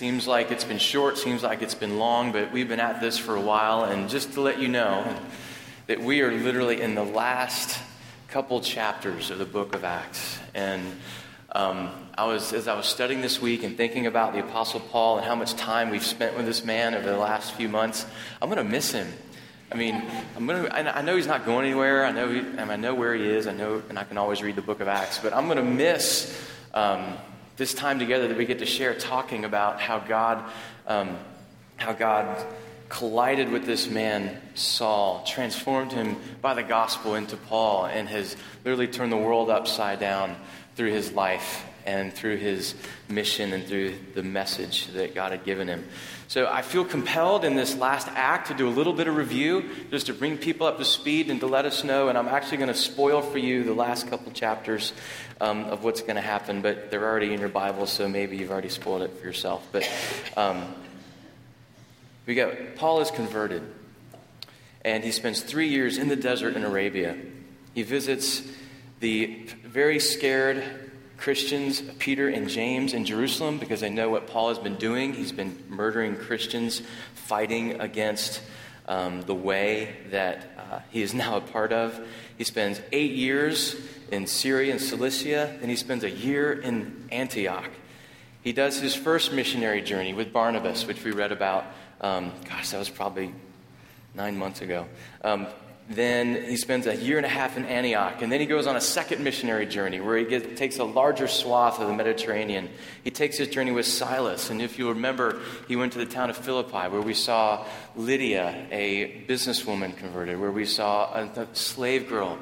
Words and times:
Seems 0.00 0.26
like 0.26 0.50
it's 0.50 0.64
been 0.64 0.78
short, 0.78 1.18
seems 1.18 1.44
like 1.44 1.62
it's 1.62 1.76
been 1.76 2.00
long, 2.00 2.32
but 2.32 2.50
we've 2.50 2.66
been 2.66 2.80
at 2.80 3.00
this 3.00 3.16
for 3.16 3.36
a 3.36 3.40
while. 3.40 3.84
And 3.84 4.10
just 4.10 4.32
to 4.32 4.40
let 4.40 4.58
you 4.58 4.66
know 4.66 5.06
that 5.86 6.00
we 6.00 6.20
are 6.22 6.32
literally 6.32 6.80
in 6.80 6.96
the 6.96 7.04
last 7.04 7.80
couple 8.26 8.60
chapters 8.60 9.30
of 9.30 9.38
the 9.38 9.44
book 9.44 9.72
of 9.72 9.84
Acts. 9.84 10.40
And 10.52 10.82
um, 11.52 11.90
I 12.18 12.26
was, 12.26 12.52
as 12.52 12.66
I 12.66 12.76
was 12.76 12.86
studying 12.86 13.20
this 13.20 13.40
week 13.40 13.62
and 13.62 13.76
thinking 13.76 14.08
about 14.08 14.32
the 14.32 14.40
Apostle 14.40 14.80
Paul 14.80 15.18
and 15.18 15.26
how 15.26 15.36
much 15.36 15.54
time 15.54 15.90
we've 15.90 16.04
spent 16.04 16.36
with 16.36 16.44
this 16.44 16.64
man 16.64 16.96
over 16.96 17.08
the 17.08 17.16
last 17.16 17.54
few 17.54 17.68
months, 17.68 18.04
I'm 18.42 18.50
going 18.50 18.66
to 18.66 18.68
miss 18.68 18.90
him. 18.90 19.06
I 19.70 19.76
mean, 19.76 20.02
I'm 20.34 20.44
gonna, 20.44 20.70
I 20.70 21.02
know 21.02 21.14
he's 21.14 21.28
not 21.28 21.46
going 21.46 21.66
anywhere. 21.66 22.04
I 22.04 22.10
know, 22.10 22.32
he, 22.32 22.40
I 22.58 22.74
know 22.74 22.96
where 22.96 23.14
he 23.14 23.24
is. 23.24 23.46
I 23.46 23.52
know, 23.52 23.80
and 23.88 23.96
I 23.96 24.02
can 24.02 24.18
always 24.18 24.42
read 24.42 24.56
the 24.56 24.62
book 24.62 24.80
of 24.80 24.88
Acts. 24.88 25.20
But 25.20 25.32
I'm 25.32 25.46
going 25.46 25.58
to 25.58 25.62
miss 25.62 26.36
um, 26.74 27.16
this 27.56 27.74
time 27.74 27.98
together 27.98 28.28
that 28.28 28.36
we 28.36 28.46
get 28.46 28.58
to 28.58 28.66
share 28.66 28.94
talking 28.94 29.44
about 29.44 29.80
how 29.80 29.98
God, 29.98 30.44
um, 30.86 31.16
how 31.76 31.92
God 31.92 32.44
collided 32.88 33.50
with 33.50 33.64
this 33.64 33.88
man, 33.88 34.40
Saul, 34.54 35.24
transformed 35.24 35.92
him 35.92 36.16
by 36.40 36.54
the 36.54 36.62
gospel 36.62 37.14
into 37.14 37.36
Paul, 37.36 37.86
and 37.86 38.08
has 38.08 38.36
literally 38.64 38.88
turned 38.88 39.12
the 39.12 39.16
world 39.16 39.50
upside 39.50 40.00
down 40.00 40.36
through 40.76 40.90
his 40.90 41.12
life 41.12 41.64
and 41.86 42.12
through 42.12 42.36
his 42.36 42.74
mission 43.08 43.52
and 43.52 43.64
through 43.66 43.94
the 44.14 44.22
message 44.22 44.86
that 44.88 45.14
God 45.14 45.32
had 45.32 45.44
given 45.44 45.68
him. 45.68 45.84
So 46.26 46.46
I 46.46 46.62
feel 46.62 46.84
compelled 46.84 47.44
in 47.44 47.54
this 47.54 47.76
last 47.76 48.08
act 48.08 48.48
to 48.48 48.54
do 48.54 48.66
a 48.68 48.70
little 48.70 48.94
bit 48.94 49.08
of 49.08 49.16
review, 49.16 49.68
just 49.90 50.06
to 50.06 50.14
bring 50.14 50.38
people 50.38 50.66
up 50.66 50.78
to 50.78 50.84
speed 50.84 51.30
and 51.30 51.38
to 51.40 51.46
let 51.46 51.66
us 51.66 51.84
know. 51.84 52.08
And 52.08 52.16
I'm 52.16 52.28
actually 52.28 52.56
going 52.56 52.68
to 52.68 52.74
spoil 52.74 53.20
for 53.20 53.38
you 53.38 53.62
the 53.62 53.74
last 53.74 54.08
couple 54.08 54.32
chapters 54.32 54.92
um, 55.40 55.64
of 55.64 55.84
what's 55.84 56.00
going 56.00 56.16
to 56.16 56.22
happen, 56.22 56.62
but 56.62 56.90
they're 56.90 57.04
already 57.04 57.32
in 57.32 57.40
your 57.40 57.48
Bible, 57.48 57.86
so 57.86 58.08
maybe 58.08 58.36
you've 58.36 58.50
already 58.50 58.68
spoiled 58.68 59.02
it 59.02 59.18
for 59.18 59.26
yourself. 59.26 59.66
But 59.70 59.88
um, 60.36 60.74
we 62.26 62.34
got 62.34 62.76
Paul 62.76 63.00
is 63.00 63.10
converted, 63.10 63.62
and 64.84 65.04
he 65.04 65.12
spends 65.12 65.42
three 65.42 65.68
years 65.68 65.98
in 65.98 66.08
the 66.08 66.16
desert 66.16 66.56
in 66.56 66.64
Arabia. 66.64 67.16
He 67.74 67.82
visits 67.82 68.42
the 69.00 69.46
very 69.64 69.98
scared 69.98 70.62
Christians, 71.16 71.82
Peter 71.98 72.28
and 72.28 72.48
James, 72.48 72.92
in 72.92 73.04
Jerusalem 73.04 73.58
because 73.58 73.80
they 73.80 73.90
know 73.90 74.10
what 74.10 74.26
Paul 74.26 74.48
has 74.48 74.58
been 74.58 74.76
doing. 74.76 75.14
He's 75.14 75.32
been 75.32 75.62
murdering 75.68 76.16
Christians, 76.16 76.82
fighting 77.14 77.80
against 77.80 78.42
um, 78.86 79.22
the 79.22 79.34
way 79.34 79.96
that 80.10 80.50
uh, 80.58 80.80
he 80.90 81.02
is 81.02 81.14
now 81.14 81.36
a 81.36 81.40
part 81.40 81.72
of. 81.72 81.98
He 82.36 82.44
spends 82.44 82.80
eight 82.92 83.12
years 83.12 83.76
in 84.10 84.26
Syria 84.26 84.72
and 84.72 84.80
Cilicia, 84.80 85.56
then 85.60 85.68
he 85.68 85.76
spends 85.76 86.04
a 86.04 86.10
year 86.10 86.52
in 86.52 87.08
Antioch. 87.10 87.70
He 88.42 88.52
does 88.52 88.78
his 88.78 88.94
first 88.94 89.32
missionary 89.32 89.80
journey 89.80 90.12
with 90.12 90.32
Barnabas, 90.32 90.86
which 90.86 91.02
we 91.02 91.12
read 91.12 91.32
about. 91.32 91.64
Um, 92.00 92.32
gosh, 92.46 92.70
that 92.70 92.78
was 92.78 92.90
probably 92.90 93.32
nine 94.14 94.36
months 94.36 94.60
ago. 94.60 94.86
Um, 95.22 95.46
then 95.88 96.44
he 96.44 96.56
spends 96.56 96.86
a 96.86 96.96
year 96.96 97.18
and 97.18 97.26
a 97.26 97.28
half 97.28 97.58
in 97.58 97.66
Antioch, 97.66 98.22
and 98.22 98.32
then 98.32 98.40
he 98.40 98.46
goes 98.46 98.66
on 98.66 98.74
a 98.74 98.80
second 98.80 99.22
missionary 99.22 99.66
journey 99.66 100.00
where 100.00 100.16
he 100.16 100.24
gets, 100.24 100.58
takes 100.58 100.78
a 100.78 100.84
larger 100.84 101.28
swath 101.28 101.78
of 101.78 101.88
the 101.88 101.92
Mediterranean. 101.92 102.70
He 103.02 103.10
takes 103.10 103.36
his 103.36 103.48
journey 103.48 103.70
with 103.70 103.84
Silas, 103.84 104.48
and 104.48 104.62
if 104.62 104.78
you 104.78 104.88
remember, 104.88 105.40
he 105.68 105.76
went 105.76 105.92
to 105.92 105.98
the 105.98 106.06
town 106.06 106.30
of 106.30 106.38
Philippi 106.38 106.88
where 106.88 107.02
we 107.02 107.12
saw 107.12 107.66
Lydia, 107.96 108.66
a 108.70 109.26
businesswoman 109.28 109.94
converted, 109.94 110.40
where 110.40 110.50
we 110.50 110.64
saw 110.64 111.12
a, 111.12 111.40
a 111.40 111.54
slave 111.54 112.08
girl 112.08 112.38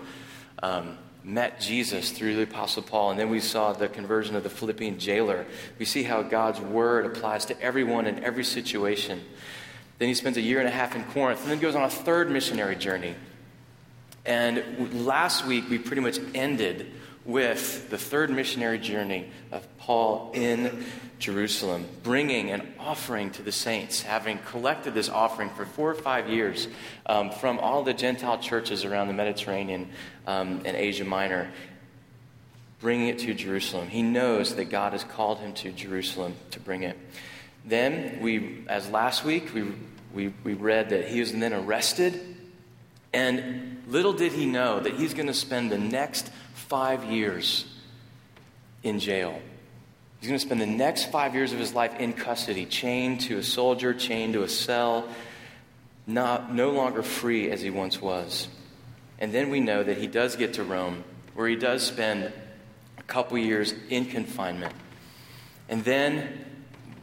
um, 0.63 0.97
met 1.25 1.61
Jesus 1.61 2.13
through 2.13 2.37
the 2.37 2.43
Apostle 2.43 2.85
Paul, 2.85 3.11
and 3.11 3.19
then 3.19 3.29
we 3.29 3.41
saw 3.41 3.73
the 3.73 3.89
conversion 3.89 4.37
of 4.37 4.45
the 4.45 4.51
Philippian 4.51 5.01
jailer. 5.01 5.47
We 5.81 5.85
see 5.85 6.05
how 6.05 6.23
God's 6.23 6.61
word 6.61 7.07
applies 7.07 7.47
to 7.47 7.61
everyone 7.61 8.07
in 8.07 8.23
every 8.23 8.45
situation. 8.45 9.21
Then 9.99 10.07
he 10.07 10.15
spends 10.15 10.37
a 10.37 10.41
year 10.41 10.61
and 10.61 10.69
a 10.69 10.73
half 10.73 10.95
in 10.95 11.03
Corinth, 11.07 11.43
and 11.43 11.51
then 11.51 11.59
goes 11.59 11.75
on 11.75 11.83
a 11.83 11.91
third 11.91 12.31
missionary 12.31 12.77
journey 12.77 13.17
and 14.25 15.05
last 15.05 15.47
week, 15.47 15.69
we 15.69 15.79
pretty 15.79 16.03
much 16.03 16.19
ended 16.35 16.93
with 17.25 17.89
the 17.91 17.99
third 17.99 18.31
missionary 18.31 18.79
journey 18.79 19.29
of 19.51 19.67
Paul 19.79 20.31
in 20.35 20.85
Jerusalem, 21.19 21.87
bringing 22.03 22.51
an 22.51 22.75
offering 22.81 23.31
to 23.33 23.43
the 23.43 23.53
saints, 23.53 24.03
having 24.03 24.39
collected 24.39 24.95
this 24.95 25.09
offering 25.09 25.51
for 25.51 25.65
four 25.65 25.91
or 25.91 25.95
five 25.95 26.29
years 26.29 26.67
um, 27.07 27.31
from 27.31 27.59
all 27.61 27.85
the 27.85 27.95
Gentile 27.95 28.39
churches 28.39 28.85
around 28.85 29.07
the 29.07 29.15
Mediterranean 29.15 29.89
um, 30.27 30.63
and 30.65 30.77
Asia 30.77 31.05
Minor, 31.05 31.51
bringing 32.81 33.09
it 33.09 33.21
to 33.21 33.35
Jerusalem. 33.35 33.89
He 33.89 34.03
knows 34.03 34.57
that 34.57 34.65
God 34.67 34.93
has 34.93 35.05
called 35.05 35.39
him 35.39 35.53
to 35.55 35.71
Jerusalem 35.71 36.35
to 36.51 36.61
bring 36.61 36.83
it. 36.83 36.99
Then, 37.65 38.19
we, 38.21 38.65
as 38.69 38.89
last 38.91 39.25
week, 39.25 39.55
we, 39.55 39.65
we, 40.13 40.35
we 40.43 40.55
read 40.55 40.91
that 40.91 41.07
he 41.07 41.21
was 41.21 41.33
then 41.33 41.53
arrested 41.53 42.32
and 43.13 43.83
little 43.89 44.13
did 44.13 44.33
he 44.33 44.47
know 44.47 44.81
that 44.81 44.95
he's 44.95 45.15
going 45.15 45.27
to 45.27 45.35
spend 45.35 45.71
the 45.71 45.79
next 45.79 46.31
five 46.55 47.05
years 47.05 47.67
in 48.83 48.99
jail. 48.99 49.41
He's 50.21 50.29
going 50.29 50.39
to 50.39 50.47
spend 50.47 50.61
the 50.61 50.67
next 50.67 51.11
five 51.11 51.35
years 51.35 51.53
of 51.53 51.59
his 51.59 51.75
life 51.75 51.99
in 51.99 52.13
custody, 52.13 52.65
chained 52.65 53.23
to 53.23 53.39
a 53.39 53.43
soldier, 53.43 53.93
chained 53.93 54.35
to 54.35 54.45
a 54.45 54.49
cell, 54.49 55.09
not, 56.07 56.55
no 56.55 56.71
longer 56.71 57.03
free 57.03 57.51
as 57.51 57.61
he 57.61 57.71
once 57.71 58.01
was. 58.01 58.49
And 59.19 59.33
then 59.33 59.51
we 59.51 59.61
know 59.61 59.83
that 59.83 59.99
he 59.99 60.07
does 60.07 60.37
get 60.37 60.55
to 60.55 60.65
Rome, 60.65 61.05
where 61.35 61.49
he 61.49 61.57
does 61.57 61.83
spend 61.83 62.33
a 62.99 63.03
couple 63.03 63.37
years 63.39 63.75
in 63.91 64.07
confinement. 64.07 64.75
And 65.69 65.85
then 65.85 66.45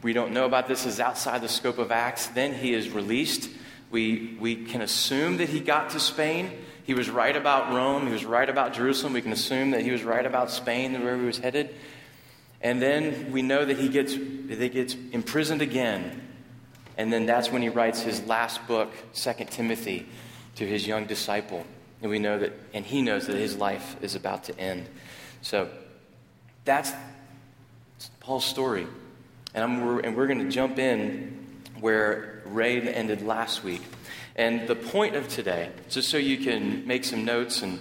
we 0.02 0.12
don't 0.12 0.32
know 0.32 0.46
about 0.46 0.66
this, 0.66 0.86
is 0.86 0.98
outside 0.98 1.42
the 1.42 1.48
scope 1.48 1.78
of 1.78 1.92
Acts. 1.92 2.26
Then 2.28 2.54
he 2.54 2.72
is 2.72 2.88
released 2.88 3.50
we, 3.90 4.36
we 4.40 4.56
can 4.56 4.80
assume 4.82 5.38
that 5.38 5.48
he 5.48 5.60
got 5.60 5.90
to 5.90 6.00
Spain. 6.00 6.52
He 6.84 6.94
was 6.94 7.10
right 7.10 7.36
about 7.36 7.72
Rome. 7.72 8.06
He 8.06 8.12
was 8.12 8.24
right 8.24 8.48
about 8.48 8.72
Jerusalem. 8.72 9.12
We 9.12 9.22
can 9.22 9.32
assume 9.32 9.72
that 9.72 9.82
he 9.82 9.90
was 9.90 10.02
right 10.02 10.24
about 10.24 10.50
Spain, 10.50 11.02
where 11.02 11.16
he 11.16 11.24
was 11.24 11.38
headed. 11.38 11.74
And 12.60 12.80
then 12.80 13.32
we 13.32 13.42
know 13.42 13.64
that 13.64 13.78
he 13.78 13.88
gets, 13.88 14.14
that 14.14 14.58
he 14.58 14.68
gets 14.68 14.94
imprisoned 15.12 15.62
again. 15.62 16.28
And 16.96 17.12
then 17.12 17.26
that's 17.26 17.50
when 17.50 17.62
he 17.62 17.68
writes 17.68 18.02
his 18.02 18.22
last 18.26 18.66
book, 18.66 18.92
Second 19.12 19.50
Timothy, 19.50 20.06
to 20.56 20.66
his 20.66 20.86
young 20.86 21.06
disciple. 21.06 21.64
And 22.02 22.10
we 22.10 22.18
know 22.18 22.38
that, 22.38 22.52
and 22.74 22.84
he 22.84 23.02
knows 23.02 23.26
that 23.26 23.36
his 23.36 23.56
life 23.56 23.96
is 24.02 24.14
about 24.14 24.44
to 24.44 24.58
end. 24.58 24.88
So 25.42 25.70
that's 26.64 26.92
Paul's 28.20 28.44
story. 28.44 28.86
And, 29.54 29.64
I'm, 29.64 29.98
and 30.00 30.16
we're 30.16 30.26
going 30.26 30.44
to 30.44 30.50
jump 30.50 30.78
in 30.78 31.39
where 31.80 32.42
Ray 32.44 32.80
ended 32.80 33.22
last 33.22 33.64
week. 33.64 33.82
And 34.36 34.68
the 34.68 34.76
point 34.76 35.16
of 35.16 35.28
today, 35.28 35.70
just 35.88 36.08
so 36.08 36.16
you 36.16 36.38
can 36.38 36.86
make 36.86 37.04
some 37.04 37.24
notes 37.24 37.62
and 37.62 37.78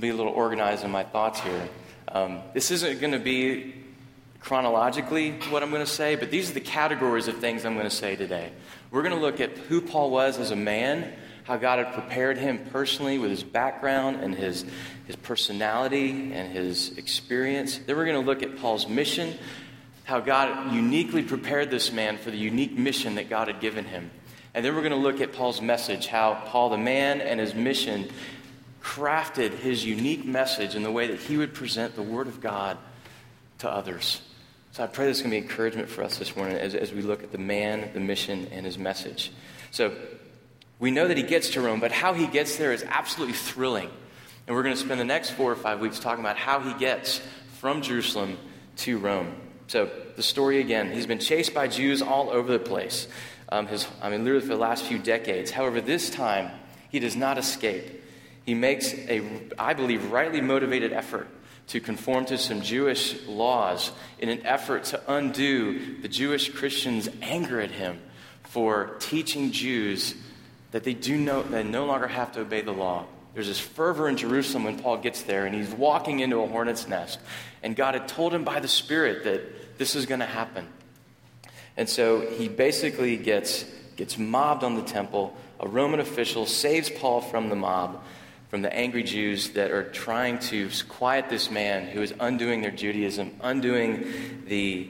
be 0.00 0.08
a 0.08 0.14
little 0.14 0.32
organized 0.32 0.84
in 0.84 0.90
my 0.90 1.02
thoughts 1.02 1.40
here, 1.40 1.68
um, 2.08 2.40
this 2.52 2.70
isn't 2.70 3.00
going 3.00 3.12
to 3.12 3.18
be 3.18 3.74
chronologically 4.40 5.32
what 5.50 5.62
I'm 5.62 5.70
going 5.70 5.84
to 5.84 5.90
say, 5.90 6.16
but 6.16 6.30
these 6.30 6.50
are 6.50 6.54
the 6.54 6.60
categories 6.60 7.28
of 7.28 7.36
things 7.38 7.64
I'm 7.64 7.74
going 7.74 7.88
to 7.88 7.94
say 7.94 8.14
today. 8.14 8.52
We're 8.90 9.02
going 9.02 9.14
to 9.14 9.20
look 9.20 9.40
at 9.40 9.56
who 9.56 9.80
Paul 9.80 10.10
was 10.10 10.38
as 10.38 10.50
a 10.50 10.56
man, 10.56 11.12
how 11.44 11.56
God 11.56 11.78
had 11.78 11.94
prepared 11.94 12.38
him 12.38 12.58
personally 12.70 13.18
with 13.18 13.30
his 13.30 13.42
background 13.42 14.22
and 14.22 14.34
his, 14.34 14.64
his 15.06 15.16
personality 15.16 16.32
and 16.32 16.52
his 16.52 16.96
experience. 16.98 17.78
Then 17.78 17.96
we're 17.96 18.04
going 18.04 18.20
to 18.20 18.26
look 18.26 18.42
at 18.42 18.58
Paul's 18.58 18.86
mission, 18.86 19.38
how 20.04 20.20
God 20.20 20.72
uniquely 20.72 21.22
prepared 21.22 21.70
this 21.70 21.90
man 21.90 22.18
for 22.18 22.30
the 22.30 22.36
unique 22.36 22.76
mission 22.76 23.16
that 23.16 23.28
God 23.28 23.48
had 23.48 23.60
given 23.60 23.84
him. 23.84 24.10
And 24.54 24.64
then 24.64 24.74
we're 24.74 24.82
going 24.82 24.92
to 24.92 24.98
look 24.98 25.20
at 25.20 25.32
Paul's 25.32 25.60
message, 25.60 26.06
how 26.06 26.34
Paul, 26.46 26.70
the 26.70 26.78
man, 26.78 27.20
and 27.20 27.40
his 27.40 27.54
mission 27.54 28.08
crafted 28.82 29.54
his 29.54 29.84
unique 29.84 30.24
message 30.24 30.74
in 30.74 30.82
the 30.82 30.92
way 30.92 31.08
that 31.08 31.18
he 31.18 31.36
would 31.36 31.54
present 31.54 31.96
the 31.96 32.02
Word 32.02 32.28
of 32.28 32.40
God 32.40 32.76
to 33.58 33.68
others. 33.68 34.20
So 34.72 34.84
I 34.84 34.86
pray 34.86 35.06
this 35.06 35.18
is 35.18 35.22
going 35.22 35.32
to 35.32 35.40
be 35.40 35.46
encouragement 35.48 35.88
for 35.88 36.04
us 36.04 36.18
this 36.18 36.36
morning 36.36 36.56
as, 36.56 36.74
as 36.74 36.92
we 36.92 37.00
look 37.00 37.22
at 37.22 37.32
the 37.32 37.38
man, 37.38 37.90
the 37.94 38.00
mission, 38.00 38.48
and 38.52 38.66
his 38.66 38.76
message. 38.76 39.32
So 39.70 39.94
we 40.78 40.90
know 40.90 41.08
that 41.08 41.16
he 41.16 41.22
gets 41.22 41.50
to 41.50 41.60
Rome, 41.60 41.80
but 41.80 41.92
how 41.92 42.12
he 42.12 42.26
gets 42.26 42.56
there 42.56 42.72
is 42.72 42.84
absolutely 42.84 43.34
thrilling. 43.34 43.90
And 44.46 44.54
we're 44.54 44.62
going 44.62 44.74
to 44.74 44.80
spend 44.80 45.00
the 45.00 45.04
next 45.04 45.30
four 45.30 45.50
or 45.50 45.56
five 45.56 45.80
weeks 45.80 45.98
talking 45.98 46.22
about 46.22 46.36
how 46.36 46.60
he 46.60 46.74
gets 46.74 47.22
from 47.60 47.80
Jerusalem 47.80 48.36
to 48.76 48.98
Rome. 48.98 49.34
So, 49.66 49.90
the 50.16 50.22
story 50.22 50.60
again, 50.60 50.92
he's 50.92 51.06
been 51.06 51.18
chased 51.18 51.54
by 51.54 51.68
Jews 51.68 52.02
all 52.02 52.30
over 52.30 52.52
the 52.52 52.58
place. 52.58 53.08
Um, 53.48 53.66
his, 53.66 53.86
I 54.02 54.10
mean, 54.10 54.24
literally 54.24 54.46
for 54.46 54.54
the 54.54 54.60
last 54.60 54.84
few 54.84 54.98
decades. 54.98 55.50
However, 55.50 55.80
this 55.80 56.10
time, 56.10 56.50
he 56.90 56.98
does 56.98 57.16
not 57.16 57.38
escape. 57.38 58.02
He 58.44 58.54
makes 58.54 58.92
a, 58.92 59.22
I 59.58 59.74
believe, 59.74 60.10
rightly 60.10 60.40
motivated 60.40 60.92
effort 60.92 61.28
to 61.68 61.80
conform 61.80 62.26
to 62.26 62.36
some 62.36 62.60
Jewish 62.60 63.26
laws 63.26 63.90
in 64.18 64.28
an 64.28 64.44
effort 64.44 64.84
to 64.84 65.00
undo 65.12 66.00
the 66.02 66.08
Jewish 66.08 66.50
Christians' 66.50 67.08
anger 67.22 67.60
at 67.60 67.70
him 67.70 68.00
for 68.42 68.96
teaching 69.00 69.50
Jews 69.50 70.14
that 70.72 70.84
they 70.84 70.94
do 70.94 71.16
know, 71.16 71.42
they 71.42 71.62
no 71.62 71.86
longer 71.86 72.06
have 72.06 72.32
to 72.32 72.40
obey 72.40 72.60
the 72.60 72.72
law. 72.72 73.06
There's 73.34 73.48
this 73.48 73.58
fervor 73.58 74.08
in 74.08 74.16
Jerusalem 74.16 74.64
when 74.64 74.78
Paul 74.78 74.98
gets 74.98 75.22
there, 75.22 75.44
and 75.44 75.54
he's 75.54 75.70
walking 75.70 76.20
into 76.20 76.40
a 76.40 76.46
hornet's 76.46 76.86
nest. 76.86 77.18
And 77.62 77.74
God 77.74 77.94
had 77.94 78.06
told 78.06 78.32
him 78.32 78.44
by 78.44 78.60
the 78.60 78.68
Spirit 78.68 79.24
that 79.24 79.76
this 79.76 79.96
is 79.96 80.06
going 80.06 80.20
to 80.20 80.26
happen. 80.26 80.68
And 81.76 81.88
so 81.88 82.20
he 82.20 82.48
basically 82.48 83.16
gets, 83.16 83.64
gets 83.96 84.16
mobbed 84.16 84.62
on 84.62 84.76
the 84.76 84.82
temple. 84.82 85.36
A 85.58 85.66
Roman 85.66 85.98
official 85.98 86.46
saves 86.46 86.88
Paul 86.88 87.20
from 87.20 87.48
the 87.48 87.56
mob, 87.56 88.04
from 88.50 88.62
the 88.62 88.72
angry 88.72 89.02
Jews 89.02 89.50
that 89.50 89.72
are 89.72 89.90
trying 89.90 90.38
to 90.40 90.70
quiet 90.88 91.28
this 91.28 91.50
man 91.50 91.88
who 91.88 92.02
is 92.02 92.14
undoing 92.20 92.62
their 92.62 92.70
Judaism, 92.70 93.32
undoing 93.40 94.44
the, 94.46 94.88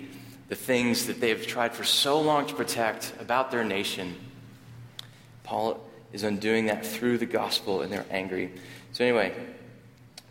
the 0.48 0.54
things 0.54 1.06
that 1.06 1.18
they 1.18 1.30
have 1.30 1.46
tried 1.46 1.72
for 1.74 1.84
so 1.84 2.20
long 2.20 2.46
to 2.46 2.54
protect 2.54 3.14
about 3.18 3.50
their 3.50 3.64
nation. 3.64 4.16
Paul 5.44 5.80
is 6.14 6.22
undoing 6.22 6.66
that 6.66 6.86
through 6.86 7.18
the 7.18 7.26
gospel, 7.26 7.82
and 7.82 7.92
they're 7.92 8.06
angry. 8.08 8.52
So, 8.92 9.04
anyway, 9.04 9.34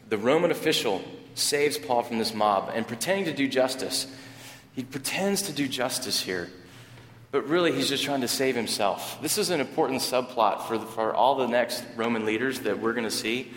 the 0.07 0.17
Roman 0.17 0.49
official 0.49 1.03
saves 1.35 1.77
Paul 1.77 2.03
from 2.03 2.19
this 2.19 2.33
mob 2.33 2.71
and 2.73 2.87
pretending 2.87 3.25
to 3.25 3.33
do 3.33 3.49
justice. 3.49 4.07
He 4.75 4.83
pretends 4.83 5.41
to 5.43 5.51
do 5.51 5.67
justice 5.67 6.21
here, 6.21 6.49
but 7.31 7.45
really 7.49 7.73
he's 7.73 7.89
just 7.89 8.05
trying 8.05 8.21
to 8.21 8.29
save 8.29 8.55
himself. 8.55 9.21
This 9.21 9.37
is 9.37 9.49
an 9.49 9.59
important 9.59 9.99
subplot 9.99 10.67
for, 10.67 10.77
the, 10.77 10.85
for 10.85 11.13
all 11.13 11.35
the 11.35 11.47
next 11.47 11.83
Roman 11.97 12.25
leaders 12.25 12.61
that 12.61 12.79
we're 12.79 12.93
going 12.93 13.03
to 13.03 13.11
see. 13.11 13.51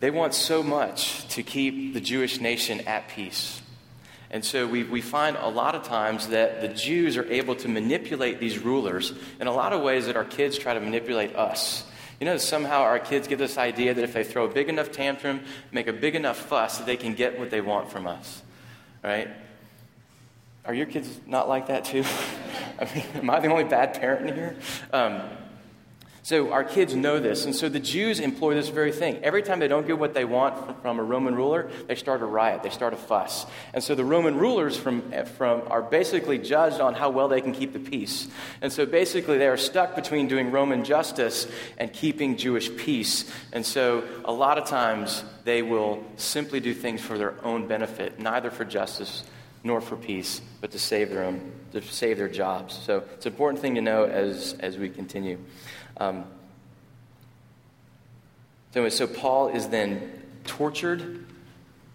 They 0.00 0.10
want 0.10 0.34
so 0.34 0.64
much 0.64 1.26
to 1.28 1.44
keep 1.44 1.94
the 1.94 2.00
Jewish 2.00 2.40
nation 2.40 2.80
at 2.80 3.08
peace. 3.08 3.62
And 4.34 4.44
so 4.44 4.66
we, 4.66 4.82
we 4.82 5.00
find 5.00 5.36
a 5.36 5.48
lot 5.48 5.76
of 5.76 5.84
times 5.84 6.26
that 6.30 6.60
the 6.60 6.66
Jews 6.66 7.16
are 7.16 7.30
able 7.30 7.54
to 7.54 7.68
manipulate 7.68 8.40
these 8.40 8.58
rulers 8.58 9.12
in 9.38 9.46
a 9.46 9.52
lot 9.52 9.72
of 9.72 9.80
ways 9.80 10.06
that 10.06 10.16
our 10.16 10.24
kids 10.24 10.58
try 10.58 10.74
to 10.74 10.80
manipulate 10.80 11.36
us. 11.36 11.84
You 12.18 12.26
know, 12.26 12.36
somehow 12.36 12.80
our 12.80 12.98
kids 12.98 13.28
get 13.28 13.38
this 13.38 13.56
idea 13.58 13.94
that 13.94 14.02
if 14.02 14.12
they 14.12 14.24
throw 14.24 14.46
a 14.46 14.52
big 14.52 14.68
enough 14.68 14.90
tantrum, 14.90 15.42
make 15.70 15.86
a 15.86 15.92
big 15.92 16.16
enough 16.16 16.36
fuss, 16.36 16.78
that 16.78 16.86
they 16.86 16.96
can 16.96 17.14
get 17.14 17.38
what 17.38 17.50
they 17.50 17.60
want 17.60 17.92
from 17.92 18.08
us. 18.08 18.42
Right? 19.04 19.28
Are 20.64 20.74
your 20.74 20.86
kids 20.86 21.20
not 21.28 21.48
like 21.48 21.68
that 21.68 21.84
too? 21.84 22.02
I 22.80 22.92
mean, 22.92 23.04
am 23.14 23.30
I 23.30 23.38
the 23.38 23.52
only 23.52 23.62
bad 23.62 24.00
parent 24.00 24.28
in 24.28 24.34
here? 24.34 24.56
Um, 24.92 25.22
so 26.24 26.52
our 26.52 26.64
kids 26.64 26.94
know 26.94 27.20
this. 27.20 27.44
And 27.44 27.54
so 27.54 27.68
the 27.68 27.78
Jews 27.78 28.18
employ 28.18 28.54
this 28.54 28.70
very 28.70 28.92
thing. 28.92 29.22
Every 29.22 29.42
time 29.42 29.60
they 29.60 29.68
don't 29.68 29.86
get 29.86 29.98
what 29.98 30.14
they 30.14 30.24
want 30.24 30.80
from 30.80 30.98
a 30.98 31.02
Roman 31.02 31.34
ruler, 31.34 31.70
they 31.86 31.96
start 31.96 32.22
a 32.22 32.24
riot, 32.24 32.62
they 32.62 32.70
start 32.70 32.94
a 32.94 32.96
fuss. 32.96 33.44
And 33.74 33.84
so 33.84 33.94
the 33.94 34.06
Roman 34.06 34.38
rulers 34.38 34.74
from, 34.74 35.12
from, 35.36 35.64
are 35.68 35.82
basically 35.82 36.38
judged 36.38 36.80
on 36.80 36.94
how 36.94 37.10
well 37.10 37.28
they 37.28 37.42
can 37.42 37.52
keep 37.52 37.74
the 37.74 37.78
peace. 37.78 38.26
And 38.62 38.72
so 38.72 38.86
basically 38.86 39.36
they 39.36 39.48
are 39.48 39.58
stuck 39.58 39.94
between 39.94 40.26
doing 40.26 40.50
Roman 40.50 40.82
justice 40.82 41.46
and 41.76 41.92
keeping 41.92 42.38
Jewish 42.38 42.74
peace. 42.74 43.30
And 43.52 43.64
so 43.64 44.02
a 44.24 44.32
lot 44.32 44.56
of 44.56 44.66
times 44.66 45.22
they 45.44 45.60
will 45.60 46.02
simply 46.16 46.58
do 46.58 46.72
things 46.72 47.02
for 47.02 47.18
their 47.18 47.34
own 47.44 47.66
benefit, 47.66 48.18
neither 48.18 48.50
for 48.50 48.64
justice 48.64 49.24
nor 49.62 49.82
for 49.82 49.96
peace, 49.96 50.40
but 50.62 50.70
to 50.70 50.78
save 50.78 51.10
their 51.10 51.24
own, 51.24 51.52
to 51.72 51.82
save 51.82 52.16
their 52.16 52.30
jobs. 52.30 52.78
So 52.82 53.04
it's 53.14 53.26
an 53.26 53.32
important 53.32 53.60
thing 53.60 53.74
to 53.74 53.82
know 53.82 54.04
as, 54.04 54.56
as 54.60 54.78
we 54.78 54.88
continue. 54.88 55.38
Um, 55.96 56.24
so, 58.72 58.88
so 58.88 59.06
Paul 59.06 59.48
is 59.48 59.68
then 59.68 60.10
tortured, 60.44 61.24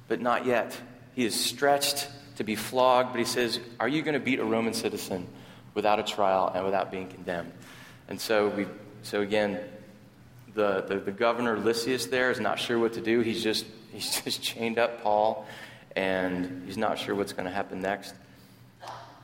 but 0.08 0.22
not 0.22 0.46
yet. 0.46 0.80
He 1.14 1.26
is 1.26 1.38
stretched 1.38 2.08
to 2.38 2.44
be 2.44 2.56
flogged, 2.56 3.12
but 3.12 3.20
he 3.20 3.26
says, 3.26 3.60
Are 3.80 3.88
you 3.88 4.02
going 4.02 4.14
to 4.14 4.20
beat 4.20 4.40
a 4.40 4.46
Roman 4.46 4.74
citizen 4.74 5.28
without 5.74 6.00
a 6.00 6.04
trial 6.04 6.50
and 6.54 6.64
without 6.64 6.90
being 6.90 7.08
condemned? 7.08 7.52
And 8.08 8.20
so, 8.20 8.48
we, 8.50 8.66
so 9.04 9.22
again, 9.22 9.60
the, 10.56 10.82
the, 10.82 11.00
the 11.00 11.12
governor 11.12 11.58
Lysias 11.58 12.08
there 12.08 12.32
is 12.32 12.40
not 12.40 12.60
sure 12.60 12.80
what 12.80 12.94
to 12.94 13.02
do. 13.02 13.20
He's 13.20 13.44
just, 13.44 13.66
he's 13.92 14.22
just 14.22 14.42
chained 14.42 14.80
up 14.80 15.04
Paul, 15.04 15.46
and 15.96 16.64
he's 16.66 16.78
not 16.78 16.98
sure 16.98 17.14
what's 17.14 17.34
going 17.34 17.46
to 17.46 17.54
happen 17.54 17.82
next. 17.82 18.16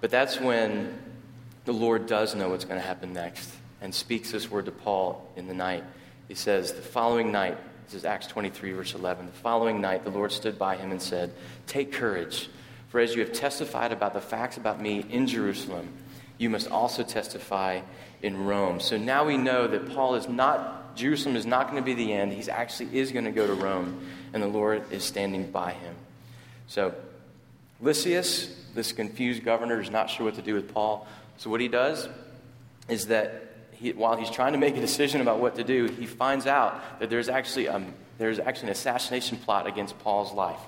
But 0.01 0.11
that's 0.11 0.39
when 0.41 0.99
the 1.63 1.71
Lord 1.71 2.05
does 2.05 2.35
know 2.35 2.49
what's 2.49 2.65
going 2.65 2.79
to 2.79 2.85
happen 2.85 3.13
next 3.13 3.49
and 3.81 3.93
speaks 3.93 4.31
this 4.31 4.49
word 4.49 4.65
to 4.65 4.71
Paul 4.71 5.29
in 5.35 5.47
the 5.47 5.53
night. 5.53 5.83
He 6.27 6.35
says, 6.35 6.73
The 6.73 6.81
following 6.81 7.31
night, 7.31 7.57
this 7.85 7.95
is 7.95 8.05
Acts 8.05 8.27
23, 8.27 8.73
verse 8.73 8.93
11. 8.93 9.27
The 9.27 9.31
following 9.31 9.81
night, 9.81 10.03
the 10.03 10.09
Lord 10.09 10.31
stood 10.31 10.57
by 10.57 10.75
him 10.75 10.91
and 10.91 11.01
said, 11.01 11.31
Take 11.67 11.91
courage, 11.91 12.49
for 12.89 12.99
as 12.99 13.13
you 13.13 13.21
have 13.21 13.33
testified 13.33 13.91
about 13.91 14.13
the 14.13 14.21
facts 14.21 14.57
about 14.57 14.81
me 14.81 15.05
in 15.09 15.27
Jerusalem, 15.27 15.89
you 16.37 16.49
must 16.49 16.69
also 16.69 17.03
testify 17.03 17.81
in 18.21 18.45
Rome. 18.45 18.79
So 18.79 18.97
now 18.97 19.25
we 19.25 19.37
know 19.37 19.67
that 19.67 19.93
Paul 19.93 20.15
is 20.15 20.27
not, 20.27 20.95
Jerusalem 20.95 21.35
is 21.35 21.45
not 21.45 21.69
going 21.69 21.81
to 21.81 21.85
be 21.85 21.93
the 21.93 22.11
end. 22.11 22.33
He 22.33 22.49
actually 22.49 22.97
is 22.97 23.11
going 23.11 23.25
to 23.25 23.31
go 23.31 23.45
to 23.45 23.53
Rome, 23.53 24.05
and 24.33 24.41
the 24.41 24.47
Lord 24.47 24.91
is 24.91 25.03
standing 25.03 25.51
by 25.51 25.73
him. 25.73 25.95
So 26.67 26.95
Lysias, 27.81 28.55
this 28.73 28.91
confused 28.91 29.43
governor, 29.43 29.79
is 29.79 29.91
not 29.91 30.09
sure 30.09 30.25
what 30.25 30.35
to 30.35 30.41
do 30.41 30.55
with 30.55 30.73
Paul. 30.73 31.07
So 31.37 31.49
what 31.49 31.61
he 31.61 31.67
does 31.67 32.09
is 32.89 33.07
that 33.07 33.44
he, 33.79 33.93
while 33.93 34.15
he's 34.15 34.29
trying 34.29 34.53
to 34.53 34.59
make 34.59 34.77
a 34.77 34.81
decision 34.81 35.21
about 35.21 35.39
what 35.39 35.55
to 35.55 35.63
do, 35.63 35.85
he 35.85 36.05
finds 36.05 36.47
out 36.47 36.99
that 36.99 37.09
there's 37.09 37.29
actually, 37.29 37.67
um, 37.67 37.93
there's 38.17 38.39
actually 38.39 38.69
an 38.69 38.73
assassination 38.73 39.37
plot 39.37 39.67
against 39.67 39.97
Paul's 39.99 40.33
life. 40.33 40.59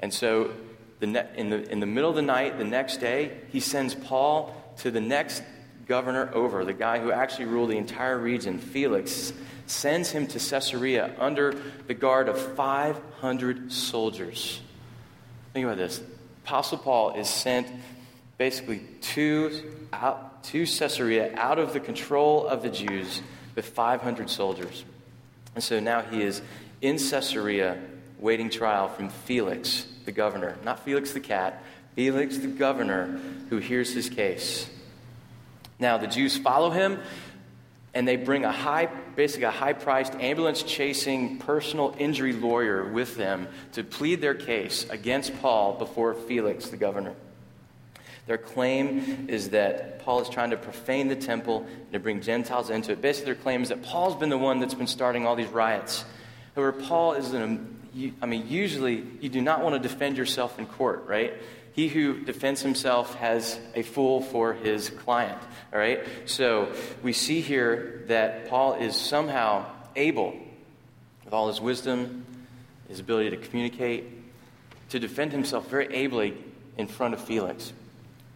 And 0.00 0.12
so, 0.12 0.52
the 1.00 1.06
ne- 1.06 1.28
in, 1.36 1.50
the, 1.50 1.70
in 1.70 1.80
the 1.80 1.86
middle 1.86 2.10
of 2.10 2.16
the 2.16 2.22
night, 2.22 2.58
the 2.58 2.64
next 2.64 2.98
day, 2.98 3.40
he 3.48 3.60
sends 3.60 3.94
Paul 3.94 4.54
to 4.78 4.90
the 4.90 5.00
next 5.00 5.42
governor 5.86 6.30
over, 6.34 6.64
the 6.64 6.72
guy 6.72 6.98
who 6.98 7.12
actually 7.12 7.46
ruled 7.46 7.70
the 7.70 7.76
entire 7.76 8.18
region, 8.18 8.58
Felix, 8.58 9.32
sends 9.66 10.10
him 10.10 10.26
to 10.26 10.38
Caesarea 10.38 11.14
under 11.18 11.54
the 11.86 11.94
guard 11.94 12.28
of 12.28 12.38
500 12.56 13.72
soldiers. 13.72 14.60
Think 15.52 15.64
about 15.64 15.76
this. 15.76 16.02
Apostle 16.44 16.78
Paul 16.78 17.14
is 17.14 17.28
sent 17.28 17.68
basically 18.38 18.80
to 19.00 19.72
out 19.92 20.42
to 20.44 20.66
Caesarea 20.66 21.34
out 21.36 21.58
of 21.58 21.72
the 21.72 21.80
control 21.80 22.46
of 22.46 22.62
the 22.62 22.68
Jews 22.68 23.22
with 23.54 23.66
500 23.66 24.28
soldiers. 24.28 24.84
And 25.54 25.62
so 25.62 25.80
now 25.80 26.02
he 26.02 26.22
is 26.22 26.42
in 26.82 26.98
Caesarea 26.98 27.80
waiting 28.18 28.50
trial 28.50 28.88
from 28.88 29.08
Felix, 29.08 29.86
the 30.04 30.12
governor. 30.12 30.56
Not 30.64 30.84
Felix 30.84 31.12
the 31.12 31.20
cat, 31.20 31.62
Felix 31.94 32.38
the 32.38 32.48
governor 32.48 33.20
who 33.50 33.58
hears 33.58 33.94
his 33.94 34.10
case. 34.10 34.68
Now 35.78 35.96
the 35.96 36.06
Jews 36.06 36.36
follow 36.36 36.70
him 36.70 36.98
and 37.94 38.06
they 38.08 38.16
bring 38.16 38.44
a 38.44 38.52
high, 38.52 38.86
basically 39.14 39.44
a 39.44 39.50
high 39.52 39.72
priced 39.72 40.14
ambulance 40.16 40.62
chasing 40.62 41.38
personal 41.38 41.94
injury 41.98 42.32
lawyer 42.32 42.84
with 42.84 43.16
them 43.16 43.46
to 43.72 43.84
plead 43.84 44.20
their 44.20 44.34
case 44.34 44.84
against 44.90 45.40
Paul 45.40 45.78
before 45.78 46.14
Felix 46.14 46.68
the 46.68 46.76
governor. 46.76 47.14
Their 48.26 48.38
claim 48.38 49.26
is 49.28 49.50
that 49.50 49.98
Paul 50.00 50.20
is 50.20 50.28
trying 50.30 50.50
to 50.50 50.56
profane 50.56 51.08
the 51.08 51.16
temple 51.16 51.66
and 51.68 51.92
to 51.92 51.98
bring 51.98 52.22
Gentiles 52.22 52.70
into 52.70 52.92
it. 52.92 53.02
Basically, 53.02 53.32
their 53.32 53.42
claim 53.42 53.62
is 53.62 53.68
that 53.68 53.82
Paul's 53.82 54.16
been 54.16 54.30
the 54.30 54.38
one 54.38 54.60
that's 54.60 54.74
been 54.74 54.86
starting 54.86 55.26
all 55.26 55.36
these 55.36 55.48
riots. 55.48 56.04
However, 56.54 56.72
Paul 56.72 57.14
is 57.14 57.34
an, 57.34 58.14
I 58.22 58.26
mean, 58.26 58.48
usually 58.48 59.04
you 59.20 59.28
do 59.28 59.42
not 59.42 59.62
want 59.62 59.74
to 59.74 59.88
defend 59.88 60.16
yourself 60.16 60.58
in 60.58 60.66
court, 60.66 61.04
right? 61.06 61.34
He 61.74 61.88
who 61.88 62.20
defends 62.20 62.62
himself 62.62 63.14
has 63.16 63.58
a 63.74 63.82
fool 63.82 64.22
for 64.22 64.54
his 64.54 64.88
client, 64.88 65.38
all 65.72 65.78
right? 65.78 66.00
So 66.24 66.72
we 67.02 67.12
see 67.12 67.42
here 67.42 68.04
that 68.06 68.48
Paul 68.48 68.74
is 68.74 68.96
somehow 68.96 69.66
able, 69.96 70.34
with 71.24 71.34
all 71.34 71.48
his 71.48 71.60
wisdom, 71.60 72.24
his 72.88 73.00
ability 73.00 73.30
to 73.30 73.36
communicate, 73.36 74.04
to 74.90 74.98
defend 74.98 75.32
himself 75.32 75.68
very 75.68 75.92
ably 75.92 76.34
in 76.78 76.86
front 76.86 77.12
of 77.12 77.20
Felix 77.20 77.72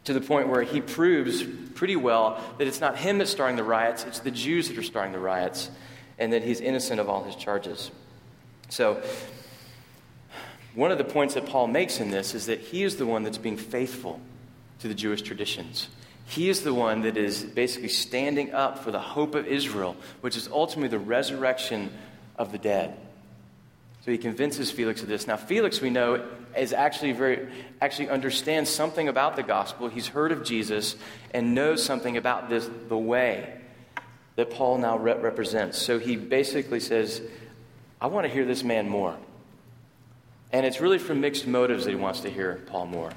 to 0.09 0.15
the 0.15 0.21
point 0.23 0.49
where 0.49 0.63
he 0.63 0.81
proves 0.81 1.45
pretty 1.75 1.95
well 1.95 2.43
that 2.57 2.67
it's 2.67 2.81
not 2.81 2.97
him 2.97 3.19
that's 3.19 3.31
starting 3.31 3.57
the 3.57 3.63
riots, 3.63 4.05
it's 4.05 4.21
the 4.21 4.31
Jews 4.31 4.69
that 4.69 4.79
are 4.79 4.83
starting 4.83 5.13
the 5.13 5.19
riots, 5.19 5.71
and 6.19 6.33
that 6.33 6.43
he's 6.43 6.63
innocent 6.63 6.99
of 6.99 7.11
all 7.11 7.25
his 7.25 7.37
charges. 7.37 7.91
So, 8.71 9.03
one 10.75 10.91
of 10.91 10.97
the 10.97 11.05
points 11.05 11.35
that 11.35 11.45
Paul 11.45 11.67
makes 11.67 12.01
in 12.01 12.11
this 12.11 12.35
is 12.35 12.47
that 12.47 12.59
he 12.59 12.85
is 12.85 12.97
the 12.97 13.05
one 13.05 13.23
that's 13.23 13.37
being 13.37 13.59
faithful 13.59 14.19
to 14.79 14.89
the 14.89 14.95
Jewish 14.95 15.21
traditions. 15.21 15.89
He 16.25 16.49
is 16.49 16.63
the 16.63 16.73
one 16.73 17.03
that 17.03 17.19
is 17.19 17.45
basically 17.45 17.91
standing 17.91 18.55
up 18.55 18.79
for 18.79 18.91
the 18.91 18.99
hope 18.99 19.35
of 19.35 19.47
Israel, 19.47 19.95
which 20.23 20.39
is 20.39 20.49
ultimately 20.49 20.89
the 20.89 21.05
resurrection 21.05 21.93
of 22.39 22.51
the 22.51 22.59
dead. 22.59 22.97
So 24.05 24.13
he 24.13 24.19
convinces 24.19 24.71
Felix 24.71 25.03
of 25.03 25.09
this. 25.09 25.27
Now, 25.27 25.37
Felix, 25.37 25.81
we 25.81 25.91
know, 25.91 26.25
is 26.57 26.73
actually 26.73 27.13
very 27.13 27.49
actually 27.81 28.09
understands 28.09 28.71
something 28.71 29.09
about 29.09 29.37
the 29.37 29.43
gospel. 29.43 29.89
He's 29.89 30.09
heard 30.09 30.33
of 30.33 30.45
Jesus 30.45 30.97
and 31.33 31.55
knows 31.55 31.85
something 31.85 32.17
about 32.17 32.49
this 32.49 32.69
the 32.89 32.97
way 32.97 33.61
that 34.37 34.51
Paul 34.51 34.79
now 34.79 34.97
re- 34.97 35.19
represents. 35.19 35.79
So 35.79 35.99
he 35.99 36.17
basically 36.17 36.81
says, 36.81 37.21
"I 38.01 38.07
want 38.07 38.27
to 38.27 38.33
hear 38.33 38.45
this 38.45 38.65
man 38.65 38.89
more." 38.89 39.17
And 40.53 40.65
it's 40.65 40.81
really 40.81 40.99
from 40.99 41.21
mixed 41.21 41.47
motives 41.47 41.85
that 41.85 41.91
he 41.91 41.97
wants 41.97 42.21
to 42.21 42.31
hear 42.31 42.63
Paul 42.67 42.87
more. 42.87 43.13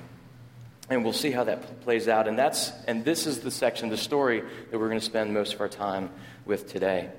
And 0.90 1.04
we'll 1.04 1.14
see 1.14 1.32
how 1.32 1.46
that 1.46 1.82
plays 1.82 2.10
out. 2.10 2.28
And 2.28 2.38
that's 2.38 2.72
and 2.88 3.06
this 3.06 3.26
is 3.28 3.40
the 3.40 3.52
section 3.52 3.90
the 3.90 3.98
story 3.98 4.44
that 4.72 4.80
we're 4.80 4.90
going 4.90 5.00
to 5.00 5.06
spend 5.06 5.34
most 5.34 5.54
of 5.54 5.62
our 5.62 5.70
time 5.70 6.10
with 6.46 6.68
today. 6.68 7.10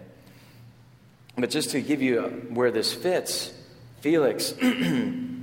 But 1.36 1.50
just 1.50 1.70
to 1.70 1.80
give 1.80 2.02
you 2.02 2.46
where 2.50 2.70
this 2.70 2.92
fits, 2.92 3.52
Felix 4.00 4.52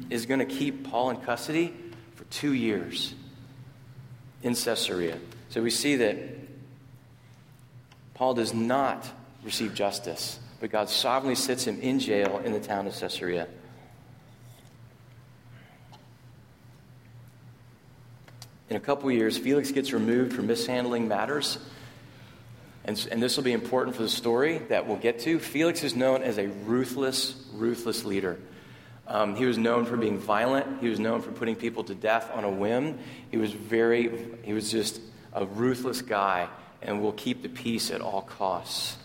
is 0.10 0.26
going 0.26 0.40
to 0.40 0.46
keep 0.46 0.90
Paul 0.90 1.10
in 1.12 1.18
custody 1.18 1.74
for 2.16 2.26
two 2.26 2.54
years 2.54 3.14
in 4.44 4.56
Caesarea. 4.56 5.18
So 5.50 5.62
we 5.62 5.72
see 5.72 5.96
that 5.98 6.18
Paul 8.14 8.34
does 8.34 8.54
not 8.54 9.10
receive 9.44 9.74
justice, 9.74 10.40
but 10.60 10.72
God 10.72 10.90
sovereignly 10.90 11.36
sits 11.36 11.66
him 11.66 11.80
in 11.82 12.00
jail 12.00 12.40
in 12.44 12.54
the 12.54 12.60
town 12.60 12.86
of 12.86 12.94
Caesarea. 12.94 13.48
In 18.70 18.76
a 18.76 18.80
couple 18.80 19.10
years, 19.10 19.38
Felix 19.38 19.72
gets 19.72 19.94
removed 19.94 20.34
for 20.34 20.44
mishandling 20.44 21.08
matters. 21.08 21.58
And, 22.90 23.08
and 23.12 23.22
this 23.22 23.38
will 23.38 23.44
be 23.44 23.52
important 23.52 23.96
for 23.96 24.02
the 24.02 24.10
story 24.10 24.58
that 24.70 24.88
we'll 24.88 24.98
get 24.98 25.20
to. 25.20 25.38
Felix 25.38 25.84
is 25.84 25.96
known 25.96 26.24
as 26.24 26.40
a 26.40 26.48
ruthless, 26.48 27.36
ruthless 27.54 28.04
leader. 28.04 28.40
Um, 29.06 29.36
he 29.36 29.46
was 29.46 29.60
known 29.60 29.86
for 29.86 29.96
being 29.96 30.18
violent. 30.18 30.82
He 30.82 30.90
was 30.90 31.00
known 31.00 31.22
for 31.22 31.32
putting 31.32 31.56
people 31.56 31.84
to 31.84 31.94
death 31.94 32.32
on 32.34 32.46
a 32.46 32.50
whim. 32.50 32.98
He 33.30 33.38
was 33.38 33.52
very, 33.52 34.26
he 34.42 34.54
was 34.54 34.72
just 34.72 35.00
a 35.34 35.46
ruthless 35.46 36.02
guy 36.02 36.50
and 36.82 37.00
will 37.00 37.12
keep 37.12 37.44
the 37.44 37.50
peace 37.50 37.92
at 37.92 38.02
all 38.02 38.24
costs. 38.24 38.98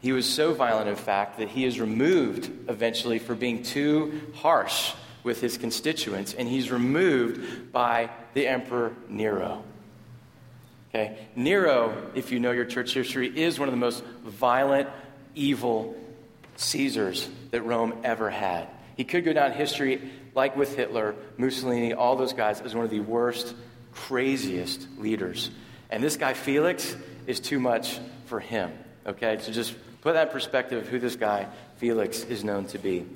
He 0.00 0.10
was 0.10 0.28
so 0.28 0.54
violent, 0.54 0.88
in 0.88 0.96
fact, 0.96 1.38
that 1.38 1.50
he 1.50 1.64
is 1.64 1.78
removed 1.78 2.50
eventually 2.68 3.20
for 3.20 3.36
being 3.36 3.62
too 3.62 4.22
harsh 4.34 4.92
with 5.22 5.40
his 5.40 5.56
constituents, 5.56 6.34
and 6.34 6.48
he's 6.48 6.72
removed 6.72 7.70
by 7.70 8.10
the 8.34 8.48
Emperor 8.48 8.92
Nero. 9.08 9.62
Okay? 10.94 11.16
Nero, 11.34 12.10
if 12.14 12.32
you 12.32 12.38
know 12.38 12.50
your 12.52 12.66
church 12.66 12.92
history, 12.92 13.28
is 13.28 13.58
one 13.58 13.68
of 13.68 13.72
the 13.72 13.80
most 13.80 14.04
violent, 14.24 14.88
evil 15.34 15.96
Caesars 16.56 17.28
that 17.50 17.62
Rome 17.62 17.94
ever 18.04 18.28
had. 18.28 18.68
He 18.96 19.04
could 19.04 19.24
go 19.24 19.32
down 19.32 19.52
history, 19.52 20.10
like 20.34 20.54
with 20.54 20.76
Hitler, 20.76 21.14
Mussolini, 21.38 21.94
all 21.94 22.16
those 22.16 22.34
guys, 22.34 22.60
as 22.60 22.74
one 22.74 22.84
of 22.84 22.90
the 22.90 23.00
worst, 23.00 23.54
craziest 23.92 24.86
leaders. 24.98 25.50
And 25.88 26.02
this 26.02 26.16
guy, 26.16 26.34
Felix, 26.34 26.94
is 27.26 27.40
too 27.40 27.58
much 27.58 27.98
for 28.26 28.38
him. 28.38 28.70
Okay? 29.06 29.38
So 29.40 29.50
just 29.50 29.74
put 30.02 30.12
that 30.12 30.30
perspective 30.30 30.82
of 30.82 30.88
who 30.88 30.98
this 30.98 31.16
guy, 31.16 31.48
Felix, 31.78 32.22
is 32.22 32.44
known 32.44 32.66
to 32.66 32.78
be. 32.78 33.06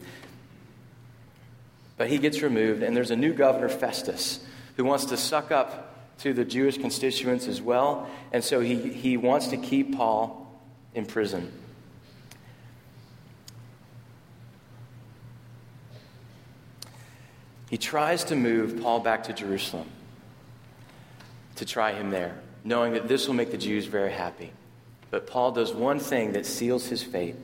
But 1.98 2.08
he 2.08 2.16
gets 2.18 2.40
removed, 2.40 2.82
and 2.82 2.96
there's 2.96 3.10
a 3.10 3.16
new 3.16 3.34
governor, 3.34 3.68
Festus, 3.68 4.42
who 4.76 4.84
wants 4.84 5.06
to 5.06 5.18
suck 5.18 5.50
up 5.50 5.85
to 6.20 6.32
the 6.32 6.44
Jewish 6.44 6.78
constituents 6.78 7.46
as 7.46 7.60
well. 7.60 8.08
And 8.32 8.42
so 8.42 8.60
he, 8.60 8.76
he 8.76 9.16
wants 9.16 9.48
to 9.48 9.56
keep 9.56 9.96
Paul 9.96 10.60
in 10.94 11.06
prison. 11.06 11.52
He 17.68 17.76
tries 17.76 18.24
to 18.24 18.36
move 18.36 18.80
Paul 18.80 19.00
back 19.00 19.24
to 19.24 19.32
Jerusalem 19.32 19.88
to 21.56 21.64
try 21.64 21.92
him 21.92 22.10
there, 22.10 22.38
knowing 22.64 22.92
that 22.92 23.08
this 23.08 23.26
will 23.26 23.34
make 23.34 23.50
the 23.50 23.58
Jews 23.58 23.86
very 23.86 24.12
happy. 24.12 24.52
But 25.10 25.26
Paul 25.26 25.52
does 25.52 25.72
one 25.72 25.98
thing 25.98 26.32
that 26.32 26.46
seals 26.46 26.86
his 26.86 27.02
fate 27.02 27.36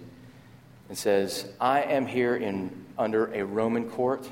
and 0.89 0.97
says, 0.97 1.51
I 1.61 1.83
am 1.83 2.07
here 2.07 2.37
in, 2.37 2.85
under 2.99 3.33
a 3.33 3.45
Roman 3.45 3.89
court. 3.89 4.29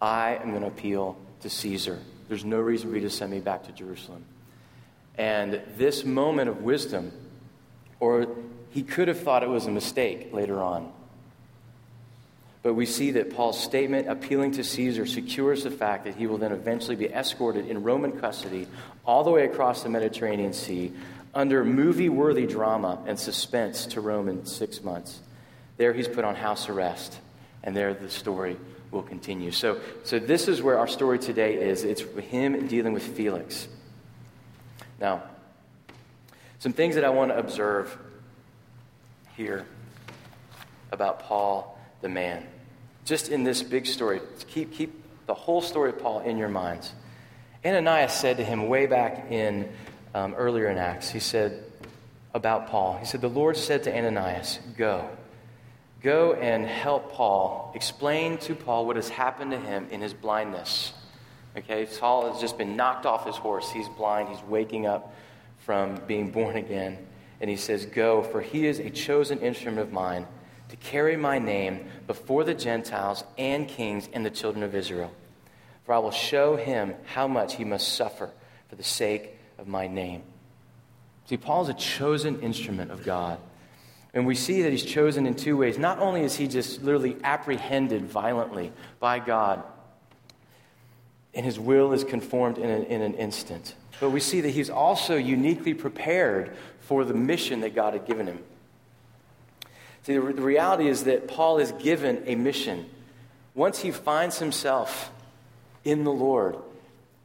I 0.00 0.36
am 0.36 0.50
going 0.50 0.62
to 0.62 0.68
appeal 0.68 1.18
to 1.40 1.50
Caesar. 1.50 1.98
There's 2.28 2.44
no 2.44 2.60
reason 2.60 2.90
for 2.90 2.96
you 2.96 3.02
to 3.02 3.10
send 3.10 3.30
me 3.30 3.40
back 3.40 3.64
to 3.64 3.72
Jerusalem. 3.72 4.24
And 5.16 5.60
this 5.76 6.04
moment 6.04 6.48
of 6.48 6.62
wisdom, 6.62 7.12
or 8.00 8.28
he 8.70 8.82
could 8.82 9.08
have 9.08 9.20
thought 9.20 9.42
it 9.42 9.48
was 9.48 9.66
a 9.66 9.70
mistake 9.70 10.32
later 10.32 10.62
on, 10.62 10.92
but 12.62 12.74
we 12.74 12.86
see 12.86 13.12
that 13.12 13.34
Paul's 13.34 13.58
statement 13.58 14.08
appealing 14.08 14.52
to 14.52 14.64
Caesar 14.64 15.06
secures 15.06 15.64
the 15.64 15.70
fact 15.70 16.04
that 16.04 16.16
he 16.16 16.26
will 16.26 16.38
then 16.38 16.52
eventually 16.52 16.96
be 16.96 17.06
escorted 17.06 17.66
in 17.66 17.82
Roman 17.82 18.12
custody 18.12 18.66
all 19.06 19.24
the 19.24 19.30
way 19.30 19.44
across 19.44 19.82
the 19.82 19.88
Mediterranean 19.88 20.52
Sea 20.52 20.92
under 21.34 21.64
movie 21.64 22.08
worthy 22.08 22.46
drama 22.46 22.98
and 23.06 23.18
suspense 23.18 23.86
to 23.86 24.00
Rome 24.00 24.28
in 24.28 24.44
six 24.44 24.82
months. 24.82 25.20
There 25.76 25.92
he's 25.92 26.08
put 26.08 26.24
on 26.24 26.34
house 26.34 26.68
arrest, 26.68 27.18
and 27.62 27.76
there 27.76 27.94
the 27.94 28.10
story 28.10 28.56
will 28.90 29.02
continue. 29.02 29.50
So, 29.50 29.80
so 30.04 30.18
this 30.18 30.48
is 30.48 30.62
where 30.62 30.78
our 30.78 30.88
story 30.88 31.18
today 31.18 31.54
is. 31.54 31.84
It's 31.84 32.02
him 32.02 32.66
dealing 32.66 32.92
with 32.92 33.02
Felix. 33.02 33.68
Now, 35.00 35.22
some 36.58 36.72
things 36.72 36.94
that 36.94 37.04
I 37.04 37.10
want 37.10 37.30
to 37.30 37.38
observe 37.38 37.96
here 39.36 39.66
about 40.90 41.20
Paul 41.20 41.78
the 42.00 42.08
man. 42.08 42.46
Just 43.04 43.28
in 43.28 43.44
this 43.44 43.62
big 43.62 43.86
story, 43.86 44.20
keep, 44.48 44.72
keep 44.72 45.02
the 45.26 45.34
whole 45.34 45.60
story 45.60 45.90
of 45.90 45.98
Paul 45.98 46.20
in 46.20 46.36
your 46.36 46.48
minds. 46.48 46.92
Ananias 47.64 48.12
said 48.12 48.36
to 48.36 48.44
him 48.44 48.68
way 48.68 48.86
back 48.86 49.30
in 49.30 49.68
um, 50.14 50.34
earlier 50.34 50.68
in 50.68 50.78
Acts, 50.78 51.10
he 51.10 51.18
said 51.18 51.64
about 52.34 52.68
Paul, 52.68 52.98
he 52.98 53.06
said, 53.06 53.20
The 53.20 53.28
Lord 53.28 53.56
said 53.56 53.84
to 53.84 53.96
Ananias, 53.96 54.58
Go. 54.76 55.08
Go 56.02 56.34
and 56.34 56.64
help 56.64 57.12
Paul. 57.12 57.72
Explain 57.74 58.38
to 58.38 58.54
Paul 58.54 58.86
what 58.86 58.96
has 58.96 59.08
happened 59.08 59.50
to 59.50 59.58
him 59.58 59.88
in 59.90 60.00
his 60.00 60.14
blindness. 60.14 60.92
Okay, 61.56 61.86
Saul 61.86 62.30
has 62.30 62.40
just 62.40 62.56
been 62.56 62.76
knocked 62.76 63.04
off 63.04 63.26
his 63.26 63.36
horse. 63.36 63.70
He's 63.70 63.88
blind. 63.88 64.28
He's 64.28 64.42
waking 64.44 64.86
up 64.86 65.12
from 65.58 65.96
being 66.06 66.30
born 66.30 66.56
again. 66.56 66.98
And 67.40 67.50
he 67.50 67.56
says, 67.56 67.84
Go, 67.84 68.22
for 68.22 68.40
he 68.40 68.66
is 68.66 68.78
a 68.78 68.90
chosen 68.90 69.40
instrument 69.40 69.80
of 69.80 69.92
mine 69.92 70.26
to 70.68 70.76
carry 70.76 71.16
my 71.16 71.38
name 71.38 71.88
before 72.06 72.44
the 72.44 72.54
Gentiles 72.54 73.24
and 73.36 73.66
kings 73.66 74.08
and 74.12 74.24
the 74.24 74.30
children 74.30 74.62
of 74.62 74.74
Israel. 74.74 75.12
For 75.84 75.94
I 75.94 75.98
will 75.98 76.10
show 76.10 76.56
him 76.56 76.94
how 77.06 77.26
much 77.26 77.56
he 77.56 77.64
must 77.64 77.94
suffer 77.94 78.30
for 78.68 78.76
the 78.76 78.84
sake 78.84 79.36
of 79.56 79.66
my 79.66 79.88
name. 79.88 80.22
See, 81.26 81.36
Paul 81.36 81.62
is 81.62 81.68
a 81.70 81.74
chosen 81.74 82.40
instrument 82.40 82.90
of 82.90 83.04
God. 83.04 83.38
And 84.18 84.26
we 84.26 84.34
see 84.34 84.62
that 84.62 84.72
he's 84.72 84.82
chosen 84.82 85.26
in 85.26 85.34
two 85.34 85.56
ways. 85.56 85.78
Not 85.78 86.00
only 86.00 86.22
is 86.22 86.34
he 86.34 86.48
just 86.48 86.82
literally 86.82 87.16
apprehended 87.22 88.04
violently 88.06 88.72
by 88.98 89.20
God, 89.20 89.62
and 91.32 91.46
his 91.46 91.56
will 91.56 91.92
is 91.92 92.02
conformed 92.02 92.58
in 92.58 92.68
an, 92.68 92.82
in 92.86 93.00
an 93.00 93.14
instant, 93.14 93.76
but 94.00 94.10
we 94.10 94.18
see 94.18 94.40
that 94.40 94.50
he's 94.50 94.70
also 94.70 95.14
uniquely 95.14 95.72
prepared 95.72 96.56
for 96.80 97.04
the 97.04 97.14
mission 97.14 97.60
that 97.60 97.76
God 97.76 97.92
had 97.92 98.06
given 98.06 98.26
him. 98.26 98.40
See, 100.02 100.14
the, 100.14 100.32
the 100.32 100.42
reality 100.42 100.88
is 100.88 101.04
that 101.04 101.28
Paul 101.28 101.58
is 101.58 101.70
given 101.70 102.24
a 102.26 102.34
mission. 102.34 102.90
Once 103.54 103.78
he 103.78 103.92
finds 103.92 104.40
himself 104.40 105.12
in 105.84 106.02
the 106.02 106.10
Lord, 106.10 106.56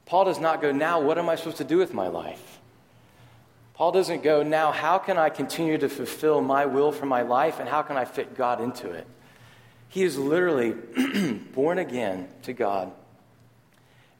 Paul 0.05 0.25
does 0.25 0.39
not 0.39 0.61
go, 0.61 0.71
Now, 0.71 1.01
what 1.01 1.17
am 1.17 1.27
I 1.27 1.37
supposed 1.37 1.57
to 1.57 1.63
do 1.63 1.77
with 1.77 1.91
my 1.91 2.07
life? 2.07 2.52
Paul 3.73 3.91
doesn't 3.91 4.23
go, 4.23 4.43
Now, 4.43 4.71
how 4.71 4.99
can 4.99 5.17
I 5.17 5.29
continue 5.29 5.77
to 5.77 5.89
fulfill 5.89 6.41
my 6.41 6.65
will 6.65 6.91
for 6.91 7.05
my 7.05 7.23
life 7.23 7.59
and 7.59 7.67
how 7.67 7.81
can 7.81 7.97
I 7.97 8.05
fit 8.05 8.35
God 8.35 8.61
into 8.61 8.91
it? 8.91 9.07
He 9.89 10.03
is 10.03 10.17
literally 10.17 10.71
born 11.53 11.77
again 11.77 12.27
to 12.43 12.53
God. 12.53 12.91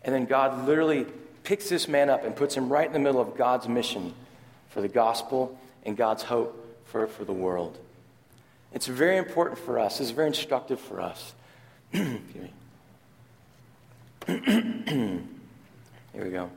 And 0.04 0.14
then 0.14 0.26
God 0.26 0.68
literally 0.68 1.08
picks 1.44 1.70
this 1.70 1.88
man 1.88 2.10
up 2.10 2.24
and 2.24 2.36
puts 2.36 2.56
him 2.56 2.72
right 2.72 2.86
in 2.86 2.94
the 2.94 3.00
middle 3.00 3.22
of 3.22 3.38
God's 3.38 3.68
mission 3.68 4.14
for 4.70 4.82
the 4.82 4.88
gospel 4.88 5.58
and 5.84 5.98
God's 5.98 6.24
hope 6.24 6.60
for, 6.86 7.08
for 7.08 7.26
the 7.26 7.34
world. 7.34 7.78
It's 8.72 8.88
very 8.88 9.18
important 9.18 9.60
for 9.60 9.80
us. 9.80 10.00
It's 10.00 10.12
very 10.12 10.28
instructive 10.28 10.80
for 10.80 11.00
us. 11.00 11.34
Here 11.94 12.20
we 16.14 16.30
go. 16.30 16.50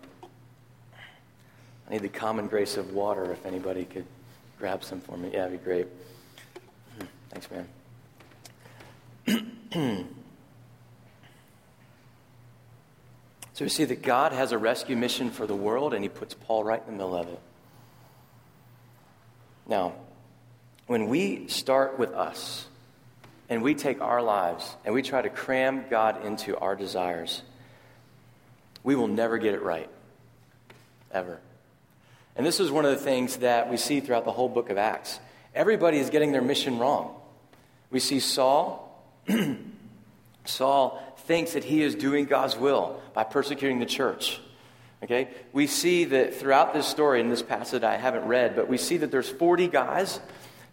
I 1.89 1.93
need 1.93 2.03
the 2.03 2.09
common 2.09 2.49
grace 2.49 2.77
of 2.77 2.93
water 2.93 3.31
if 3.33 3.47
anybody 3.47 3.85
could 3.85 4.07
grab 4.59 4.83
some 4.83 5.01
for 5.01 5.17
me. 5.17 5.31
Yeah, 5.33 5.45
that'd 5.45 5.61
be 5.61 5.65
great. 5.65 5.87
Thanks, 7.31 7.49
man. 7.51 7.69
so 13.53 13.65
we 13.65 13.69
see 13.69 13.85
that 13.85 14.03
God 14.03 14.33
has 14.33 14.53
a 14.53 14.59
rescue 14.59 14.97
mission 14.97 15.31
for 15.31 15.47
the 15.47 15.55
world, 15.55 15.95
and 15.95 16.03
he 16.03 16.09
puts 16.09 16.35
Paul 16.35 16.65
right 16.65 16.83
in 16.87 16.87
the 16.87 17.05
middle 17.05 17.15
of 17.15 17.29
it. 17.29 17.41
Now, 19.69 19.95
when 20.87 21.09
we 21.09 21.49
start 21.49 21.99
with 21.99 22.13
us 22.13 22.67
and 23.49 23.63
we 23.63 23.75
take 23.75 24.01
our 24.01 24.23
lives 24.23 24.77
and 24.85 24.95
we 24.95 25.03
try 25.03 25.23
to 25.23 25.29
cram 25.29 25.85
God 25.91 26.25
into 26.25 26.57
our 26.59 26.77
desires, 26.77 27.43
we 28.83 28.95
will 28.95 29.09
never 29.09 29.39
get 29.39 29.55
it 29.55 29.63
right. 29.63 29.91
Ever. 31.11 31.41
And 32.37 32.45
this 32.45 32.61
is 32.61 32.71
one 32.71 32.85
of 32.85 32.91
the 32.91 33.03
things 33.03 33.39
that 33.39 33.71
we 33.71 33.77
see 33.77 34.01
throughout 34.01 34.25
the 34.25 34.33
whole 34.33 34.49
book 34.49 34.69
of 34.69 34.77
Acts. 34.77 35.19
Everybody 35.55 35.99
is 35.99 36.11
getting 36.11 36.33
their 36.33 36.43
mission 36.43 36.79
wrong. 36.79 37.15
We 37.91 37.99
see 37.99 38.21
Saul. 38.21 38.83
Saul 40.45 41.03
thinks 41.27 41.55
that 41.55 41.65
he 41.65 41.83
is 41.83 41.95
doing 41.95 42.27
God's 42.27 42.57
will 42.57 43.01
by 43.15 43.25
persecuting 43.25 43.79
the 43.79 43.87
church. 43.87 44.39
Okay? 45.03 45.29
We 45.53 45.67
see 45.67 46.05
that 46.05 46.35
throughout 46.35 46.75
this 46.75 46.87
story, 46.87 47.21
in 47.21 47.31
this 47.31 47.43
passage 47.43 47.83
I 47.83 47.97
haven't 47.97 48.27
read, 48.27 48.55
but 48.55 48.69
we 48.69 48.77
see 48.77 48.99
that 48.99 49.11
there's 49.11 49.29
40 49.29 49.69
guys 49.69 50.21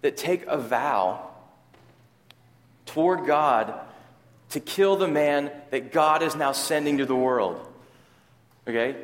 that 0.01 0.17
take 0.17 0.45
a 0.47 0.57
vow 0.57 1.29
toward 2.85 3.25
God 3.25 3.73
to 4.49 4.59
kill 4.59 4.97
the 4.97 5.07
man 5.07 5.51
that 5.71 5.91
God 5.91 6.21
is 6.23 6.35
now 6.35 6.51
sending 6.51 6.97
to 6.97 7.05
the 7.05 7.15
world. 7.15 7.65
Okay? 8.67 8.97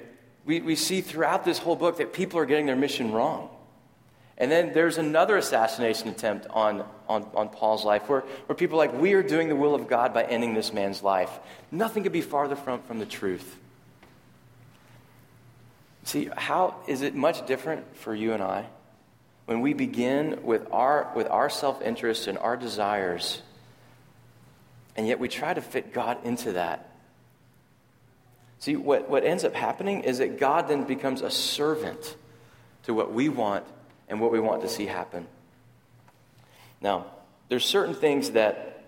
We, 0.50 0.62
we 0.62 0.76
see 0.76 1.02
throughout 1.02 1.46
this 1.46 1.60
whole 1.60 1.76
book 1.76 1.98
that 1.98 2.12
people 2.12 2.40
are 2.40 2.46
getting 2.48 2.66
their 2.66 2.76
mission 2.76 3.12
wrong. 3.12 3.52
And 4.36 4.50
then 4.50 4.74
there's 4.74 4.98
another 4.98 5.38
assassination 5.38 6.08
attempt 6.10 6.48
on, 6.50 6.84
on, 7.08 7.30
on 7.36 7.50
Paul's 7.50 7.86
life 7.86 8.10
where, 8.10 8.22
where 8.48 8.56
people 8.56 8.82
are 8.82 8.88
like, 8.88 9.00
we 9.00 9.14
are 9.14 9.22
doing 9.22 9.48
the 9.48 9.56
will 9.56 9.76
of 9.76 9.88
God 9.88 10.12
by 10.12 10.24
ending 10.24 10.56
this 10.56 10.74
man's 10.74 11.04
life. 11.04 11.30
Nothing 11.70 12.02
could 12.02 12.12
be 12.12 12.22
farther 12.22 12.56
from, 12.56 12.82
from 12.82 12.98
the 12.98 13.06
truth. 13.06 13.58
See, 16.06 16.32
how 16.36 16.78
is 16.88 17.04
it 17.04 17.14
much 17.14 17.46
different 17.46 17.98
for 17.98 18.16
you 18.16 18.34
and 18.34 18.42
I 18.42 18.66
when 19.46 19.62
we 19.62 19.76
begin 19.76 20.42
with 20.42 20.66
our, 20.72 21.12
with 21.16 21.28
our 21.28 21.52
self 21.52 21.80
interest 21.84 22.26
and 22.26 22.40
our 22.40 22.58
desires, 22.58 23.44
and 24.96 25.08
yet 25.08 25.20
we 25.20 25.28
try 25.28 25.54
to 25.54 25.62
fit 25.62 25.94
God 25.94 26.26
into 26.26 26.54
that? 26.54 26.89
See, 28.60 28.76
what, 28.76 29.10
what 29.10 29.24
ends 29.24 29.46
up 29.46 29.54
happening 29.56 30.02
is 30.04 30.18
that 30.18 30.38
God 30.38 30.68
then 30.68 30.84
becomes 30.84 31.22
a 31.22 31.32
servant 31.32 32.16
to 32.84 32.94
what 32.94 33.12
we 33.14 33.30
want 33.30 33.66
and 34.10 34.20
what 34.20 34.32
we 34.32 34.40
want 34.40 34.62
to 34.64 34.70
see 34.70 34.86
happen. 34.86 35.28
Now, 36.82 37.06
there's 37.48 37.66
certain 37.66 37.96
things 37.96 38.32
that, 38.32 38.84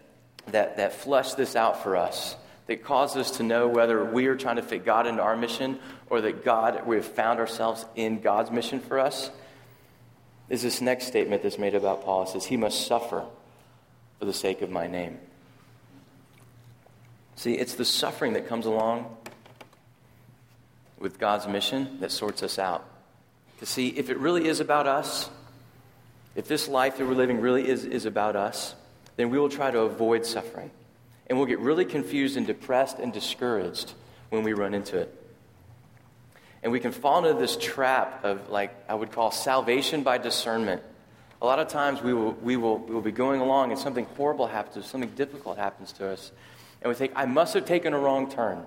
that, 0.48 0.78
that 0.78 0.94
flush 0.94 1.34
this 1.34 1.56
out 1.56 1.84
for 1.84 1.96
us 1.96 2.36
that 2.68 2.84
cause 2.84 3.16
us 3.16 3.32
to 3.32 3.44
know 3.44 3.68
whether 3.68 4.04
we 4.04 4.28
are 4.28 4.36
trying 4.36 4.58
to 4.58 4.62
fit 4.62 4.86
God 4.86 5.08
into 5.08 5.22
our 5.22 5.36
mission 5.36 5.80
or 6.10 6.22
that 6.22 6.44
God, 6.44 6.86
we 6.86 6.98
have 6.98 7.06
found 7.06 7.40
ourselves 7.40 7.86
in 7.96 8.22
God's 8.22 8.52
mission 8.52 8.80
for 8.80 9.00
us, 9.00 9.32
is 10.50 10.62
this 10.62 10.82
next 10.82 11.08
statement 11.08 11.44
that's 11.44 11.58
made 11.58 11.76
about 11.76 12.04
Paul. 12.04 12.24
It 12.24 12.30
says, 12.30 12.46
He 12.46 12.58
must 12.58 12.86
suffer 12.88 13.26
for 14.20 14.26
the 14.26 14.34
sake 14.34 14.62
of 14.62 14.70
my 14.70 14.88
name. 14.88 15.18
See, 17.36 17.54
it's 17.54 17.76
the 17.76 17.86
suffering 17.86 18.34
that 18.34 18.48
comes 18.48 18.66
along 18.66 19.18
with 21.02 21.20
God's 21.20 21.48
mission 21.48 21.98
that 22.00 22.12
sorts 22.12 22.44
us 22.44 22.60
out 22.60 22.86
to 23.62 23.66
see 23.68 23.90
if 23.90 24.10
it 24.10 24.18
really 24.18 24.48
is 24.48 24.60
about 24.60 24.88
us, 24.88 25.30
if 26.36 26.48
this 26.48 26.68
life 26.68 26.98
that 26.98 27.06
we're 27.06 27.14
living 27.14 27.40
really 27.40 27.68
is, 27.68 27.86
is 27.86 28.06
about 28.06 28.36
us, 28.36 28.74
then 29.18 29.30
we 29.30 29.38
will 29.38 29.50
try 29.50 29.70
to 29.70 29.82
avoid 29.82 30.26
suffering. 30.26 30.72
And 31.28 31.38
we'll 31.38 31.48
get 31.48 31.60
really 31.60 31.86
confused 31.86 32.38
and 32.38 32.48
depressed 32.48 32.98
and 32.98 33.14
discouraged 33.14 33.94
when 34.32 34.42
we 34.44 34.54
run 34.54 34.74
into 34.74 34.98
it. 34.98 35.16
And 36.64 36.72
we 36.72 36.80
can 36.80 36.92
fall 36.92 37.24
into 37.24 37.40
this 37.40 37.56
trap 37.56 38.24
of, 38.24 38.50
like, 38.50 38.74
I 38.90 38.96
would 38.96 39.12
call 39.12 39.30
salvation 39.30 40.02
by 40.02 40.18
discernment. 40.18 40.82
A 41.40 41.46
lot 41.46 41.60
of 41.60 41.68
times 41.68 42.02
we 42.02 42.16
will, 42.16 42.32
we 42.34 42.58
will, 42.58 42.80
we 42.80 42.96
will 42.96 43.02
be 43.02 43.12
going 43.12 43.42
along 43.42 43.72
and 43.72 43.80
something 43.80 44.06
horrible 44.18 44.48
happens, 44.48 44.88
something 44.88 45.12
difficult 45.12 45.60
happens 45.60 45.92
to 45.94 46.08
us. 46.08 46.32
And 46.82 46.90
we 46.90 46.96
think, 46.96 47.12
I 47.16 47.26
must 47.26 47.54
have 47.54 47.66
taken 47.66 47.94
a 47.94 48.00
wrong 48.00 48.32
turn. 48.32 48.66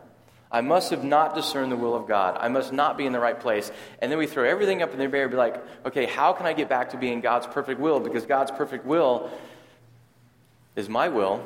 I 0.51 0.61
must 0.61 0.91
have 0.91 1.03
not 1.03 1.35
discerned 1.35 1.73
the 1.73 1.77
will 1.77 1.97
of 1.97 2.07
God. 2.07 2.37
I 2.39 2.49
must 2.49 2.73
not 2.73 2.97
be 2.97 3.07
in 3.07 3.13
the 3.13 3.19
right 3.19 3.39
place. 3.39 3.73
And 4.01 4.11
then 4.11 4.19
we 4.19 4.27
throw 4.27 4.45
everything 4.45 4.83
up 4.83 4.93
in 4.93 4.99
the 4.99 5.17
air 5.17 5.23
and 5.23 5.31
be 5.31 5.37
like, 5.37 5.63
okay, 5.85 6.07
how 6.07 6.33
can 6.33 6.47
I 6.47 6.53
get 6.53 6.69
back 6.69 6.91
to 6.91 6.97
being 6.97 7.21
God's 7.21 7.47
perfect 7.47 7.81
will? 7.81 7.99
Because 7.99 8.25
God's 8.25 8.53
perfect 8.53 8.85
will 8.87 9.31
is 10.77 10.89
my 10.89 11.09
will. 11.09 11.45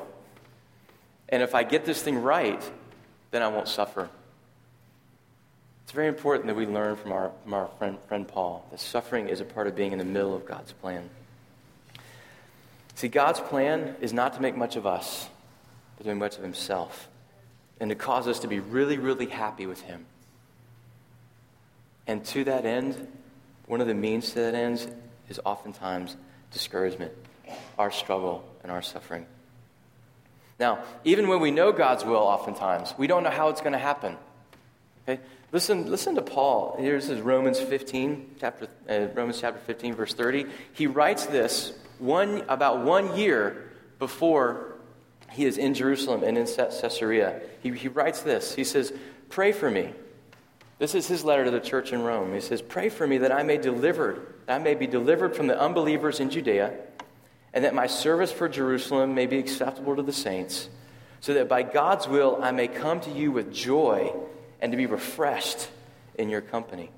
And 1.30 1.42
if 1.42 1.54
I 1.54 1.62
get 1.62 1.84
this 1.84 2.02
thing 2.02 2.22
right, 2.22 2.62
then 3.30 3.42
I 3.42 3.48
won't 3.48 3.68
suffer. 3.68 4.08
It's 5.84 5.92
very 5.92 6.08
important 6.08 6.46
that 6.48 6.56
we 6.56 6.66
learn 6.66 6.96
from 6.96 7.12
our, 7.12 7.32
from 7.44 7.54
our 7.54 7.68
friend, 7.78 7.96
friend 8.08 8.28
Paul 8.28 8.66
that 8.70 8.80
suffering 8.80 9.30
is 9.30 9.40
a 9.40 9.44
part 9.44 9.66
of 9.66 9.74
being 9.74 9.92
in 9.92 9.98
the 9.98 10.04
middle 10.04 10.36
of 10.36 10.44
God's 10.44 10.72
plan. 10.72 11.08
See, 12.94 13.08
God's 13.08 13.40
plan 13.40 13.96
is 14.02 14.12
not 14.12 14.34
to 14.34 14.42
make 14.42 14.54
much 14.54 14.76
of 14.76 14.84
us, 14.84 15.28
but 15.96 16.04
to 16.04 16.10
make 16.10 16.18
much 16.18 16.36
of 16.36 16.42
himself 16.42 17.08
and 17.80 17.90
to 17.90 17.94
cause 17.94 18.26
us 18.26 18.40
to 18.40 18.48
be 18.48 18.60
really, 18.60 18.98
really 18.98 19.26
happy 19.26 19.66
with 19.66 19.80
Him. 19.82 20.06
And 22.06 22.24
to 22.26 22.44
that 22.44 22.64
end, 22.64 23.08
one 23.66 23.80
of 23.80 23.86
the 23.86 23.94
means 23.94 24.30
to 24.30 24.40
that 24.40 24.54
end 24.54 24.90
is 25.28 25.38
oftentimes 25.44 26.16
discouragement, 26.52 27.12
our 27.78 27.90
struggle, 27.90 28.44
and 28.62 28.72
our 28.72 28.82
suffering. 28.82 29.26
Now, 30.58 30.82
even 31.04 31.28
when 31.28 31.40
we 31.40 31.50
know 31.50 31.70
God's 31.70 32.04
will, 32.04 32.16
oftentimes, 32.16 32.94
we 32.98 33.06
don't 33.06 33.22
know 33.22 33.30
how 33.30 33.48
it's 33.50 33.60
going 33.60 33.74
to 33.74 33.78
happen. 33.78 34.16
Okay? 35.08 35.20
Listen, 35.52 35.90
listen 35.90 36.14
to 36.16 36.22
Paul. 36.22 36.76
Here's 36.78 37.06
his 37.06 37.20
Romans 37.20 37.60
15, 37.60 38.36
chapter, 38.40 38.68
uh, 38.88 39.06
Romans 39.14 39.40
chapter 39.40 39.60
15, 39.60 39.94
verse 39.94 40.14
30. 40.14 40.46
He 40.72 40.86
writes 40.86 41.26
this 41.26 41.72
one, 41.98 42.42
about 42.48 42.84
one 42.84 43.16
year 43.16 43.70
before 43.98 44.67
he 45.30 45.44
is 45.44 45.58
in 45.58 45.74
Jerusalem 45.74 46.22
and 46.22 46.38
in 46.38 46.46
Caesarea. 46.46 47.40
He, 47.62 47.70
he 47.70 47.88
writes 47.88 48.22
this. 48.22 48.54
He 48.54 48.64
says, 48.64 48.92
Pray 49.28 49.52
for 49.52 49.70
me. 49.70 49.92
This 50.78 50.94
is 50.94 51.06
his 51.06 51.24
letter 51.24 51.44
to 51.44 51.50
the 51.50 51.60
church 51.60 51.92
in 51.92 52.02
Rome. 52.02 52.32
He 52.32 52.40
says, 52.40 52.62
Pray 52.62 52.88
for 52.88 53.06
me 53.06 53.18
that 53.18 53.32
I 53.32 53.42
may 53.42 53.58
delivered, 53.58 54.34
that 54.46 54.60
I 54.60 54.62
may 54.62 54.74
be 54.74 54.86
delivered 54.86 55.36
from 55.36 55.48
the 55.48 55.60
unbelievers 55.60 56.20
in 56.20 56.30
Judea, 56.30 56.72
and 57.52 57.64
that 57.64 57.74
my 57.74 57.86
service 57.86 58.32
for 58.32 58.48
Jerusalem 58.48 59.14
may 59.14 59.26
be 59.26 59.38
acceptable 59.38 59.96
to 59.96 60.02
the 60.02 60.12
saints, 60.12 60.68
so 61.20 61.34
that 61.34 61.48
by 61.48 61.62
God's 61.62 62.06
will 62.06 62.38
I 62.40 62.52
may 62.52 62.68
come 62.68 63.00
to 63.00 63.10
you 63.10 63.32
with 63.32 63.52
joy 63.52 64.14
and 64.60 64.72
to 64.72 64.78
be 64.78 64.86
refreshed 64.86 65.68
in 66.14 66.28
your 66.28 66.40
company. 66.40 66.90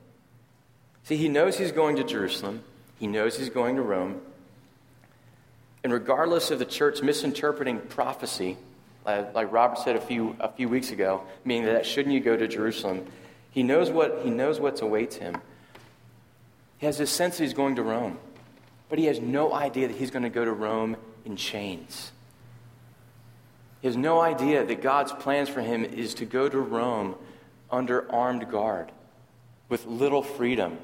See, 1.04 1.16
he 1.16 1.28
knows 1.28 1.56
he's 1.56 1.72
going 1.72 1.96
to 1.96 2.04
Jerusalem. 2.04 2.62
He 2.98 3.06
knows 3.06 3.38
he's 3.38 3.48
going 3.48 3.76
to 3.76 3.82
Rome. 3.82 4.20
And 5.82 5.92
regardless 5.92 6.50
of 6.50 6.58
the 6.58 6.64
church 6.64 7.02
misinterpreting 7.02 7.80
prophecy, 7.80 8.58
like 9.06 9.50
Robert 9.50 9.78
said 9.78 9.96
a 9.96 10.00
few, 10.00 10.36
a 10.38 10.50
few 10.50 10.68
weeks 10.68 10.90
ago, 10.90 11.22
meaning 11.44 11.66
that 11.66 11.86
shouldn't 11.86 12.14
you 12.14 12.20
go 12.20 12.36
to 12.36 12.46
Jerusalem, 12.46 13.06
he 13.50 13.62
knows, 13.62 13.90
what, 13.90 14.20
he 14.22 14.30
knows 14.30 14.60
what 14.60 14.80
awaits 14.82 15.16
him. 15.16 15.36
He 16.78 16.86
has 16.86 16.98
this 16.98 17.10
sense 17.10 17.38
that 17.38 17.44
he's 17.44 17.54
going 17.54 17.76
to 17.76 17.82
Rome, 17.82 18.18
but 18.88 18.98
he 18.98 19.06
has 19.06 19.20
no 19.20 19.52
idea 19.52 19.88
that 19.88 19.96
he's 19.96 20.10
going 20.10 20.22
to 20.22 20.30
go 20.30 20.44
to 20.44 20.52
Rome 20.52 20.96
in 21.24 21.36
chains. 21.36 22.12
He 23.80 23.88
has 23.88 23.96
no 23.96 24.20
idea 24.20 24.64
that 24.64 24.82
God's 24.82 25.12
plans 25.12 25.48
for 25.48 25.62
him 25.62 25.84
is 25.84 26.14
to 26.14 26.26
go 26.26 26.48
to 26.48 26.58
Rome 26.58 27.16
under 27.70 28.10
armed 28.12 28.50
guard, 28.50 28.92
with 29.68 29.86
little 29.86 30.22
freedom, 30.22 30.78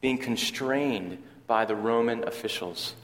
being 0.00 0.18
constrained 0.18 1.22
by 1.46 1.64
the 1.64 1.76
Roman 1.76 2.26
officials 2.26 2.94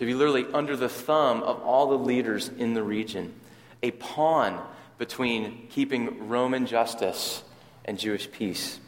to 0.00 0.06
be 0.06 0.14
literally 0.14 0.46
under 0.54 0.76
the 0.76 0.88
thumb 0.88 1.42
of 1.42 1.60
all 1.62 1.90
the 1.90 1.98
leaders 1.98 2.48
in 2.48 2.72
the 2.72 2.82
region, 2.82 3.34
a 3.82 3.90
pawn 3.90 4.58
between 4.96 5.68
keeping 5.68 6.26
Roman 6.26 6.64
justice 6.64 7.42
and 7.84 7.98
Jewish 7.98 8.30
peace. 8.32 8.80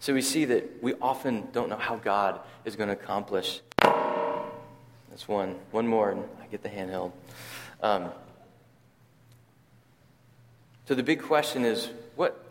So 0.00 0.12
we 0.12 0.22
see 0.22 0.44
that 0.46 0.82
we 0.82 0.94
often 1.00 1.46
don't 1.52 1.68
know 1.68 1.76
how 1.76 1.96
God 1.96 2.40
is 2.64 2.74
going 2.74 2.88
to 2.88 2.94
accomplish. 2.94 3.60
That's 3.80 5.28
one. 5.28 5.54
One 5.70 5.86
more, 5.86 6.10
and 6.10 6.24
I 6.42 6.46
get 6.46 6.64
the 6.64 6.68
handheld. 6.68 7.12
Um, 7.80 8.10
so 10.88 10.96
the 10.96 11.04
big 11.04 11.22
question 11.22 11.64
is 11.64 11.90
what, 12.16 12.44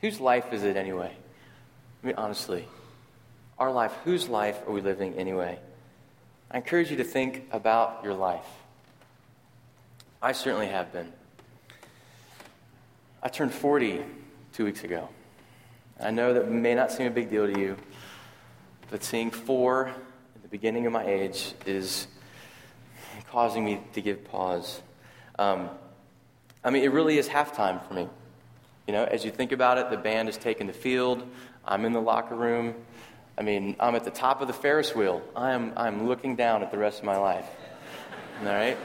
whose 0.00 0.20
life 0.20 0.52
is 0.52 0.62
it 0.62 0.76
anyway? 0.76 1.10
I 2.04 2.06
mean, 2.06 2.14
honestly, 2.16 2.68
our 3.58 3.72
life, 3.72 3.92
whose 4.04 4.28
life 4.28 4.60
are 4.68 4.70
we 4.70 4.80
living 4.80 5.14
anyway? 5.14 5.58
I 6.50 6.56
encourage 6.56 6.90
you 6.90 6.96
to 6.96 7.04
think 7.04 7.46
about 7.52 8.00
your 8.02 8.14
life. 8.14 8.46
I 10.20 10.32
certainly 10.32 10.66
have 10.66 10.92
been. 10.92 11.12
I 13.22 13.28
turned 13.28 13.54
40 13.54 14.02
two 14.52 14.64
weeks 14.64 14.82
ago. 14.82 15.08
I 16.00 16.10
know 16.10 16.34
that 16.34 16.50
may 16.50 16.74
not 16.74 16.90
seem 16.90 17.06
a 17.06 17.10
big 17.10 17.30
deal 17.30 17.52
to 17.52 17.60
you, 17.60 17.76
but 18.90 19.04
seeing 19.04 19.30
four 19.30 19.88
at 19.88 20.42
the 20.42 20.48
beginning 20.48 20.86
of 20.86 20.92
my 20.92 21.06
age 21.06 21.54
is 21.66 22.08
causing 23.30 23.64
me 23.64 23.80
to 23.92 24.00
give 24.00 24.24
pause. 24.24 24.80
Um, 25.38 25.70
I 26.64 26.70
mean, 26.70 26.82
it 26.82 26.90
really 26.90 27.18
is 27.18 27.28
halftime 27.28 27.86
for 27.86 27.94
me. 27.94 28.08
You 28.88 28.94
know, 28.94 29.04
as 29.04 29.24
you 29.24 29.30
think 29.30 29.52
about 29.52 29.78
it, 29.78 29.88
the 29.88 29.96
band 29.96 30.26
has 30.26 30.36
taken 30.36 30.66
the 30.66 30.72
field. 30.72 31.22
I'm 31.64 31.84
in 31.84 31.92
the 31.92 32.00
locker 32.00 32.34
room. 32.34 32.74
I 33.40 33.42
mean, 33.42 33.74
I'm 33.80 33.94
at 33.94 34.04
the 34.04 34.10
top 34.10 34.42
of 34.42 34.48
the 34.48 34.52
Ferris 34.52 34.94
wheel. 34.94 35.22
I'm, 35.34 35.72
I'm 35.74 36.06
looking 36.06 36.36
down 36.36 36.62
at 36.62 36.70
the 36.70 36.76
rest 36.76 36.98
of 36.98 37.06
my 37.06 37.16
life. 37.16 37.46
All 38.40 38.44
right? 38.44 38.76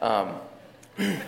Um, 0.00 0.36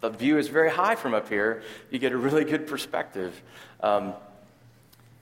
the 0.00 0.10
view 0.10 0.38
is 0.38 0.46
very 0.46 0.70
high 0.70 0.94
from 0.94 1.14
up 1.14 1.28
here. 1.28 1.64
You 1.90 1.98
get 1.98 2.12
a 2.12 2.16
really 2.16 2.44
good 2.44 2.68
perspective. 2.68 3.42
Um, 3.80 4.14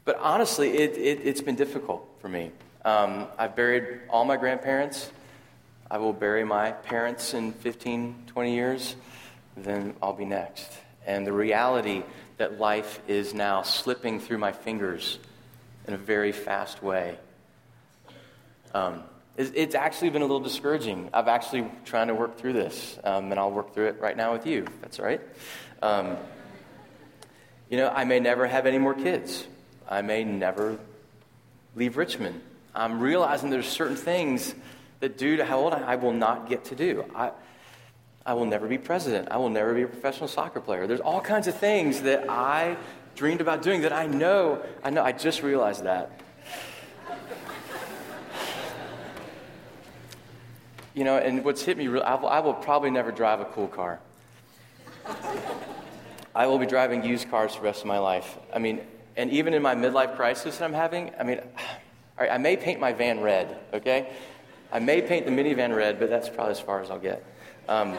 but 0.05 0.19
honestly, 0.19 0.77
it, 0.77 0.99
it, 0.99 1.25
has 1.25 1.41
been 1.41 1.57
difficult 1.57 2.07
for 2.21 2.29
me. 2.29 2.51
Um, 2.85 3.29
I've 3.39 3.57
buried 3.57 4.01
all 4.11 4.27
my 4.27 4.37
grandparents. 4.37 5.11
I 5.91 5.97
will 5.97 6.13
bury 6.13 6.45
my 6.45 6.73
parents 6.73 7.33
in 7.33 7.53
15, 7.53 8.25
20 8.27 8.55
years. 8.55 8.97
Then 9.57 9.95
I'll 10.03 10.13
be 10.13 10.27
next. 10.27 10.71
And 11.07 11.27
the 11.27 11.33
reality 11.33 12.03
that 12.39 12.59
life 12.59 13.01
is 13.09 13.35
now 13.35 13.63
slipping 13.63 14.21
through 14.21 14.39
my 14.39 14.53
fingers 14.53 15.19
in 15.87 15.95
a 15.95 15.99
very 15.99 16.33
fast 16.33 16.83
way. 16.83 17.17
Um, 18.75 19.03
it's 19.37 19.75
actually 19.75 20.11
been 20.11 20.23
a 20.23 20.27
little 20.27 20.41
discouraging. 20.41 21.09
I've 21.15 21.29
actually 21.29 21.67
trying 21.87 22.09
to 22.09 22.15
work 22.15 22.37
through 22.37 22.53
this, 22.53 22.99
um, 23.03 23.31
and 23.31 23.41
I'll 23.41 23.51
work 23.51 23.73
through 23.73 23.87
it 23.87 24.01
right 24.01 24.17
now 24.17 24.33
with 24.33 24.47
you. 24.47 24.67
That's 24.83 24.99
all 24.99 25.07
right. 25.07 25.21
Um, 25.81 26.17
you 27.71 27.79
know, 27.79 27.89
I 27.89 28.05
may 28.05 28.21
never 28.21 28.47
have 28.47 28.67
any 28.67 28.79
more 28.79 28.93
kids. 28.93 29.47
I 29.89 30.03
may 30.03 30.23
never 30.25 30.79
leave 31.75 31.97
Richmond. 31.97 32.43
I'm 32.75 33.01
realizing 33.01 33.49
there's 33.49 33.67
certain 33.67 33.97
things 33.97 34.55
that, 35.01 35.17
due 35.17 35.39
to 35.39 35.45
how 35.45 35.61
old 35.61 35.73
I, 35.73 35.81
I 35.81 35.97
will 35.97 36.13
not 36.13 36.49
get 36.49 36.67
to 36.67 36.75
do. 36.75 37.05
I, 37.15 37.31
I 38.25 38.35
will 38.35 38.47
never 38.47 38.69
be 38.69 38.79
president. 38.79 39.29
I 39.31 39.37
will 39.37 39.51
never 39.51 39.75
be 39.75 39.83
a 39.83 39.89
professional 39.89 40.29
soccer 40.29 40.61
player. 40.61 40.87
There's 40.87 41.01
all 41.01 41.21
kinds 41.21 41.49
of 41.49 41.57
things 41.57 42.03
that 42.03 42.31
I 42.31 42.77
dreamed 43.17 43.41
about 43.41 43.63
doing 43.63 43.83
that 43.83 43.93
I 43.93 44.07
know. 44.07 44.65
I 44.85 44.91
know. 44.91 45.03
I 45.03 45.13
just 45.13 45.43
realized 45.43 45.85
that. 45.85 46.21
You 50.95 51.05
know, 51.05 51.17
and 51.17 51.45
what's 51.45 51.63
hit 51.63 51.79
me, 51.79 51.89
I 51.89 52.15
will, 52.15 52.29
I 52.29 52.41
will 52.41 52.55
probably 52.55 52.91
never 52.91 53.11
drive 53.11 53.41
a 53.41 53.47
cool 53.47 53.67
car. 53.67 53.99
I 56.35 56.47
will 56.47 56.59
be 56.59 56.67
driving 56.67 57.03
used 57.03 57.31
cars 57.31 57.55
for 57.55 57.61
the 57.61 57.65
rest 57.65 57.81
of 57.81 57.87
my 57.87 57.99
life. 57.99 58.39
I 58.55 58.59
mean, 58.59 58.81
and 59.17 59.31
even 59.31 59.53
in 59.55 59.63
my 59.63 59.75
midlife 59.75 60.17
crisis 60.17 60.59
that 60.59 60.65
I'm 60.65 60.73
having, 60.73 61.11
I 61.19 61.25
mean, 61.25 61.41
I 62.19 62.39
may 62.39 62.57
paint 62.57 62.79
my 62.79 62.93
van 62.93 63.21
red, 63.21 63.59
okay? 63.75 64.13
I 64.71 64.79
may 64.79 65.03
paint 65.03 65.27
the 65.27 65.33
minivan 65.33 65.75
red, 65.75 65.99
but 65.99 66.09
that's 66.09 66.29
probably 66.29 66.53
as 66.53 66.61
far 66.61 66.81
as 66.81 66.91
I'll 66.91 66.99
get. 66.99 67.25
Um, 67.69 67.97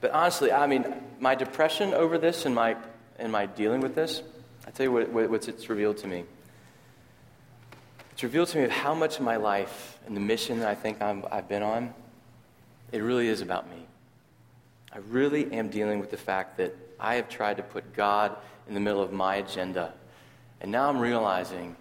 but 0.00 0.10
honestly, 0.12 0.52
I 0.52 0.66
mean, 0.66 0.94
my 1.18 1.34
depression 1.34 1.94
over 1.94 2.18
this 2.18 2.46
and 2.46 2.54
my, 2.54 2.76
and 3.18 3.32
my 3.32 3.46
dealing 3.46 3.80
with 3.80 3.94
this, 3.94 4.22
I 4.66 4.70
tell 4.70 4.84
you 4.84 4.92
what, 4.92 5.08
what, 5.10 5.30
what's 5.30 5.48
it's 5.48 5.68
revealed 5.68 5.98
to 5.98 6.06
me. 6.06 6.24
It's 8.12 8.22
revealed 8.22 8.48
to 8.48 8.58
me 8.58 8.64
of 8.64 8.70
how 8.70 8.94
much 8.94 9.18
of 9.18 9.24
my 9.24 9.36
life 9.36 9.98
and 10.06 10.16
the 10.16 10.20
mission 10.20 10.58
that 10.60 10.68
I 10.68 10.74
think 10.74 11.00
i 11.00 11.14
have 11.30 11.48
been 11.48 11.62
on, 11.62 11.94
it 12.92 12.98
really 12.98 13.28
is 13.28 13.40
about 13.40 13.68
me. 13.70 13.86
I 14.92 14.98
really 15.10 15.52
am 15.52 15.68
dealing 15.68 16.00
with 16.00 16.10
the 16.10 16.16
fact 16.16 16.56
that 16.58 16.76
I 16.98 17.16
have 17.16 17.28
tried 17.28 17.58
to 17.58 17.62
put 17.62 17.94
God 17.94 18.36
in 18.66 18.74
the 18.74 18.80
middle 18.80 19.02
of 19.02 19.12
my 19.12 19.36
agenda. 19.36 19.92
And 20.60 20.72
now 20.72 20.88
I'm 20.88 20.98
realizing 20.98 21.76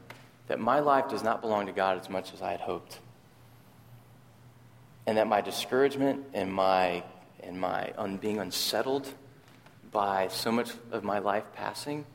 that 0.48 0.60
my 0.60 0.80
life 0.80 1.10
does 1.10 1.24
not 1.24 1.42
belong 1.42 1.66
to 1.68 1.72
God 1.72 2.00
as 2.00 2.10
much 2.10 2.34
as 2.34 2.42
I 2.42 2.52
had 2.52 2.62
hoped. 2.62 3.00
And 5.08 5.18
that 5.18 5.28
my 5.28 5.42
discouragement 5.42 6.26
and 6.34 6.54
my, 6.54 7.04
and 7.42 7.60
my 7.60 7.94
un, 7.98 8.18
being 8.18 8.38
unsettled 8.40 9.12
by 9.92 10.28
so 10.28 10.52
much 10.52 10.70
of 10.92 11.04
my 11.04 11.20
life 11.20 11.46
passing 11.56 12.06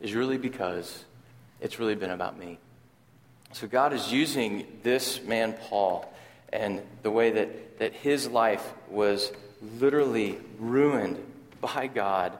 is 0.00 0.14
really 0.14 0.38
because 0.38 1.04
it's 1.60 1.78
really 1.78 1.94
been 1.94 2.10
about 2.10 2.38
me. 2.38 2.58
So 3.52 3.66
God 3.66 3.92
is 3.92 4.12
using 4.12 4.66
this 4.82 5.20
man, 5.22 5.54
Paul, 5.54 6.10
and 6.52 6.80
the 7.02 7.10
way 7.10 7.32
that, 7.32 7.78
that 7.80 7.94
his 7.94 8.28
life 8.28 8.64
was 8.88 9.32
literally 9.78 10.38
ruined 10.58 11.18
by 11.60 11.88
God 11.88 12.32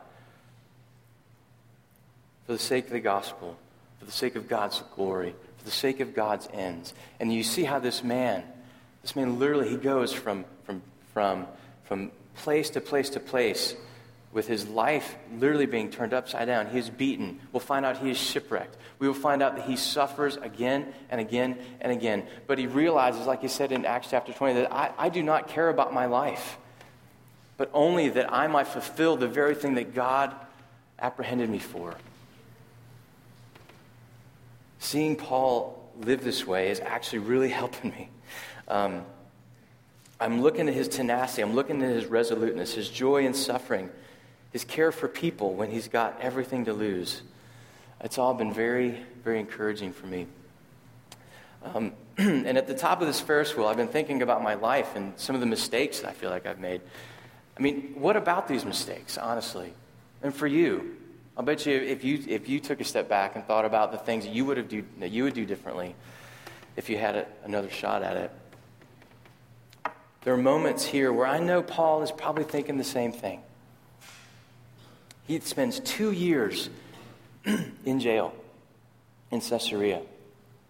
for 2.46 2.53
the 2.53 2.59
sake 2.59 2.87
of 2.87 2.92
the 2.92 3.00
gospel, 3.00 3.57
for 3.98 4.05
the 4.05 4.12
sake 4.12 4.37
of 4.37 4.48
God's 4.48 4.83
glory, 4.94 5.35
for 5.59 5.64
the 5.64 5.70
sake 5.70 6.00
of 6.00 6.14
God's 6.14 6.48
ends. 6.53 6.94
And 7.18 7.33
you 7.33 7.42
see 7.42 7.64
how 7.64 7.81
this 7.81 8.03
man, 8.03 8.44
this 9.03 9.17
man 9.17 9.39
literally, 9.39 9.69
he 9.69 9.77
goes 9.77 10.13
from, 10.13 10.45
from, 10.65 10.83
from, 11.13 11.47
from 11.85 12.11
place 12.35 12.71
to 12.71 12.81
place 12.81 13.11
to 13.11 13.21
place 13.21 13.75
with 14.33 14.47
his 14.47 14.67
life 14.69 15.17
literally 15.39 15.67
being 15.67 15.91
turned 15.91 16.15
upside 16.15 16.47
down. 16.47 16.69
He 16.69 16.79
is 16.79 16.89
beaten. 16.89 17.41
We'll 17.53 17.61
find 17.61 17.85
out 17.85 17.99
he 17.99 18.11
is 18.11 18.19
shipwrecked. 18.19 18.77
We 18.99 19.09
will 19.09 19.15
find 19.15 19.43
out 19.43 19.57
that 19.57 19.65
he 19.65 19.77
suffers 19.77 20.37
again 20.37 20.93
and 21.11 21.21
again 21.21 21.59
and 21.81 21.91
again. 21.91 22.27
But 22.47 22.59
he 22.59 22.67
realizes, 22.67 23.27
like 23.27 23.43
he 23.43 23.49
said 23.49 23.73
in 23.73 23.85
Acts 23.85 24.09
chapter 24.11 24.33
20, 24.33 24.55
that 24.55 24.73
I, 24.73 24.93
I 24.97 25.09
do 25.09 25.23
not 25.23 25.49
care 25.49 25.69
about 25.69 25.93
my 25.93 26.07
life, 26.07 26.59
but 27.57 27.71
only 27.75 28.11
that 28.11 28.33
I 28.33 28.47
might 28.47 28.69
fulfill 28.69 29.17
the 29.17 29.27
very 29.27 29.55
thing 29.55 29.75
that 29.75 29.95
God 29.95 30.35
apprehended 30.99 31.51
me 31.51 31.59
for. 31.59 31.95
Seeing 34.79 35.17
Paul 35.17 35.91
live 35.99 36.23
this 36.23 36.47
way 36.47 36.71
is 36.71 36.79
actually 36.81 37.21
really 37.21 37.49
helping 37.61 37.91
me. 37.91 38.11
Um, 38.70 39.04
I'm 40.18 40.40
looking 40.40 40.68
at 40.68 40.74
his 40.74 40.88
tenacity, 40.88 41.42
I'm 41.42 41.54
looking 41.54 41.83
at 41.83 41.90
his 41.90 42.06
resoluteness, 42.06 42.74
his 42.74 42.88
joy 42.88 43.26
in 43.26 43.35
suffering 43.35 43.90
his 44.52 44.64
care 44.64 44.92
for 44.92 45.09
people 45.09 45.54
when 45.54 45.70
he's 45.70 45.88
got 45.88 46.20
everything 46.20 46.64
to 46.64 46.72
lose. 46.72 47.22
It's 48.00 48.18
all 48.18 48.35
been 48.35 48.52
very, 48.52 49.00
very 49.22 49.38
encouraging 49.38 49.92
for 49.92 50.06
me. 50.06 50.26
Um, 51.62 51.92
and 52.18 52.59
at 52.59 52.66
the 52.66 52.74
top 52.74 53.00
of 53.00 53.06
this 53.06 53.20
Ferris 53.20 53.56
wheel, 53.56 53.66
I've 53.66 53.76
been 53.76 53.88
thinking 53.88 54.22
about 54.22 54.42
my 54.42 54.54
life 54.54 54.96
and 54.96 55.12
some 55.16 55.35
of 55.35 55.40
the 55.40 55.46
mistakes 55.46 56.00
that 56.00 56.09
I 56.09 56.12
feel 56.12 56.30
like 56.30 56.46
I've 56.46 56.59
made. 56.59 56.80
I 57.56 57.62
mean, 57.62 57.94
what 57.96 58.16
about 58.16 58.48
these 58.48 58.64
mistakes, 58.64 59.18
honestly? 59.18 59.72
And 60.22 60.35
for 60.35 60.46
you, 60.46 60.96
I'll 61.37 61.44
bet 61.44 61.64
you 61.66 61.74
if 61.74 62.04
you 62.04 62.22
if 62.26 62.48
you 62.48 62.59
took 62.61 62.80
a 62.80 62.85
step 62.85 63.09
back 63.09 63.37
and 63.37 63.44
thought 63.46 63.64
about 63.64 63.92
the 63.92 63.98
things 63.98 64.24
that 64.24 64.35
you 64.35 64.44
would 64.46 64.56
have 64.56 64.68
do 64.68 64.85
that 64.98 65.11
you 65.11 65.24
would 65.24 65.35
do 65.35 65.46
differently 65.46 65.94
if 66.76 66.90
you 66.90 66.98
had 66.98 67.16
a, 67.16 67.26
another 67.44 67.70
shot 67.70 68.02
at 68.02 68.16
it. 68.16 68.30
There 70.22 70.35
are 70.35 70.38
moments 70.38 70.85
here 70.85 71.12
where 71.12 71.26
I 71.26 71.38
know 71.38 71.62
Paul 71.62 72.02
is 72.02 72.12
probably 72.12 72.44
thinking 72.44 72.76
the 72.76 72.85
same 72.85 73.12
thing. 73.12 73.40
He 75.26 75.40
spends 75.40 75.80
two 75.80 76.12
years 76.12 76.68
in 77.85 78.00
jail 78.00 78.35
in 79.30 79.40
Caesarea. 79.40 80.02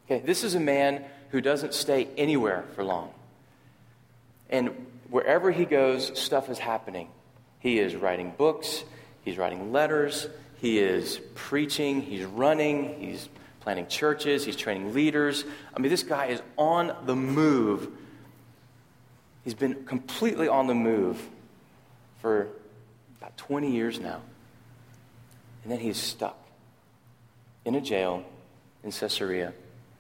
Okay, 0.07 0.25
this 0.25 0.45
is 0.45 0.55
a 0.55 0.61
man 0.61 1.05
who 1.31 1.41
doesn't 1.41 1.75
stay 1.75 2.09
anywhere 2.17 2.65
for 2.75 2.85
long. 2.85 3.11
And 4.51 4.71
wherever 5.09 5.51
he 5.51 5.65
goes, 5.65 6.19
stuff 6.19 6.49
is 6.49 6.59
happening. 6.59 7.09
He 7.59 7.79
is 7.79 7.95
writing 7.95 8.33
books, 8.37 8.85
he's 9.25 9.37
writing 9.37 9.73
letters, 9.73 10.29
he 10.61 10.79
is 10.79 11.21
preaching, 11.35 12.03
he's 12.03 12.25
running, 12.25 13.01
he's 13.01 13.29
planting 13.61 13.87
churches, 13.87 14.45
he's 14.45 14.57
training 14.57 14.95
leaders. 14.95 15.45
I 15.75 15.81
mean, 15.81 15.91
this 15.91 16.03
guy 16.03 16.27
is 16.27 16.43
on 16.57 16.95
the 17.07 17.17
move. 17.17 17.89
He's 19.45 19.55
been 19.55 19.85
completely 19.85 20.49
on 20.49 20.67
the 20.67 20.75
move 20.75 21.21
for 22.21 22.49
about 23.19 23.37
20 23.37 23.71
years 23.71 23.99
now. 23.99 24.21
And 25.63 25.73
then 25.73 25.79
he's 25.79 25.97
stuck 25.97 26.39
in 27.65 27.75
a 27.75 27.81
jail 27.81 28.25
in 28.83 28.91
Caesarea 28.91 29.53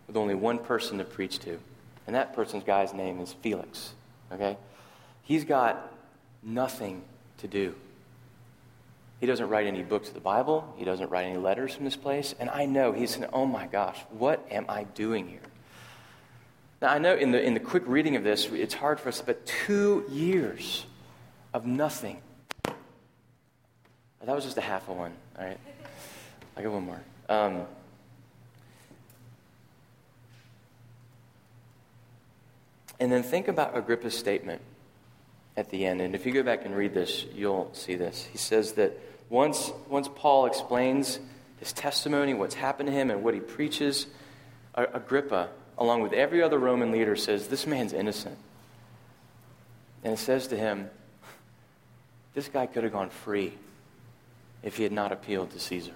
with 0.06 0.16
only 0.16 0.34
one 0.34 0.58
person 0.58 0.98
to 0.98 1.04
preach 1.04 1.38
to. 1.40 1.58
And 2.06 2.16
that 2.16 2.34
person's 2.34 2.64
guy's 2.64 2.92
name 2.92 3.20
is 3.20 3.32
Felix. 3.32 3.92
Okay? 4.32 4.56
He's 5.22 5.44
got 5.44 5.92
nothing 6.42 7.02
to 7.38 7.46
do. 7.46 7.74
He 9.20 9.26
doesn't 9.26 9.48
write 9.48 9.66
any 9.66 9.82
books 9.82 10.08
of 10.08 10.14
the 10.14 10.20
Bible. 10.20 10.74
He 10.78 10.84
doesn't 10.84 11.10
write 11.10 11.26
any 11.26 11.36
letters 11.36 11.74
from 11.74 11.84
this 11.84 11.96
place. 11.96 12.34
And 12.40 12.48
I 12.48 12.64
know 12.64 12.92
he's 12.92 13.10
saying, 13.10 13.26
oh 13.32 13.44
my 13.44 13.66
gosh, 13.66 13.98
what 14.10 14.44
am 14.50 14.64
I 14.68 14.84
doing 14.84 15.28
here? 15.28 15.40
Now, 16.80 16.88
I 16.88 16.98
know 16.98 17.14
in 17.14 17.30
the, 17.30 17.42
in 17.42 17.54
the 17.54 17.60
quick 17.60 17.82
reading 17.86 18.16
of 18.16 18.24
this, 18.24 18.46
it's 18.46 18.74
hard 18.74 19.00
for 19.00 19.10
us, 19.10 19.22
but 19.24 19.44
two 19.46 20.04
years 20.08 20.86
of 21.52 21.66
nothing 21.66 22.22
that 24.24 24.34
was 24.34 24.44
just 24.44 24.58
a 24.58 24.62
half 24.62 24.88
of 24.88 24.96
one, 24.96 25.12
all 25.38 25.44
right? 25.44 25.58
I 26.56 26.62
got 26.62 26.72
one 26.72 26.84
more. 26.84 27.00
Um, 27.28 27.62
and 32.98 33.10
then 33.10 33.22
think 33.22 33.48
about 33.48 33.76
Agrippa's 33.76 34.16
statement 34.16 34.60
at 35.56 35.70
the 35.70 35.86
end. 35.86 36.00
And 36.00 36.14
if 36.14 36.26
you 36.26 36.32
go 36.32 36.42
back 36.42 36.64
and 36.64 36.76
read 36.76 36.92
this, 36.92 37.24
you'll 37.34 37.70
see 37.72 37.94
this. 37.94 38.28
He 38.30 38.38
says 38.38 38.72
that 38.72 38.98
once, 39.30 39.72
once 39.88 40.08
Paul 40.14 40.46
explains 40.46 41.18
his 41.58 41.72
testimony, 41.72 42.34
what's 42.34 42.54
happened 42.54 42.88
to 42.88 42.92
him, 42.92 43.10
and 43.10 43.24
what 43.24 43.34
he 43.34 43.40
preaches, 43.40 44.06
Agrippa, 44.74 45.48
along 45.80 46.02
with 46.02 46.12
every 46.12 46.42
other 46.42 46.58
Roman 46.58 46.92
leader, 46.92 47.16
says, 47.16 47.48
This 47.48 47.66
man's 47.66 47.92
innocent. 47.92 48.36
And 50.04 50.12
it 50.12 50.18
says 50.18 50.46
to 50.48 50.56
him, 50.56 50.90
This 52.34 52.48
guy 52.48 52.66
could 52.66 52.84
have 52.84 52.92
gone 52.92 53.10
free 53.10 53.54
if 54.62 54.76
he 54.76 54.82
had 54.82 54.92
not 54.92 55.10
appealed 55.10 55.50
to 55.52 55.58
Caesar. 55.58 55.94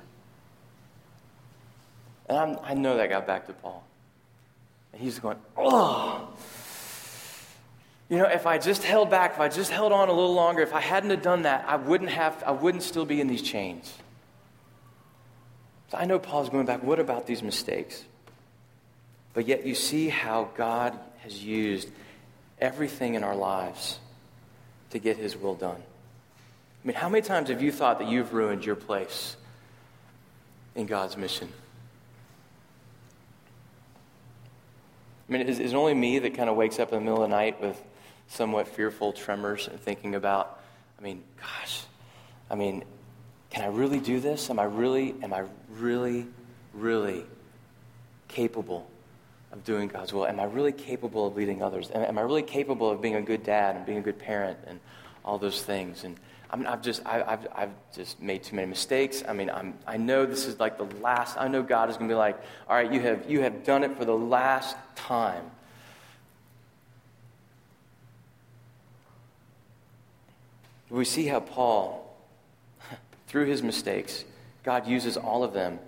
And 2.29 2.39
I'm, 2.39 2.59
i 2.65 2.73
know 2.73 2.97
that 2.97 3.11
got 3.11 3.27
back 3.27 3.47
to 3.47 3.53
Paul. 3.53 3.85
And 4.93 5.03
he's 5.03 5.19
going, 5.19 5.37
oh. 5.59 6.29
You 8.09 8.19
know, 8.19 8.27
if 8.27 8.47
I 8.47 8.59
just 8.59 8.83
held 8.83 9.11
back, 9.11 9.33
if 9.33 9.41
I 9.41 9.49
just 9.49 9.71
held 9.71 9.93
on 9.93 10.09
a 10.09 10.13
little 10.13 10.35
longer, 10.35 10.63
if 10.63 10.75
I 10.75 10.81
hadn't 10.81 11.11
have 11.11 11.23
done 11.23 11.43
that, 11.43 11.65
I 11.69 11.77
wouldn't 11.77 12.11
have, 12.11 12.43
I 12.47 12.53
wouldn't 12.53 12.83
still 12.83 13.05
be 13.05 13.21
in 13.21 13.27
these 13.27 13.43
chains. 13.43 13.93
So 15.91 15.99
I 15.99 16.07
know 16.07 16.19
Paul's 16.19 16.49
going 16.49 16.65
back, 16.65 16.83
what 16.83 16.99
about 16.99 17.27
these 17.27 17.43
mistakes? 17.43 18.05
But 19.35 19.49
yet 19.49 19.67
you 19.67 19.75
see 19.75 20.09
how 20.09 20.51
God 20.57 20.99
has 21.19 21.43
used 21.43 21.89
everything 22.61 23.15
in 23.15 23.25
our 23.25 23.35
lives 23.35 23.99
to 24.91 24.99
get 25.01 25.17
his 25.17 25.37
will 25.37 25.57
done. 25.57 25.83
I 26.85 26.87
mean, 26.87 26.95
how 26.95 27.09
many 27.09 27.23
times 27.23 27.49
have 27.49 27.61
you 27.61 27.73
thought 27.73 27.99
that 27.99 28.09
you've 28.09 28.33
ruined 28.33 28.65
your 28.65 28.77
place 28.77 29.37
in 30.77 30.87
God's 30.87 31.17
mission? 31.17 31.49
I 35.29 35.33
mean, 35.33 35.43
is, 35.49 35.59
it 35.59 35.75
only 35.75 35.95
me 35.95 36.21
that 36.21 36.35
kind 36.35 36.49
of 36.49 36.57
wakes 36.57 36.79
up 36.79 36.93
in 36.93 36.99
the 36.99 37.05
middle 37.05 37.25
of 37.25 37.29
the 37.29 37.35
night 37.35 37.61
with 37.61 37.81
somewhat 38.29 38.69
fearful 38.69 39.13
tremors 39.13 39.67
and 39.67 39.81
thinking 39.81 40.15
about, 40.15 40.61
I 40.99 41.03
mean, 41.03 41.25
gosh, 41.41 41.83
I 42.51 42.55
mean, 42.55 42.85
can 43.51 43.65
I 43.65 43.69
really 43.69 43.99
do 43.99 44.21
this? 44.21 44.51
Am 44.51 44.59
I 44.59 44.65
really, 44.65 45.15
am 45.23 45.33
I 45.33 45.45
really, 45.71 46.27
really 46.75 47.25
capable 48.29 48.87
of 49.55 49.65
doing 49.65 49.89
God's 49.89 50.13
will? 50.13 50.27
Am 50.27 50.41
I 50.41 50.45
really 50.45 50.73
capable 50.73 51.29
of 51.29 51.37
leading 51.37 51.63
others? 51.63 51.91
Am 51.95 52.19
I 52.19 52.23
really 52.23 52.43
capable 52.43 52.91
of 52.91 53.01
being 53.01 53.15
a 53.15 53.23
good 53.23 53.45
dad 53.45 53.77
and 53.77 53.87
being 53.87 53.99
a 53.99 54.03
good 54.03 54.19
parent 54.19 54.59
and 54.67 54.81
all 55.25 55.39
those 55.39 55.63
things? 55.63 56.03
And 56.05 56.19
I 56.51 56.57
mean, 56.57 56.67
I've 56.67 56.83
just, 56.83 57.07
I, 57.07 57.19
have 57.19 57.47
I've 57.55 57.95
just 57.95 58.21
made 58.21 58.43
too 58.43 58.57
many 58.57 58.69
mistakes. 58.69 59.23
I 59.27 59.33
mean, 59.33 59.49
I'm, 59.51 59.75
I 59.87 59.97
know 59.97 60.27
this 60.27 60.47
is 60.47 60.59
like 60.59 60.77
the 60.77 60.89
last. 61.01 61.37
I 61.39 61.49
know 61.49 61.63
God 61.63 61.89
is 61.89 61.97
going 61.97 62.09
to 62.09 62.13
be 62.13 62.19
like, 62.19 62.37
all 62.69 62.77
right, 62.77 62.93
you 62.93 63.01
have, 63.01 63.31
you 63.31 63.43
have 63.43 63.65
done 63.65 63.85
it 63.85 63.97
for 63.97 64.05
the 64.05 64.17
last 64.17 64.77
time. 64.97 65.45
We 70.91 71.05
see 71.05 71.27
how 71.27 71.41
Paul, 71.41 72.17
through 73.29 73.47
his 73.47 73.63
mistakes, 73.63 74.25
God 74.65 74.87
uses 74.87 75.17
all 75.17 75.45
of 75.45 75.53
them 75.53 75.79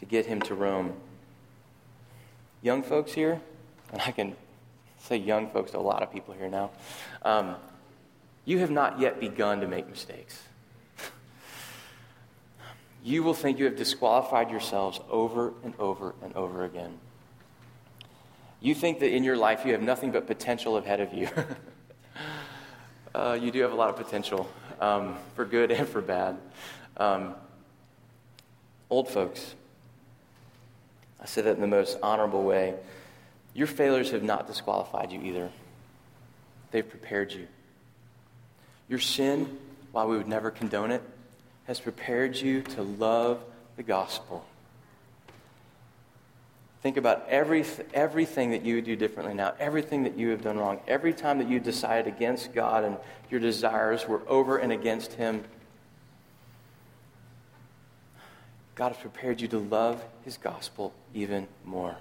to 0.00 0.06
get 0.06 0.26
him 0.26 0.40
to 0.42 0.54
Rome. 0.54 0.94
Young 2.64 2.82
folks 2.82 3.12
here, 3.12 3.42
and 3.92 4.00
I 4.00 4.10
can 4.10 4.34
say 5.00 5.18
young 5.18 5.50
folks 5.50 5.72
to 5.72 5.78
a 5.78 5.80
lot 5.80 6.02
of 6.02 6.10
people 6.10 6.32
here 6.32 6.48
now. 6.48 6.70
Um, 7.20 7.56
you 8.46 8.58
have 8.60 8.70
not 8.70 8.98
yet 8.98 9.20
begun 9.20 9.60
to 9.60 9.68
make 9.68 9.86
mistakes. 9.86 10.42
you 13.04 13.22
will 13.22 13.34
think 13.34 13.58
you 13.58 13.66
have 13.66 13.76
disqualified 13.76 14.50
yourselves 14.50 14.98
over 15.10 15.52
and 15.62 15.74
over 15.78 16.14
and 16.22 16.34
over 16.34 16.64
again. 16.64 16.98
You 18.62 18.74
think 18.74 19.00
that 19.00 19.14
in 19.14 19.24
your 19.24 19.36
life 19.36 19.66
you 19.66 19.72
have 19.72 19.82
nothing 19.82 20.10
but 20.10 20.26
potential 20.26 20.78
ahead 20.78 21.00
of 21.00 21.12
you. 21.12 21.28
uh, 23.14 23.38
you 23.38 23.50
do 23.50 23.60
have 23.60 23.72
a 23.72 23.76
lot 23.76 23.90
of 23.90 23.96
potential 23.96 24.48
um, 24.80 25.18
for 25.36 25.44
good 25.44 25.70
and 25.70 25.86
for 25.86 26.00
bad. 26.00 26.38
Um, 26.96 27.34
old 28.88 29.10
folks, 29.10 29.54
I 31.24 31.26
say 31.26 31.40
that 31.40 31.54
in 31.54 31.62
the 31.62 31.66
most 31.66 31.98
honorable 32.02 32.44
way. 32.44 32.74
Your 33.54 33.66
failures 33.66 34.10
have 34.10 34.22
not 34.22 34.46
disqualified 34.46 35.10
you 35.10 35.22
either, 35.22 35.50
they've 36.70 36.88
prepared 36.88 37.32
you. 37.32 37.48
Your 38.90 38.98
sin, 38.98 39.56
while 39.90 40.06
we 40.06 40.18
would 40.18 40.28
never 40.28 40.50
condone 40.50 40.90
it, 40.90 41.02
has 41.66 41.80
prepared 41.80 42.36
you 42.36 42.60
to 42.60 42.82
love 42.82 43.42
the 43.76 43.82
gospel. 43.82 44.44
Think 46.82 46.98
about 46.98 47.26
every, 47.30 47.64
everything 47.94 48.50
that 48.50 48.62
you 48.62 48.74
would 48.74 48.84
do 48.84 48.94
differently 48.94 49.32
now, 49.32 49.54
everything 49.58 50.02
that 50.02 50.18
you 50.18 50.28
have 50.28 50.42
done 50.42 50.58
wrong, 50.58 50.80
every 50.86 51.14
time 51.14 51.38
that 51.38 51.48
you 51.48 51.58
decided 51.58 52.12
against 52.14 52.52
God 52.52 52.84
and 52.84 52.98
your 53.30 53.40
desires 53.40 54.06
were 54.06 54.20
over 54.28 54.58
and 54.58 54.70
against 54.70 55.14
Him. 55.14 55.44
God 58.74 58.92
has 58.92 58.96
prepared 59.00 59.40
you 59.40 59.48
to 59.48 59.58
love 59.58 60.04
His 60.24 60.36
gospel 60.36 60.92
even 61.14 61.46
more. 61.64 61.96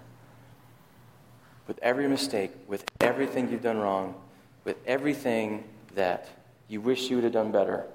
With 1.68 1.80
every 1.82 2.08
mistake, 2.08 2.52
with 2.68 2.84
everything 3.00 3.50
you've 3.52 3.62
done 3.62 3.78
wrong, 3.78 4.16
with 4.64 4.78
everything 4.86 5.64
that 5.96 6.28
you 6.68 6.82
wish 6.82 7.10
you 7.10 7.18
would 7.18 7.24
have 7.24 7.34
done 7.34 7.52
better. 7.52 7.86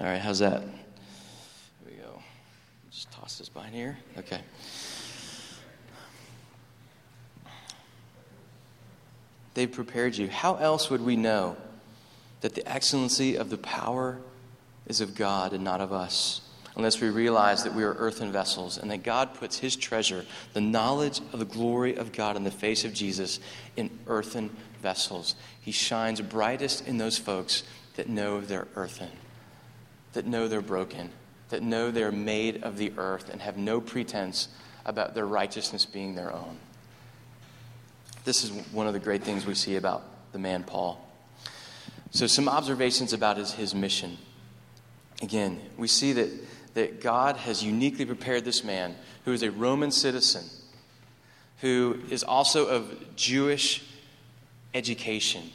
All 0.00 0.06
right, 0.06 0.18
how's 0.18 0.38
that? 0.38 0.62
Here 0.62 0.70
we 1.86 1.92
go. 1.92 2.22
Just 2.90 3.10
toss 3.10 3.29
this 3.40 3.48
behind 3.48 3.74
here. 3.74 3.96
Okay. 4.18 4.42
They've 9.54 9.72
prepared 9.72 10.14
you. 10.14 10.28
How 10.28 10.56
else 10.56 10.90
would 10.90 11.00
we 11.00 11.16
know 11.16 11.56
that 12.42 12.54
the 12.54 12.70
excellency 12.70 13.36
of 13.36 13.48
the 13.48 13.56
power 13.56 14.18
is 14.86 15.00
of 15.00 15.14
God 15.14 15.54
and 15.54 15.64
not 15.64 15.80
of 15.80 15.90
us, 15.90 16.42
unless 16.76 17.00
we 17.00 17.08
realize 17.08 17.64
that 17.64 17.74
we 17.74 17.82
are 17.82 17.94
earthen 17.94 18.30
vessels 18.30 18.76
and 18.76 18.90
that 18.90 19.04
God 19.04 19.32
puts 19.32 19.58
his 19.58 19.74
treasure, 19.74 20.26
the 20.52 20.60
knowledge 20.60 21.20
of 21.32 21.38
the 21.38 21.46
glory 21.46 21.96
of 21.96 22.12
God 22.12 22.36
in 22.36 22.44
the 22.44 22.50
face 22.50 22.84
of 22.84 22.92
Jesus, 22.92 23.40
in 23.74 23.88
earthen 24.06 24.54
vessels. 24.82 25.34
He 25.62 25.72
shines 25.72 26.20
brightest 26.20 26.86
in 26.86 26.98
those 26.98 27.16
folks 27.16 27.62
that 27.96 28.06
know 28.06 28.42
they're 28.42 28.68
earthen, 28.76 29.10
that 30.12 30.26
know 30.26 30.46
they're 30.46 30.60
broken, 30.60 31.10
that 31.50 31.62
know 31.62 31.90
they're 31.90 32.12
made 32.12 32.62
of 32.62 32.78
the 32.78 32.92
earth 32.96 33.28
and 33.30 33.40
have 33.42 33.56
no 33.56 33.80
pretense 33.80 34.48
about 34.84 35.14
their 35.14 35.26
righteousness 35.26 35.84
being 35.84 36.14
their 36.14 36.32
own. 36.32 36.56
This 38.24 38.44
is 38.44 38.50
one 38.72 38.86
of 38.86 38.92
the 38.92 38.98
great 38.98 39.22
things 39.22 39.46
we 39.46 39.54
see 39.54 39.76
about 39.76 40.02
the 40.32 40.38
man 40.38 40.64
Paul. 40.64 41.06
So, 42.12 42.26
some 42.26 42.48
observations 42.48 43.12
about 43.12 43.36
his, 43.36 43.52
his 43.52 43.74
mission. 43.74 44.18
Again, 45.22 45.60
we 45.76 45.86
see 45.86 46.12
that, 46.14 46.28
that 46.74 47.00
God 47.00 47.36
has 47.36 47.62
uniquely 47.62 48.04
prepared 48.04 48.44
this 48.44 48.64
man 48.64 48.96
who 49.24 49.32
is 49.32 49.42
a 49.42 49.50
Roman 49.50 49.90
citizen, 49.90 50.44
who 51.60 52.00
is 52.10 52.24
also 52.24 52.66
of 52.66 53.16
Jewish 53.16 53.84
education. 54.74 55.50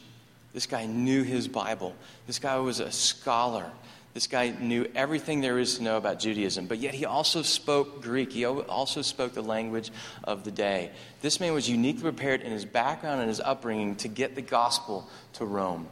This 0.54 0.66
guy 0.66 0.86
knew 0.86 1.24
his 1.24 1.48
Bible. 1.48 1.94
This 2.28 2.40
guy 2.40 2.58
was 2.58 2.80
a 2.80 2.92
scholar. 2.92 3.70
This 4.16 4.28
guy 4.28 4.56
knew 4.62 4.90
everything 4.96 5.42
there 5.42 5.60
is 5.60 5.76
to 5.76 5.84
know 5.84 5.98
about 5.98 6.20
Judaism, 6.20 6.68
but 6.68 6.78
yet 6.78 6.94
he 6.94 7.04
also 7.04 7.42
spoke 7.42 8.02
Greek. 8.02 8.32
He 8.32 8.46
also 8.46 9.02
spoke 9.02 9.34
the 9.34 9.44
language 9.44 9.92
of 10.24 10.46
the 10.46 10.52
day. 10.52 10.92
This 11.20 11.42
man 11.42 11.54
was 11.54 11.70
uniquely 11.70 12.04
prepared 12.04 12.40
in 12.40 12.54
his 12.54 12.64
background 12.64 13.20
and 13.20 13.28
his 13.28 13.42
upbringing 13.42 13.98
to 13.98 14.08
get 14.08 14.34
the 14.34 14.42
gospel 14.42 15.10
to 15.34 15.44
Rome. 15.44 15.90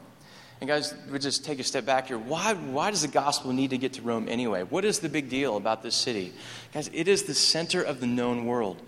And 0.61 0.69
guys, 0.69 0.93
we 1.11 1.19
just 1.19 1.43
take 1.43 1.59
a 1.59 1.65
step 1.65 1.85
back 1.85 2.07
here. 2.07 2.17
Why, 2.17 2.53
why 2.53 2.91
does 2.91 3.01
the 3.01 3.09
gospel 3.09 3.51
need 3.51 3.71
to 3.71 3.77
get 3.77 3.91
to 3.93 4.01
Rome 4.01 4.29
anyway? 4.29 4.63
What 4.63 4.85
is 4.85 4.99
the 4.99 5.09
big 5.09 5.27
deal 5.27 5.57
about 5.57 5.83
this 5.83 5.93
city? 5.93 6.31
Guys, 6.73 6.89
it 6.93 7.09
is 7.09 7.23
the 7.23 7.35
center 7.35 7.83
of 7.83 7.99
the 7.99 8.07
known 8.07 8.45
world. 8.45 8.81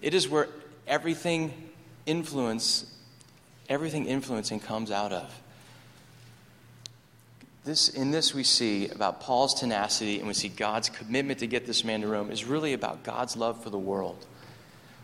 It 0.00 0.14
is 0.14 0.26
where 0.26 0.48
everything 0.86 1.52
influence, 2.06 2.86
everything 3.68 4.06
influencing 4.06 4.60
comes 4.60 4.90
out 4.90 5.12
of. 5.12 5.39
This, 7.70 7.88
in 7.88 8.10
this, 8.10 8.34
we 8.34 8.42
see 8.42 8.88
about 8.88 9.20
Paul's 9.20 9.54
tenacity 9.54 10.18
and 10.18 10.26
we 10.26 10.34
see 10.34 10.48
God's 10.48 10.88
commitment 10.88 11.38
to 11.38 11.46
get 11.46 11.66
this 11.66 11.84
man 11.84 12.00
to 12.00 12.08
Rome 12.08 12.32
is 12.32 12.44
really 12.44 12.72
about 12.72 13.04
God's 13.04 13.36
love 13.36 13.62
for 13.62 13.70
the 13.70 13.78
world. 13.78 14.26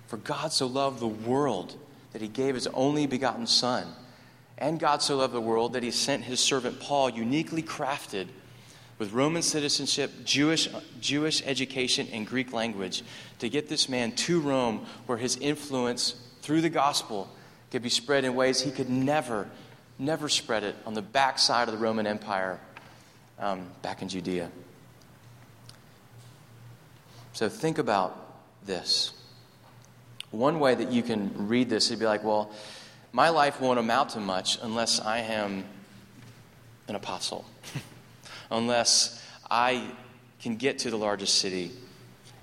For 0.08 0.16
God 0.16 0.52
so 0.52 0.66
loved 0.66 0.98
the 0.98 1.06
world 1.06 1.76
that 2.12 2.20
he 2.20 2.26
gave 2.26 2.56
his 2.56 2.66
only 2.66 3.06
begotten 3.06 3.46
Son 3.46 3.86
and 4.58 4.80
God 4.80 5.00
so 5.00 5.18
loved 5.18 5.32
the 5.32 5.40
world 5.40 5.74
that 5.74 5.84
he 5.84 5.92
sent 5.92 6.24
his 6.24 6.40
servant 6.40 6.80
Paul, 6.80 7.08
uniquely 7.08 7.62
crafted 7.62 8.26
with 8.98 9.12
Roman 9.12 9.42
citizenship, 9.42 10.10
Jewish, 10.24 10.68
Jewish 11.00 11.46
education, 11.46 12.08
and 12.10 12.26
Greek 12.26 12.52
language, 12.52 13.04
to 13.38 13.48
get 13.48 13.68
this 13.68 13.88
man 13.88 14.10
to 14.16 14.40
Rome 14.40 14.86
where 15.06 15.18
his 15.18 15.36
influence 15.36 16.16
through 16.42 16.62
the 16.62 16.68
gospel 16.68 17.30
could 17.70 17.82
be 17.82 17.90
spread 17.90 18.24
in 18.24 18.34
ways 18.34 18.60
he 18.60 18.72
could 18.72 18.90
never, 18.90 19.48
never 19.98 20.28
spread 20.28 20.64
it 20.64 20.76
on 20.84 20.94
the 20.94 21.02
backside 21.02 21.68
of 21.68 21.74
the 21.74 21.80
Roman 21.80 22.06
Empire 22.06 22.60
um, 23.38 23.66
back 23.82 24.02
in 24.02 24.08
Judea. 24.08 24.50
So 27.32 27.48
think 27.48 27.78
about 27.78 28.34
this. 28.64 29.12
One 30.30 30.58
way 30.58 30.74
that 30.74 30.90
you 30.90 31.02
can 31.02 31.48
read 31.48 31.68
this 31.68 31.90
is 31.90 31.98
be 31.98 32.06
like, 32.06 32.24
well, 32.24 32.50
my 33.12 33.28
life 33.28 33.60
won't 33.60 33.78
amount 33.78 34.10
to 34.10 34.20
much 34.20 34.58
unless 34.62 35.00
I 35.00 35.18
am 35.18 35.64
an 36.88 36.94
apostle, 36.94 37.44
unless 38.50 39.22
I 39.50 39.90
can 40.40 40.56
get 40.56 40.80
to 40.80 40.90
the 40.90 40.98
largest 40.98 41.36
city, 41.36 41.72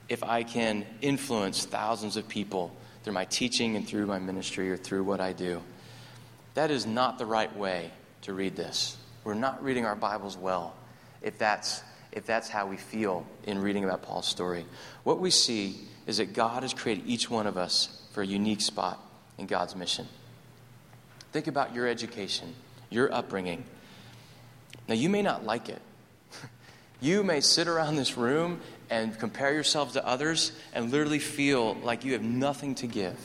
if 0.10 0.24
I 0.24 0.44
can 0.44 0.86
influence 1.02 1.66
thousands 1.66 2.18
of 2.18 2.28
people 2.28 2.76
through 3.04 3.14
my 3.14 3.26
teaching 3.26 3.76
and 3.76 3.88
through 3.88 4.06
my 4.06 4.20
ministry 4.20 4.72
or 4.72 4.78
through 4.78 5.04
what 5.04 5.20
I 5.20 5.34
do. 5.34 5.62
That 6.54 6.70
is 6.70 6.86
not 6.86 7.18
the 7.18 7.26
right 7.26 7.56
way 7.56 7.92
to 8.22 8.34
read 8.34 8.56
this. 8.56 8.98
We're 9.24 9.34
not 9.34 9.64
reading 9.64 9.86
our 9.86 9.96
Bibles 9.96 10.38
well 10.38 10.76
if 11.22 11.38
that's, 11.38 11.82
if 12.12 12.26
that's 12.26 12.50
how 12.50 12.68
we 12.68 12.78
feel 12.78 13.26
in 13.46 13.60
reading 13.60 13.84
about 13.84 14.04
Paul's 14.04 14.28
story. 14.28 14.66
What 15.04 15.20
we 15.20 15.32
see 15.32 15.80
is 16.06 16.18
that 16.18 16.34
God 16.34 16.64
has 16.64 16.74
created 16.74 17.08
each 17.08 17.30
one 17.30 17.48
of 17.48 17.58
us 17.58 18.02
for 18.12 18.22
a 18.22 18.26
unique 18.26 18.62
spot 18.62 19.00
in 19.38 19.48
God's 19.48 19.76
mission. 19.76 20.08
Think 21.32 21.48
about 21.48 21.74
your 21.74 21.88
education, 21.88 22.54
your 22.90 23.12
upbringing. 23.12 23.64
Now, 24.88 24.96
you 24.96 25.10
may 25.10 25.22
not 25.22 25.46
like 25.46 25.70
it. 25.70 25.82
You 27.02 27.22
may 27.22 27.42
sit 27.42 27.68
around 27.68 27.98
this 27.98 28.16
room 28.16 28.62
and 28.90 29.20
compare 29.20 29.54
yourself 29.54 29.92
to 29.92 30.08
others 30.08 30.54
and 30.72 30.90
literally 30.90 31.20
feel 31.20 31.74
like 31.84 32.06
you 32.06 32.14
have 32.14 32.22
nothing 32.22 32.76
to 32.76 32.88
give. 32.88 33.18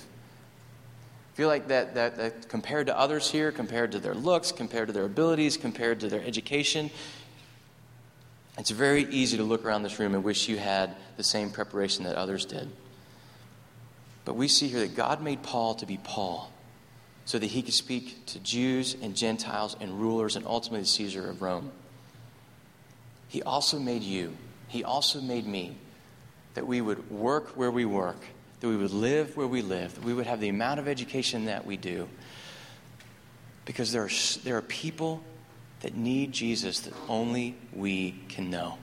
Feel 1.38 1.46
like 1.46 1.68
that, 1.68 1.94
that, 1.94 2.16
that 2.16 2.48
compared 2.48 2.88
to 2.88 2.98
others 2.98 3.30
here, 3.30 3.52
compared 3.52 3.92
to 3.92 4.00
their 4.00 4.12
looks, 4.12 4.50
compared 4.50 4.88
to 4.88 4.92
their 4.92 5.04
abilities, 5.04 5.56
compared 5.56 6.00
to 6.00 6.08
their 6.08 6.20
education, 6.24 6.90
it's 8.58 8.70
very 8.70 9.04
easy 9.04 9.36
to 9.36 9.44
look 9.44 9.64
around 9.64 9.84
this 9.84 10.00
room 10.00 10.16
and 10.16 10.24
wish 10.24 10.48
you 10.48 10.58
had 10.58 10.96
the 11.16 11.22
same 11.22 11.50
preparation 11.50 12.02
that 12.02 12.16
others 12.16 12.44
did. 12.44 12.68
But 14.24 14.34
we 14.34 14.48
see 14.48 14.66
here 14.66 14.80
that 14.80 14.96
God 14.96 15.22
made 15.22 15.44
Paul 15.44 15.76
to 15.76 15.86
be 15.86 16.00
Paul 16.02 16.50
so 17.24 17.38
that 17.38 17.46
he 17.46 17.62
could 17.62 17.72
speak 17.72 18.26
to 18.26 18.40
Jews 18.40 18.96
and 19.00 19.14
Gentiles 19.14 19.76
and 19.80 19.92
rulers 20.00 20.34
and 20.34 20.44
ultimately 20.44 20.86
Caesar 20.86 21.30
of 21.30 21.40
Rome. 21.40 21.70
He 23.28 23.44
also 23.44 23.78
made 23.78 24.02
you, 24.02 24.36
he 24.66 24.82
also 24.82 25.20
made 25.20 25.46
me, 25.46 25.76
that 26.54 26.66
we 26.66 26.80
would 26.80 27.12
work 27.12 27.56
where 27.56 27.70
we 27.70 27.84
work, 27.84 28.24
that 28.60 28.68
we 28.68 28.76
would 28.76 28.92
live 28.92 29.36
where 29.36 29.46
we 29.46 29.62
live, 29.62 29.94
that 29.94 30.04
we 30.04 30.12
would 30.12 30.26
have 30.26 30.40
the 30.40 30.48
amount 30.48 30.80
of 30.80 30.88
education 30.88 31.44
that 31.46 31.64
we 31.64 31.76
do. 31.76 32.08
Because 33.64 33.92
there 33.92 34.04
are, 34.04 34.10
there 34.44 34.56
are 34.56 34.62
people 34.62 35.22
that 35.80 35.94
need 35.94 36.32
Jesus 36.32 36.80
that 36.80 36.94
only 37.08 37.56
we 37.72 38.14
can 38.28 38.50
know. 38.50 38.78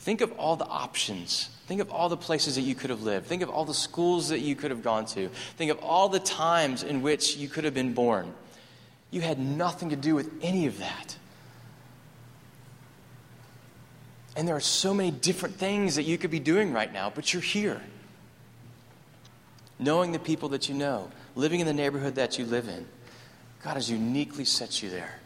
Think 0.00 0.20
of 0.20 0.32
all 0.32 0.56
the 0.56 0.66
options. 0.66 1.50
Think 1.66 1.80
of 1.80 1.90
all 1.90 2.08
the 2.08 2.16
places 2.16 2.54
that 2.56 2.62
you 2.62 2.74
could 2.74 2.90
have 2.90 3.02
lived. 3.02 3.26
Think 3.26 3.42
of 3.42 3.50
all 3.50 3.64
the 3.64 3.74
schools 3.74 4.28
that 4.28 4.40
you 4.40 4.54
could 4.54 4.70
have 4.70 4.82
gone 4.82 5.06
to. 5.06 5.28
Think 5.56 5.70
of 5.70 5.78
all 5.78 6.08
the 6.08 6.20
times 6.20 6.82
in 6.82 7.02
which 7.02 7.36
you 7.36 7.48
could 7.48 7.64
have 7.64 7.74
been 7.74 7.94
born. 7.94 8.32
You 9.10 9.20
had 9.22 9.38
nothing 9.38 9.90
to 9.90 9.96
do 9.96 10.14
with 10.14 10.30
any 10.42 10.66
of 10.66 10.78
that. 10.78 11.16
And 14.36 14.46
there 14.46 14.54
are 14.54 14.60
so 14.60 14.94
many 14.94 15.10
different 15.10 15.56
things 15.56 15.96
that 15.96 16.04
you 16.04 16.16
could 16.16 16.30
be 16.30 16.38
doing 16.38 16.72
right 16.72 16.92
now, 16.92 17.10
but 17.14 17.32
you're 17.32 17.42
here. 17.42 17.82
Knowing 19.78 20.12
the 20.12 20.18
people 20.18 20.48
that 20.50 20.68
you 20.68 20.74
know, 20.74 21.10
living 21.34 21.60
in 21.60 21.66
the 21.66 21.72
neighborhood 21.72 22.16
that 22.16 22.38
you 22.38 22.44
live 22.44 22.68
in. 22.68 22.86
God 23.62 23.74
has 23.74 23.90
uniquely 23.90 24.44
set 24.44 24.82
you 24.82 24.90
there. 24.90 25.18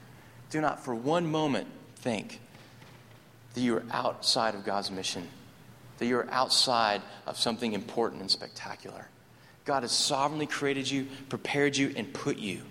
Do 0.50 0.60
not 0.60 0.84
for 0.84 0.94
one 0.94 1.30
moment 1.30 1.66
think 1.96 2.40
that 3.54 3.60
you 3.60 3.76
are 3.76 3.84
outside 3.90 4.54
of 4.54 4.64
God's 4.64 4.90
mission, 4.90 5.28
that 5.98 6.06
you 6.06 6.16
are 6.16 6.28
outside 6.30 7.02
of 7.26 7.38
something 7.38 7.72
important 7.72 8.20
and 8.20 8.30
spectacular. 8.30 9.08
God 9.64 9.82
has 9.82 9.92
sovereignly 9.92 10.46
created 10.46 10.90
you, 10.90 11.06
prepared 11.28 11.76
you, 11.76 11.92
and 11.96 12.12
put 12.12 12.38
you 12.38 12.62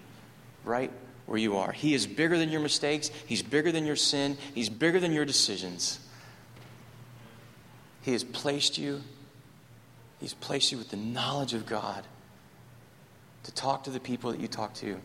right 0.63 0.91
where 1.25 1.39
you 1.39 1.57
are. 1.57 1.71
He 1.71 1.93
is 1.93 2.05
bigger 2.05 2.37
than 2.37 2.49
your 2.49 2.61
mistakes, 2.61 3.09
He's 3.25 3.41
bigger 3.41 3.71
than 3.71 3.85
your 3.85 3.95
sin, 3.95 4.37
He's 4.53 4.69
bigger 4.69 4.99
than 4.99 5.13
your 5.13 5.25
decisions. 5.25 5.99
He 8.01 8.11
has 8.11 8.23
placed 8.23 8.77
you, 8.77 9.01
He's 10.21 10.35
placed 10.35 10.71
you 10.71 10.77
with 10.77 10.91
the 10.91 10.97
knowledge 10.97 11.53
of 11.53 11.65
God 11.65 12.05
to 13.43 13.51
talk 13.51 13.85
to 13.85 13.89
the 13.89 13.99
people 13.99 14.31
that 14.31 14.39
you 14.39 14.47
talk 14.47 14.75
to, 14.75 15.01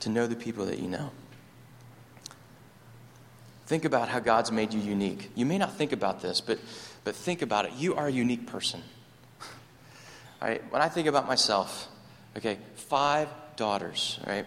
to 0.00 0.08
know 0.10 0.26
the 0.26 0.34
people 0.34 0.66
that 0.66 0.80
you 0.80 0.88
know. 0.88 1.12
Think 3.66 3.84
about 3.84 4.08
how 4.08 4.18
God's 4.18 4.50
made 4.50 4.74
you 4.74 4.80
unique. 4.80 5.30
You 5.36 5.46
may 5.46 5.56
not 5.56 5.74
think 5.74 5.92
about 5.92 6.20
this, 6.20 6.40
but, 6.40 6.58
but 7.04 7.14
think 7.14 7.42
about 7.42 7.64
it. 7.64 7.72
You 7.74 7.94
are 7.94 8.08
a 8.08 8.12
unique 8.12 8.46
person. 8.46 8.82
Right? 10.42 10.62
When 10.70 10.82
I 10.82 10.90
think 10.90 11.08
about 11.08 11.26
myself, 11.26 11.88
okay, 12.36 12.58
five 12.74 13.30
daughters, 13.56 14.20
right? 14.26 14.44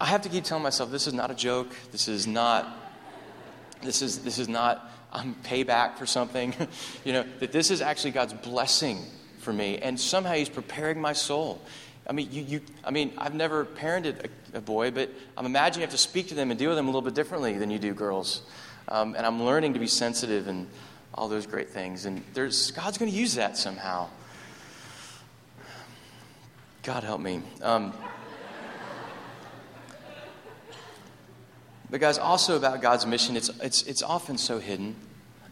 I 0.00 0.04
have 0.04 0.22
to 0.22 0.28
keep 0.28 0.44
telling 0.44 0.62
myself 0.62 0.92
this 0.92 1.08
is 1.08 1.14
not 1.14 1.32
a 1.32 1.34
joke. 1.34 1.74
This 1.90 2.06
is 2.06 2.28
not, 2.28 2.68
this 3.80 4.02
is, 4.02 4.20
this 4.20 4.38
is 4.38 4.48
not 4.48 4.88
um, 5.12 5.36
payback 5.44 5.96
for 5.96 6.06
something. 6.06 6.54
you 7.04 7.12
know, 7.12 7.24
that 7.40 7.52
this 7.52 7.70
is 7.70 7.80
actually 7.80 8.10
God's 8.10 8.32
blessing 8.32 8.98
for 9.38 9.52
me. 9.52 9.78
And 9.78 9.98
somehow 9.98 10.32
He's 10.32 10.48
preparing 10.48 11.00
my 11.00 11.12
soul. 11.12 11.60
I 12.08 12.12
mean, 12.12 12.28
you, 12.32 12.42
you, 12.42 12.60
I 12.84 12.90
mean, 12.90 13.12
I've 13.16 13.34
never 13.34 13.64
parented 13.64 14.26
a, 14.54 14.58
a, 14.58 14.60
boy, 14.60 14.90
but 14.90 15.10
I'm 15.36 15.46
imagining 15.46 15.82
you 15.82 15.86
have 15.86 15.92
to 15.92 15.98
speak 15.98 16.28
to 16.28 16.34
them 16.34 16.50
and 16.50 16.58
deal 16.58 16.70
with 16.70 16.76
them 16.76 16.86
a 16.86 16.90
little 16.90 17.02
bit 17.02 17.14
differently 17.14 17.52
than 17.58 17.70
you 17.70 17.78
do 17.78 17.94
girls. 17.94 18.42
Um, 18.88 19.14
and 19.14 19.24
I'm 19.24 19.42
learning 19.42 19.74
to 19.74 19.78
be 19.78 19.86
sensitive 19.86 20.48
and 20.48 20.66
all 21.14 21.28
those 21.28 21.46
great 21.46 21.70
things. 21.70 22.04
And 22.06 22.24
there's, 22.34 22.72
God's 22.72 22.98
going 22.98 23.10
to 23.10 23.16
use 23.16 23.34
that 23.36 23.56
somehow. 23.56 24.08
God 26.82 27.04
help 27.04 27.20
me. 27.20 27.42
Um, 27.62 27.92
but, 31.92 32.00
guys, 32.00 32.16
also 32.16 32.56
about 32.56 32.80
God's 32.82 33.06
mission, 33.06 33.36
it's, 33.36 33.50
it's, 33.60 33.82
it's 33.82 34.02
often 34.02 34.38
so 34.38 34.58
hidden. 34.58 34.96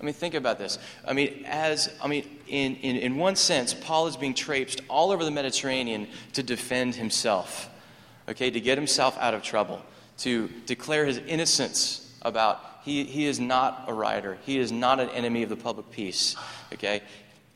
I 0.01 0.05
mean, 0.05 0.15
think 0.15 0.33
about 0.33 0.59
this. 0.59 0.79
I 1.07 1.13
mean, 1.13 1.45
as 1.47 1.91
I 2.03 2.09
mean, 2.09 2.25
in, 2.49 2.77
in, 2.77 2.97
in 2.97 3.17
one 3.17 3.37
sense, 3.37 3.75
Paul 3.75 4.07
is 4.07 4.17
being 4.17 4.33
traipsed 4.33 4.81
all 4.89 5.13
over 5.13 5.23
the 5.23 5.31
Mediterranean 5.31 6.09
to 6.33 6.43
defend 6.43 6.95
himself, 6.95 7.69
okay, 8.27 8.51
to 8.51 8.59
get 8.59 8.79
himself 8.79 9.19
out 9.19 9.35
of 9.35 9.43
trouble, 9.43 9.83
to 10.19 10.49
declare 10.65 11.05
his 11.05 11.19
innocence 11.19 12.11
about 12.23 12.61
he, 12.85 13.05
he 13.05 13.27
is 13.27 13.39
not 13.39 13.85
a 13.89 13.93
rioter, 13.93 14.39
he 14.47 14.57
is 14.57 14.73
not 14.73 14.99
an 14.99 15.11
enemy 15.11 15.43
of 15.43 15.51
the 15.51 15.57
public 15.57 15.91
peace, 15.91 16.35
okay. 16.73 17.03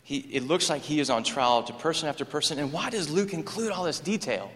He, 0.03 0.19
it 0.19 0.43
looks 0.43 0.69
like 0.69 0.83
he 0.83 1.01
is 1.01 1.09
on 1.09 1.25
trial 1.25 1.63
to 1.63 1.73
person 1.73 2.11
after 2.11 2.27
person. 2.27 2.59
And 2.59 2.75
why 2.75 2.91
does 2.91 3.09
Luke 3.09 3.33
include 3.33 3.73
all 3.73 3.85
this 3.85 4.01
detail? 4.01 4.53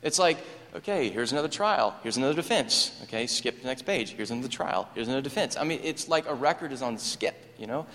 It's 0.00 0.20
like 0.20 0.38
okay, 0.76 1.08
here's 1.10 1.32
another 1.32 1.48
trial, 1.48 1.94
here's 2.02 2.16
another 2.16 2.34
defense. 2.34 2.92
Okay, 3.04 3.26
skip 3.26 3.60
the 3.60 3.66
next 3.66 3.82
page, 3.82 4.10
here's 4.10 4.30
another 4.30 4.48
trial, 4.48 4.88
here's 4.94 5.08
another 5.08 5.22
defense. 5.22 5.56
I 5.56 5.64
mean, 5.64 5.80
it's 5.82 6.08
like 6.08 6.28
a 6.28 6.34
record 6.34 6.72
is 6.72 6.82
on 6.82 6.98
skip, 6.98 7.34
you 7.58 7.66
know? 7.66 7.86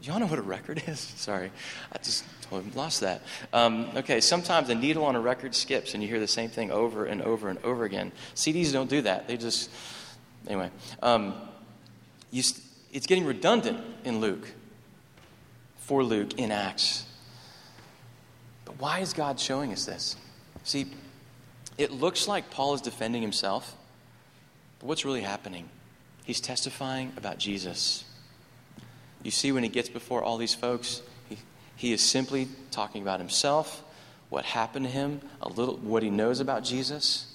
Do 0.00 0.10
y'all 0.10 0.20
know 0.20 0.26
what 0.26 0.38
a 0.38 0.42
record 0.42 0.82
is? 0.86 1.00
Sorry, 1.16 1.50
I 1.92 1.98
just 1.98 2.24
totally 2.42 2.70
lost 2.72 3.00
that. 3.00 3.22
Um, 3.52 3.90
okay, 3.96 4.20
sometimes 4.20 4.68
a 4.68 4.74
needle 4.74 5.04
on 5.04 5.16
a 5.16 5.20
record 5.20 5.54
skips 5.54 5.94
and 5.94 6.02
you 6.02 6.08
hear 6.08 6.20
the 6.20 6.28
same 6.28 6.50
thing 6.50 6.70
over 6.70 7.06
and 7.06 7.22
over 7.22 7.48
and 7.48 7.58
over 7.64 7.84
again. 7.84 8.12
CDs 8.34 8.72
don't 8.72 8.90
do 8.90 9.02
that. 9.02 9.26
They 9.26 9.36
just, 9.36 9.70
anyway. 10.46 10.70
Um, 11.02 11.34
you, 12.30 12.42
it's 12.92 13.06
getting 13.06 13.24
redundant 13.24 13.80
in 14.04 14.20
Luke, 14.20 14.46
for 15.78 16.02
Luke 16.02 16.34
in 16.34 16.50
Acts. 16.50 17.04
But 18.64 18.78
why 18.80 18.98
is 18.98 19.12
God 19.12 19.38
showing 19.38 19.72
us 19.72 19.86
this? 19.86 20.16
See, 20.64 20.86
it 21.78 21.90
looks 21.90 22.26
like 22.26 22.50
Paul 22.50 22.74
is 22.74 22.80
defending 22.80 23.22
himself, 23.22 23.76
but 24.78 24.86
what's 24.86 25.04
really 25.04 25.22
happening? 25.22 25.68
He's 26.24 26.40
testifying 26.40 27.12
about 27.16 27.38
Jesus. 27.38 28.04
You 29.22 29.30
see, 29.30 29.52
when 29.52 29.62
he 29.62 29.68
gets 29.68 29.88
before 29.88 30.22
all 30.22 30.38
these 30.38 30.54
folks, 30.54 31.02
he, 31.28 31.38
he 31.76 31.92
is 31.92 32.00
simply 32.00 32.48
talking 32.70 33.02
about 33.02 33.20
himself, 33.20 33.82
what 34.28 34.44
happened 34.44 34.86
to 34.86 34.90
him, 34.90 35.20
a 35.42 35.48
little 35.48 35.76
what 35.76 36.02
he 36.02 36.10
knows 36.10 36.40
about 36.40 36.64
Jesus, 36.64 37.32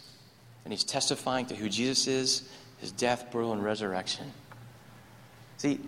and 0.63 0.73
he's 0.73 0.83
testifying 0.83 1.45
to 1.47 1.55
who 1.55 1.69
Jesus 1.69 2.07
is, 2.07 2.49
his 2.79 2.91
death, 2.91 3.31
burial, 3.31 3.53
and 3.53 3.63
resurrection. 3.63 4.31
See, 5.57 5.79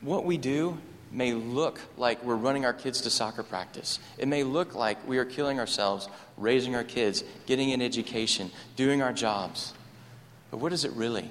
what 0.00 0.24
we 0.24 0.36
do 0.36 0.78
may 1.12 1.34
look 1.34 1.78
like 1.96 2.24
we're 2.24 2.36
running 2.36 2.64
our 2.64 2.72
kids 2.72 3.02
to 3.02 3.10
soccer 3.10 3.42
practice. 3.42 3.98
It 4.18 4.28
may 4.28 4.44
look 4.44 4.74
like 4.74 5.06
we 5.06 5.18
are 5.18 5.24
killing 5.24 5.60
ourselves, 5.60 6.08
raising 6.36 6.74
our 6.74 6.84
kids, 6.84 7.22
getting 7.46 7.72
an 7.72 7.82
education, 7.82 8.50
doing 8.76 9.02
our 9.02 9.12
jobs. 9.12 9.74
But 10.50 10.58
what 10.58 10.72
is 10.72 10.84
it 10.84 10.92
really? 10.92 11.28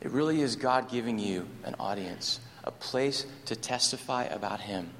It 0.00 0.10
really 0.10 0.40
is 0.40 0.56
God 0.56 0.90
giving 0.90 1.18
you 1.18 1.46
an 1.64 1.74
audience, 1.78 2.40
a 2.64 2.70
place 2.70 3.26
to 3.46 3.56
testify 3.56 4.24
about 4.24 4.60
Him. 4.60 4.90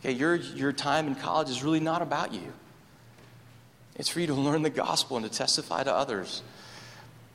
Okay, 0.00 0.12
your, 0.12 0.36
your 0.36 0.72
time 0.72 1.06
in 1.06 1.14
college 1.14 1.50
is 1.50 1.62
really 1.62 1.80
not 1.80 2.02
about 2.02 2.34
you. 2.34 2.52
It's 3.96 4.08
for 4.08 4.20
you 4.20 4.26
to 4.26 4.34
learn 4.34 4.62
the 4.62 4.70
gospel 4.70 5.16
and 5.16 5.24
to 5.24 5.32
testify 5.32 5.84
to 5.84 5.92
others. 5.92 6.42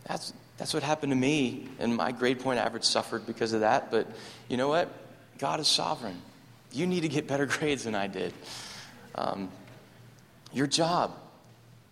That's, 0.06 0.34
that's 0.58 0.74
what 0.74 0.84
happened 0.84 1.12
to 1.12 1.18
me, 1.18 1.70
and 1.80 1.96
my 1.96 2.12
grade 2.12 2.40
point 2.40 2.60
average 2.60 2.84
suffered 2.84 3.26
because 3.26 3.54
of 3.54 3.62
that. 3.62 3.92
But 3.92 4.08
you 4.50 4.58
know 4.58 4.68
what? 4.68 4.90
God 5.40 5.62
is 5.62 5.68
sovereign. 5.68 6.22
You 6.72 6.86
need 6.86 7.02
to 7.02 7.08
get 7.08 7.28
better 7.28 7.46
grades 7.48 7.86
than 7.86 7.96
I 7.96 8.08
did. 8.08 8.34
Um, 9.16 9.50
your 10.54 10.68
job. 10.68 11.16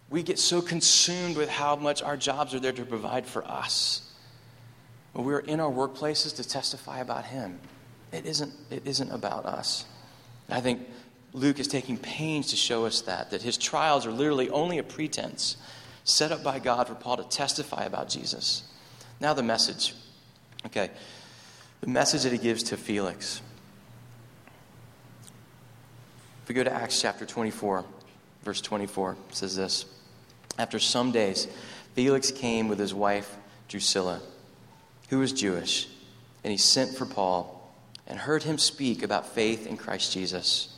We 0.10 0.24
get 0.24 0.40
so 0.40 0.62
consumed 0.62 1.36
with 1.36 1.50
how 1.50 1.76
much 1.76 2.02
our 2.02 2.16
jobs 2.16 2.54
are 2.54 2.60
there 2.60 2.72
to 2.72 2.86
provide 2.86 3.26
for 3.26 3.44
us. 3.46 4.14
But 5.14 5.24
we're 5.24 5.40
in 5.40 5.60
our 5.60 5.72
workplaces 5.72 6.36
to 6.38 6.48
testify 6.48 7.00
about 7.00 7.26
Him. 7.26 7.60
It 8.12 8.26
isn't, 8.26 8.54
it 8.70 8.84
isn't 8.86 9.12
about 9.12 9.46
us. 9.46 9.86
And 10.48 10.58
I 10.58 10.62
think 10.62 10.88
Luke 11.34 11.60
is 11.60 11.68
taking 11.68 11.98
pains 11.98 12.48
to 12.52 12.56
show 12.56 12.86
us 12.86 13.02
that, 13.02 13.32
that 13.32 13.42
his 13.42 13.58
trials 13.58 14.06
are 14.06 14.12
literally 14.12 14.50
only 14.50 14.78
a 14.78 14.84
pretense 14.84 15.58
set 16.06 16.32
up 16.32 16.42
by 16.42 16.60
God 16.60 16.88
for 16.88 16.96
Paul 16.96 17.18
to 17.18 17.24
testify 17.24 17.84
about 17.84 18.08
Jesus. 18.08 18.64
Now, 19.20 19.34
the 19.34 19.44
message. 19.44 19.94
Okay 20.66 20.90
the 21.82 21.88
message 21.88 22.24
that 22.24 22.32
he 22.32 22.38
gives 22.38 22.64
to 22.64 22.78
Felix. 22.78 23.42
If 26.48 26.50
we 26.52 26.56
go 26.56 26.64
to 26.64 26.74
Acts 26.74 27.02
chapter 27.02 27.26
24, 27.26 27.84
verse 28.44 28.62
24, 28.62 29.18
it 29.32 29.36
says 29.36 29.58
this 29.58 29.86
After 30.58 30.80
some 30.80 31.12
days, 31.12 31.46
Felix 31.94 32.32
came 32.32 32.70
with 32.70 32.80
his 32.80 32.94
wife 32.94 33.36
Drusilla, 33.68 34.22
who 35.10 35.20
was 35.20 35.34
Jewish, 35.34 35.90
and 36.46 36.52
he 36.52 36.58
sent 36.58 36.96
for 36.96 37.06
Paul 37.06 37.70
and 38.08 38.18
heard 38.18 38.44
him 38.44 38.58
speak 38.58 39.04
about 39.04 39.28
faith 39.28 39.68
in 39.68 39.76
Christ 39.76 40.14
Jesus. 40.14 40.74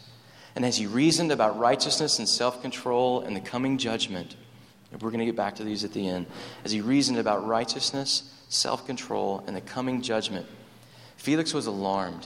And 0.55 0.65
as 0.65 0.75
he 0.75 0.87
reasoned 0.87 1.31
about 1.31 1.59
righteousness 1.59 2.17
and 2.17 2.27
self 2.27 2.63
control 2.63 3.21
and 3.21 3.35
the 3.35 3.39
coming 3.39 3.77
judgment, 3.77 4.35
we're 4.99 5.11
going 5.11 5.19
to 5.19 5.25
get 5.25 5.35
back 5.35 5.57
to 5.57 5.63
these 5.63 5.83
at 5.83 5.93
the 5.93 6.07
end. 6.07 6.25
As 6.65 6.71
he 6.71 6.81
reasoned 6.81 7.19
about 7.19 7.45
righteousness, 7.45 8.23
self 8.49 8.87
control, 8.87 9.43
and 9.45 9.55
the 9.55 9.61
coming 9.61 10.01
judgment, 10.01 10.47
Felix 11.17 11.53
was 11.53 11.67
alarmed 11.67 12.25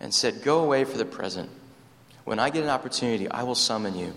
and 0.00 0.12
said, 0.12 0.42
Go 0.42 0.64
away 0.64 0.82
for 0.82 0.98
the 0.98 1.04
present. 1.04 1.50
When 2.24 2.38
I 2.38 2.50
get 2.50 2.62
an 2.62 2.70
opportunity, 2.70 3.30
I 3.30 3.42
will 3.42 3.54
summon 3.54 3.96
you. 3.96 4.14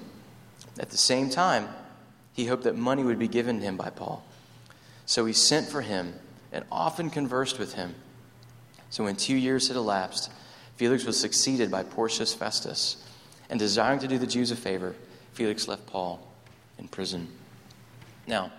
At 0.79 0.89
the 0.89 0.97
same 0.97 1.29
time, 1.29 1.67
he 2.33 2.45
hoped 2.45 2.63
that 2.63 2.75
money 2.75 3.03
would 3.03 3.19
be 3.19 3.27
given 3.27 3.61
him 3.61 3.77
by 3.77 3.89
Paul. 3.89 4.23
So 5.05 5.25
he 5.25 5.33
sent 5.33 5.67
for 5.67 5.81
him 5.81 6.13
and 6.51 6.63
often 6.71 7.09
conversed 7.09 7.59
with 7.59 7.73
him. 7.73 7.95
So 8.89 9.03
when 9.03 9.15
two 9.15 9.35
years 9.35 9.67
had 9.67 9.77
elapsed, 9.77 10.31
Felix 10.75 11.03
was 11.03 11.19
succeeded 11.19 11.71
by 11.71 11.83
Porcius 11.83 12.33
Festus. 12.33 13.03
And 13.49 13.59
desiring 13.59 13.99
to 13.99 14.07
do 14.07 14.17
the 14.17 14.27
Jews 14.27 14.51
a 14.51 14.55
favor, 14.55 14.95
Felix 15.33 15.67
left 15.67 15.87
Paul 15.87 16.25
in 16.77 16.87
prison. 16.87 17.27
Now, 18.27 18.51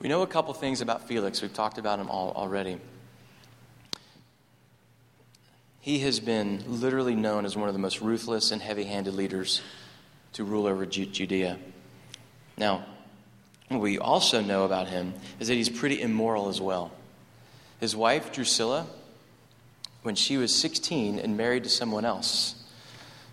we 0.00 0.08
know 0.08 0.22
a 0.22 0.26
couple 0.26 0.52
things 0.54 0.80
about 0.80 1.06
Felix. 1.08 1.40
We've 1.40 1.54
talked 1.54 1.78
about 1.78 1.98
him 1.98 2.08
all 2.08 2.32
already. 2.32 2.78
He 5.82 5.98
has 5.98 6.20
been 6.20 6.62
literally 6.80 7.16
known 7.16 7.44
as 7.44 7.56
one 7.56 7.66
of 7.68 7.74
the 7.74 7.80
most 7.80 8.00
ruthless 8.00 8.52
and 8.52 8.62
heavy 8.62 8.84
handed 8.84 9.14
leaders 9.14 9.60
to 10.34 10.44
rule 10.44 10.68
over 10.68 10.86
Judea. 10.86 11.58
Now, 12.56 12.86
what 13.66 13.80
we 13.80 13.98
also 13.98 14.40
know 14.40 14.64
about 14.64 14.86
him 14.86 15.12
is 15.40 15.48
that 15.48 15.54
he's 15.54 15.68
pretty 15.68 16.00
immoral 16.00 16.48
as 16.48 16.60
well. 16.60 16.92
His 17.80 17.96
wife, 17.96 18.30
Drusilla, 18.30 18.86
when 20.02 20.14
she 20.14 20.36
was 20.36 20.54
16 20.54 21.18
and 21.18 21.36
married 21.36 21.64
to 21.64 21.68
someone 21.68 22.04
else, 22.04 22.62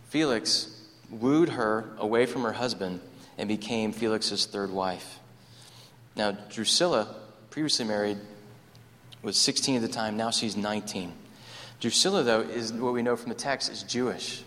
Felix 0.08 0.76
wooed 1.12 1.50
her 1.50 1.92
away 2.00 2.26
from 2.26 2.42
her 2.42 2.54
husband 2.54 3.00
and 3.38 3.48
became 3.48 3.92
Felix's 3.92 4.48
third 4.48 4.72
wife. 4.72 5.20
Now, 6.16 6.32
Drusilla, 6.32 7.16
previously 7.52 7.86
married, 7.86 8.18
was 9.22 9.38
16 9.38 9.76
at 9.76 9.82
the 9.84 9.88
time. 9.88 10.18
Now 10.18 10.32
she's 10.32 10.58
19. 10.58 11.14
Drusilla, 11.80 12.24
though, 12.24 12.42
is 12.42 12.74
what 12.74 12.94
we 12.94 13.02
know 13.02 13.16
from 13.16 13.30
the 13.30 13.36
text 13.36 13.72
is 13.72 13.84
Jewish. 13.84 14.44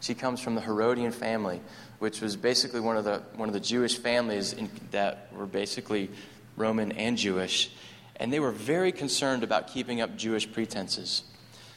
She 0.00 0.14
comes 0.14 0.40
from 0.40 0.54
the 0.54 0.62
Herodian 0.62 1.12
family, 1.12 1.60
which 1.98 2.22
was 2.22 2.36
basically 2.36 2.80
one 2.80 2.96
of 2.96 3.04
the, 3.04 3.22
one 3.36 3.48
of 3.48 3.52
the 3.52 3.60
Jewish 3.60 3.98
families 3.98 4.54
in, 4.54 4.70
that 4.90 5.28
were 5.34 5.46
basically 5.46 6.10
Roman 6.56 6.92
and 6.92 7.18
Jewish. 7.18 7.70
And 8.16 8.32
they 8.32 8.40
were 8.40 8.50
very 8.50 8.92
concerned 8.92 9.42
about 9.42 9.68
keeping 9.68 10.00
up 10.00 10.16
Jewish 10.16 10.50
pretenses. 10.50 11.22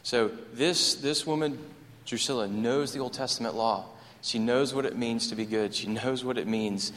So 0.04 0.30
this, 0.54 0.96
this 0.96 1.28
woman, 1.28 1.60
Drusilla, 2.06 2.48
knows 2.48 2.94
the 2.94 3.00
Old 3.00 3.14
Testament 3.14 3.56
law. 3.56 3.86
She 4.22 4.40
knows 4.40 4.74
what 4.74 4.86
it 4.86 4.98
means 4.98 5.28
to 5.28 5.36
be 5.36 5.46
good. 5.46 5.76
She 5.76 5.88
knows 5.88 6.24
what 6.24 6.38
it 6.38 6.48
means 6.48 6.94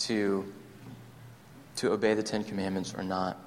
to, 0.00 0.50
to 1.76 1.92
obey 1.92 2.14
the 2.14 2.22
Ten 2.22 2.42
Commandments 2.42 2.94
or 2.96 3.02
not. 3.02 3.38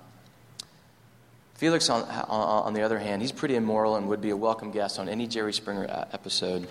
Felix, 1.64 1.89
on, 1.89 2.03
on 2.03 2.74
the 2.74 2.82
other 2.82 2.99
hand, 2.99 3.22
he's 3.22 3.32
pretty 3.32 3.55
immoral 3.55 3.95
and 3.95 4.09
would 4.09 4.20
be 4.20 4.32
a 4.32 4.36
welcome 4.36 4.70
guest 4.70 4.99
on 4.99 5.07
any 5.07 5.28
Jerry 5.28 5.53
Springer 5.53 5.86
uh, 5.86 6.03
episode. 6.11 6.68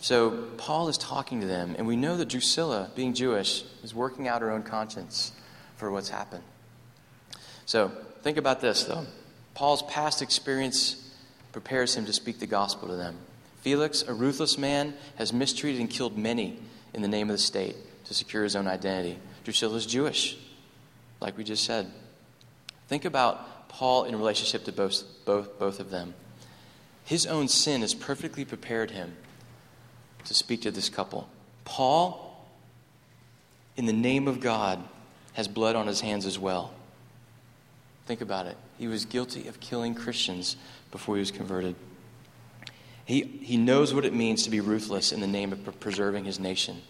So 0.00 0.30
Paul 0.56 0.88
is 0.88 0.96
talking 0.96 1.42
to 1.42 1.46
them, 1.46 1.74
and 1.76 1.86
we 1.86 1.96
know 1.96 2.16
that 2.16 2.30
Drusilla, 2.30 2.90
being 2.96 3.12
Jewish, 3.12 3.64
is 3.82 3.94
working 3.94 4.28
out 4.28 4.40
her 4.40 4.50
own 4.50 4.62
conscience 4.62 5.32
for 5.76 5.90
what's 5.90 6.08
happened. 6.08 6.42
So 7.66 7.92
think 8.22 8.38
about 8.38 8.62
this, 8.62 8.84
though. 8.84 9.04
Paul's 9.52 9.82
past 9.82 10.22
experience 10.22 11.14
prepares 11.52 11.94
him 11.94 12.06
to 12.06 12.14
speak 12.14 12.38
the 12.38 12.46
gospel 12.46 12.88
to 12.88 12.96
them. 12.96 13.14
Felix, 13.60 14.00
a 14.00 14.14
ruthless 14.14 14.56
man, 14.56 14.94
has 15.16 15.34
mistreated 15.34 15.82
and 15.82 15.90
killed 15.90 16.16
many 16.16 16.58
in 16.94 17.02
the 17.02 17.08
name 17.08 17.28
of 17.28 17.34
the 17.34 17.42
state 17.42 17.76
to 18.06 18.14
secure 18.14 18.42
his 18.42 18.56
own 18.56 18.68
identity. 18.68 19.18
Drusilla 19.44 19.76
is 19.76 19.84
Jewish, 19.84 20.38
like 21.24 21.38
we 21.38 21.42
just 21.42 21.64
said. 21.64 21.90
Think 22.86 23.06
about 23.06 23.70
Paul 23.70 24.04
in 24.04 24.14
relationship 24.14 24.64
to 24.64 24.72
both, 24.72 25.02
both, 25.24 25.58
both 25.58 25.80
of 25.80 25.90
them. 25.90 26.12
His 27.06 27.24
own 27.24 27.48
sin 27.48 27.80
has 27.80 27.94
perfectly 27.94 28.44
prepared 28.44 28.90
him 28.90 29.16
to 30.26 30.34
speak 30.34 30.60
to 30.62 30.70
this 30.70 30.90
couple. 30.90 31.26
Paul, 31.64 32.46
in 33.74 33.86
the 33.86 33.92
name 33.92 34.28
of 34.28 34.40
God, 34.40 34.84
has 35.32 35.48
blood 35.48 35.76
on 35.76 35.86
his 35.86 36.02
hands 36.02 36.26
as 36.26 36.38
well. 36.38 36.74
Think 38.04 38.20
about 38.20 38.46
it. 38.46 38.58
He 38.76 38.86
was 38.86 39.06
guilty 39.06 39.48
of 39.48 39.60
killing 39.60 39.94
Christians 39.94 40.56
before 40.90 41.16
he 41.16 41.20
was 41.20 41.30
converted. 41.30 41.74
He, 43.06 43.22
he 43.22 43.56
knows 43.56 43.94
what 43.94 44.04
it 44.04 44.12
means 44.12 44.42
to 44.42 44.50
be 44.50 44.60
ruthless 44.60 45.10
in 45.10 45.22
the 45.22 45.26
name 45.26 45.54
of 45.54 45.80
preserving 45.80 46.26
his 46.26 46.38
nation. 46.38 46.82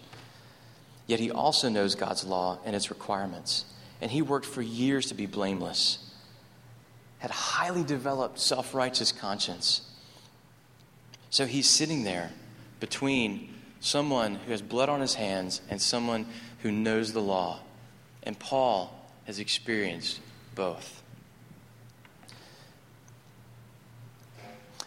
Yet 1.06 1.20
he 1.20 1.30
also 1.30 1.68
knows 1.68 1.94
God's 1.94 2.24
law 2.24 2.58
and 2.64 2.74
its 2.74 2.90
requirements. 2.90 3.66
And 4.04 4.12
he 4.12 4.20
worked 4.20 4.44
for 4.44 4.60
years 4.60 5.06
to 5.06 5.14
be 5.14 5.24
blameless, 5.24 5.98
had 7.20 7.30
highly 7.30 7.82
developed 7.82 8.38
self 8.38 8.74
righteous 8.74 9.10
conscience. 9.12 9.80
So 11.30 11.46
he's 11.46 11.66
sitting 11.66 12.04
there 12.04 12.30
between 12.80 13.54
someone 13.80 14.34
who 14.34 14.50
has 14.50 14.60
blood 14.60 14.90
on 14.90 15.00
his 15.00 15.14
hands 15.14 15.62
and 15.70 15.80
someone 15.80 16.26
who 16.58 16.70
knows 16.70 17.14
the 17.14 17.22
law. 17.22 17.60
And 18.24 18.38
Paul 18.38 18.94
has 19.24 19.38
experienced 19.38 20.20
both. 20.54 21.02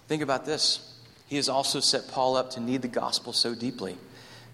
Think 0.08 0.22
about 0.22 0.46
this. 0.46 0.94
He 1.26 1.38
has 1.38 1.50
also 1.50 1.80
set 1.80 2.08
Paul 2.08 2.36
up 2.36 2.52
to 2.52 2.60
need 2.60 2.84
the 2.84 2.88
gospel 2.88 3.34
so 3.34 3.56
deeply. 3.56 3.98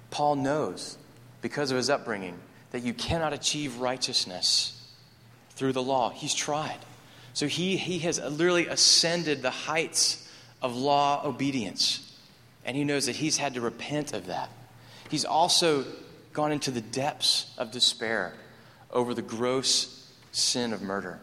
Paul 0.09 0.37
knows, 0.37 0.97
because 1.41 1.69
of 1.69 1.75
his 1.75 1.89
upbringing, 1.89 2.39
that 2.73 2.83
you 2.83 2.93
cannot 2.93 3.33
achieve 3.33 3.77
righteousness 3.77 4.81
through 5.51 5.71
the 5.71 5.81
law. 5.81 6.09
He's 6.09 6.33
tried. 6.33 6.79
So 7.33 7.47
he, 7.47 7.77
he 7.77 7.99
has 7.99 8.19
literally 8.19 8.67
ascended 8.67 9.41
the 9.41 9.51
heights 9.51 10.27
of 10.61 10.75
law 10.75 11.21
obedience. 11.23 12.17
And 12.65 12.75
he 12.75 12.83
knows 12.83 13.05
that 13.05 13.15
he's 13.15 13.37
had 13.37 13.53
to 13.53 13.61
repent 13.61 14.13
of 14.13 14.25
that. 14.25 14.49
He's 15.09 15.23
also 15.23 15.85
gone 16.33 16.51
into 16.51 16.71
the 16.71 16.81
depths 16.81 17.53
of 17.59 17.69
despair 17.69 18.33
over 18.91 19.13
the 19.13 19.21
gross 19.21 20.11
sin 20.31 20.73
of 20.73 20.81
murder. 20.81 21.19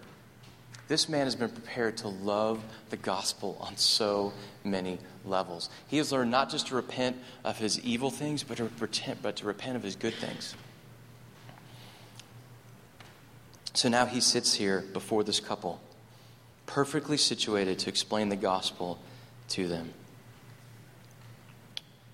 This 0.86 1.08
man 1.08 1.26
has 1.26 1.34
been 1.34 1.50
prepared 1.50 1.96
to 1.98 2.08
love 2.08 2.62
the 2.90 2.96
gospel 2.96 3.56
on 3.60 3.76
so 3.76 4.32
many 4.62 4.98
levels. 5.24 5.68
He 5.88 5.96
has 5.96 6.12
learned 6.12 6.30
not 6.30 6.48
just 6.48 6.68
to 6.68 6.76
repent 6.76 7.16
of 7.44 7.58
his 7.58 7.80
evil 7.80 8.10
things, 8.10 8.44
but 8.44 8.58
to 8.58 8.70
repent, 8.78 9.18
but 9.20 9.36
to 9.36 9.46
repent 9.46 9.74
of 9.74 9.82
his 9.82 9.96
good 9.96 10.14
things. 10.14 10.54
So 13.72 13.88
now 13.88 14.06
he 14.06 14.20
sits 14.20 14.54
here 14.54 14.84
before 14.92 15.24
this 15.24 15.40
couple, 15.40 15.80
perfectly 16.66 17.16
situated 17.16 17.78
to 17.80 17.88
explain 17.88 18.28
the 18.28 18.36
gospel 18.36 18.98
to 19.50 19.68
them. 19.68 19.90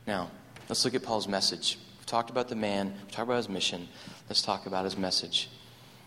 Now, 0.06 0.30
let's 0.68 0.84
look 0.84 0.94
at 0.94 1.02
Paul's 1.02 1.26
message. 1.26 1.78
We've 1.98 2.06
talked 2.06 2.30
about 2.30 2.48
the 2.48 2.54
man, 2.54 2.92
we've 3.02 3.10
talked 3.10 3.28
about 3.28 3.36
his 3.36 3.48
mission. 3.48 3.88
Let's 4.28 4.42
talk 4.42 4.66
about 4.66 4.84
his 4.84 4.96
message. 4.96 5.48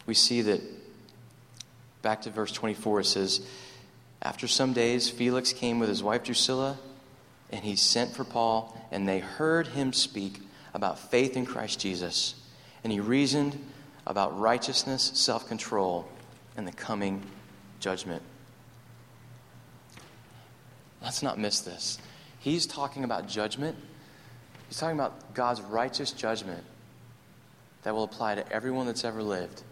We 0.05 0.13
see 0.13 0.41
that, 0.43 0.61
back 2.01 2.21
to 2.23 2.29
verse 2.29 2.51
24, 2.51 3.01
it 3.01 3.05
says, 3.05 3.47
After 4.21 4.47
some 4.47 4.73
days, 4.73 5.09
Felix 5.09 5.51
came 5.51 5.79
with 5.79 5.89
his 5.89 6.03
wife 6.03 6.23
Drusilla, 6.23 6.77
and 7.51 7.63
he 7.63 7.75
sent 7.75 8.15
for 8.15 8.23
Paul, 8.23 8.77
and 8.91 9.07
they 9.07 9.19
heard 9.19 9.67
him 9.67 9.93
speak 9.93 10.41
about 10.73 10.99
faith 10.99 11.35
in 11.35 11.45
Christ 11.45 11.79
Jesus. 11.79 12.35
And 12.83 12.93
he 12.93 12.99
reasoned 12.99 13.59
about 14.09 14.37
righteousness, 14.37 15.11
self 15.13 15.47
control, 15.47 16.05
and 16.57 16.67
the 16.67 16.73
coming 16.73 17.23
judgment. 17.79 18.21
Let's 21.01 21.23
not 21.23 21.39
miss 21.39 21.61
this. 21.61 21.97
He's 22.39 22.65
talking 22.65 23.05
about 23.05 23.29
judgment 23.29 23.77
He's 24.69 24.77
talking 24.77 24.97
about 24.97 25.33
God's 25.33 25.61
righteous 25.61 26.11
judgment 26.11 26.63
that 27.81 27.93
will 27.93 28.03
apply 28.03 28.35
to 28.35 28.51
everyone 28.51 28.85
that's 28.85 29.03
ever 29.03 29.23
lived. 29.23 29.63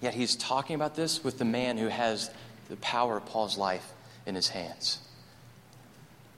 Yet 0.00 0.14
he's 0.14 0.34
talking 0.34 0.74
about 0.74 0.94
this 0.94 1.22
with 1.22 1.38
the 1.38 1.44
man 1.44 1.76
who 1.76 1.88
has 1.88 2.30
the 2.70 2.76
power 2.76 3.18
of 3.18 3.26
Paul's 3.26 3.58
life 3.58 3.92
in 4.24 4.34
his 4.34 4.48
hands. 4.48 4.98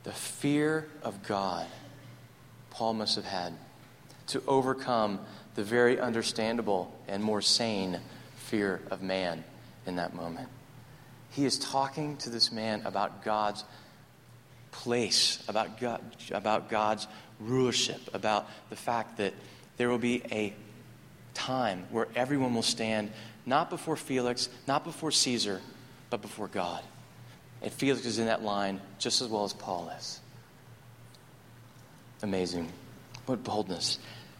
The 0.02 0.12
fear 0.12 0.88
of 1.02 1.22
God 1.22 1.66
Paul 2.70 2.94
must 2.94 3.16
have 3.16 3.24
had 3.24 3.54
to 4.28 4.42
overcome 4.46 5.20
the 5.58 5.64
very 5.64 5.98
understandable 5.98 6.96
and 7.08 7.20
more 7.20 7.42
sane 7.42 7.98
fear 8.36 8.80
of 8.92 9.02
man 9.02 9.42
in 9.86 9.96
that 9.96 10.14
moment. 10.14 10.48
He 11.30 11.44
is 11.44 11.58
talking 11.58 12.16
to 12.18 12.30
this 12.30 12.52
man 12.52 12.82
about 12.84 13.24
God's 13.24 13.64
place, 14.70 15.42
about, 15.48 15.80
God, 15.80 16.00
about 16.30 16.70
God's 16.70 17.08
rulership, 17.40 18.00
about 18.14 18.48
the 18.70 18.76
fact 18.76 19.16
that 19.16 19.34
there 19.78 19.88
will 19.88 19.98
be 19.98 20.22
a 20.30 20.54
time 21.34 21.86
where 21.90 22.06
everyone 22.14 22.54
will 22.54 22.62
stand 22.62 23.10
not 23.44 23.68
before 23.68 23.96
Felix, 23.96 24.48
not 24.68 24.84
before 24.84 25.10
Caesar, 25.10 25.60
but 26.08 26.22
before 26.22 26.46
God. 26.46 26.84
And 27.62 27.72
Felix 27.72 28.06
is 28.06 28.20
in 28.20 28.26
that 28.26 28.44
line 28.44 28.80
just 29.00 29.22
as 29.22 29.26
well 29.26 29.42
as 29.42 29.54
Paul 29.54 29.90
is. 29.98 30.20
Amazing. 32.22 32.70
What 33.26 33.42
boldness. 33.42 33.98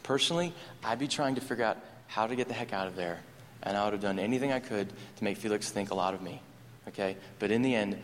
Personally, 0.09 0.55
I'd 0.83 0.99
be 0.99 1.07
trying 1.07 1.35
to 1.35 1.43
figure 1.43 1.67
out 1.67 1.77
how 2.07 2.27
to 2.27 2.35
get 2.35 2.49
the 2.49 2.55
heck 2.55 2.73
out 2.73 2.87
of 2.87 2.97
there. 2.97 3.21
And 3.63 3.77
I 3.77 3.85
would 3.85 3.93
have 3.93 4.01
done 4.01 4.19
anything 4.19 4.51
I 4.53 4.59
could 4.59 4.89
to 4.89 5.25
make 5.25 5.37
Felix 5.37 5.69
think 5.69 5.91
a 5.91 5.95
lot 5.95 6.15
of 6.15 6.23
me. 6.23 6.41
Okay? 6.89 7.15
But 7.39 7.51
in 7.51 7.61
the 7.61 7.75
end, 7.75 7.99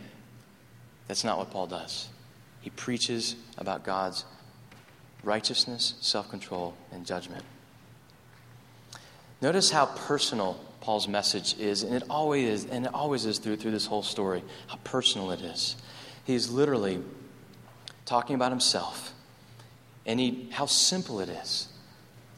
that's 1.07 1.23
not 1.23 1.39
what 1.39 1.49
Paul 1.49 1.65
does. 1.65 2.09
He 2.61 2.69
preaches 2.69 3.35
about 3.57 3.83
God's 3.83 4.23
righteousness, 5.23 5.95
self 5.99 6.29
control, 6.29 6.75
and 6.91 7.07
judgment. 7.07 7.43
Notice 9.41 9.71
how 9.71 9.87
personal 9.87 10.59
Paul's 10.81 11.07
message 11.07 11.57
is, 11.57 11.81
and 11.81 11.95
it 11.95 12.03
always 12.07 12.47
is, 12.47 12.65
and 12.69 12.85
it 12.85 12.93
always 12.93 13.25
is 13.25 13.39
through, 13.39 13.55
through 13.55 13.71
this 13.71 13.87
whole 13.87 14.03
story, 14.03 14.43
how 14.67 14.77
personal 14.83 15.31
it 15.31 15.41
is. 15.41 15.75
He's 16.23 16.51
literally 16.51 17.01
talking 18.05 18.35
about 18.35 18.51
himself 18.51 19.11
and 20.05 20.19
he, 20.19 20.49
how 20.51 20.67
simple 20.67 21.19
it 21.19 21.29
is. 21.29 21.69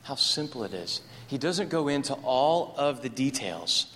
How 0.08 0.16
simple 0.16 0.64
it 0.64 0.74
is. 0.74 1.02
He 1.28 1.38
doesn't 1.38 1.68
go 1.68 1.90
into 1.90 2.14
all 2.14 2.74
of 2.78 3.02
the 3.02 3.10
details 3.10 3.88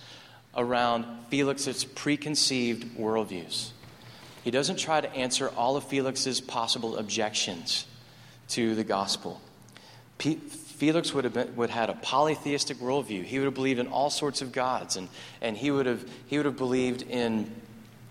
around 0.54 1.06
Felix's 1.30 1.84
preconceived 1.84 2.98
worldviews. 2.98 3.70
He 4.44 4.50
doesn't 4.50 4.76
try 4.76 5.00
to 5.00 5.10
answer 5.14 5.48
all 5.56 5.78
of 5.78 5.84
Felix's 5.84 6.38
possible 6.38 6.98
objections 6.98 7.86
to 8.48 8.74
the 8.74 8.84
gospel. 8.84 9.40
Felix 10.18 11.14
would 11.14 11.24
have, 11.24 11.32
been, 11.32 11.56
would 11.56 11.70
have 11.70 11.88
had 11.88 11.96
a 11.96 11.98
polytheistic 12.02 12.76
worldview. 12.76 13.24
He 13.24 13.38
would 13.38 13.46
have 13.46 13.54
believed 13.54 13.80
in 13.80 13.86
all 13.86 14.10
sorts 14.10 14.42
of 14.42 14.52
gods, 14.52 14.96
and, 14.96 15.08
and 15.40 15.56
he, 15.56 15.70
would 15.70 15.86
have, 15.86 16.06
he 16.26 16.36
would 16.36 16.44
have 16.44 16.58
believed 16.58 17.04
in, 17.08 17.50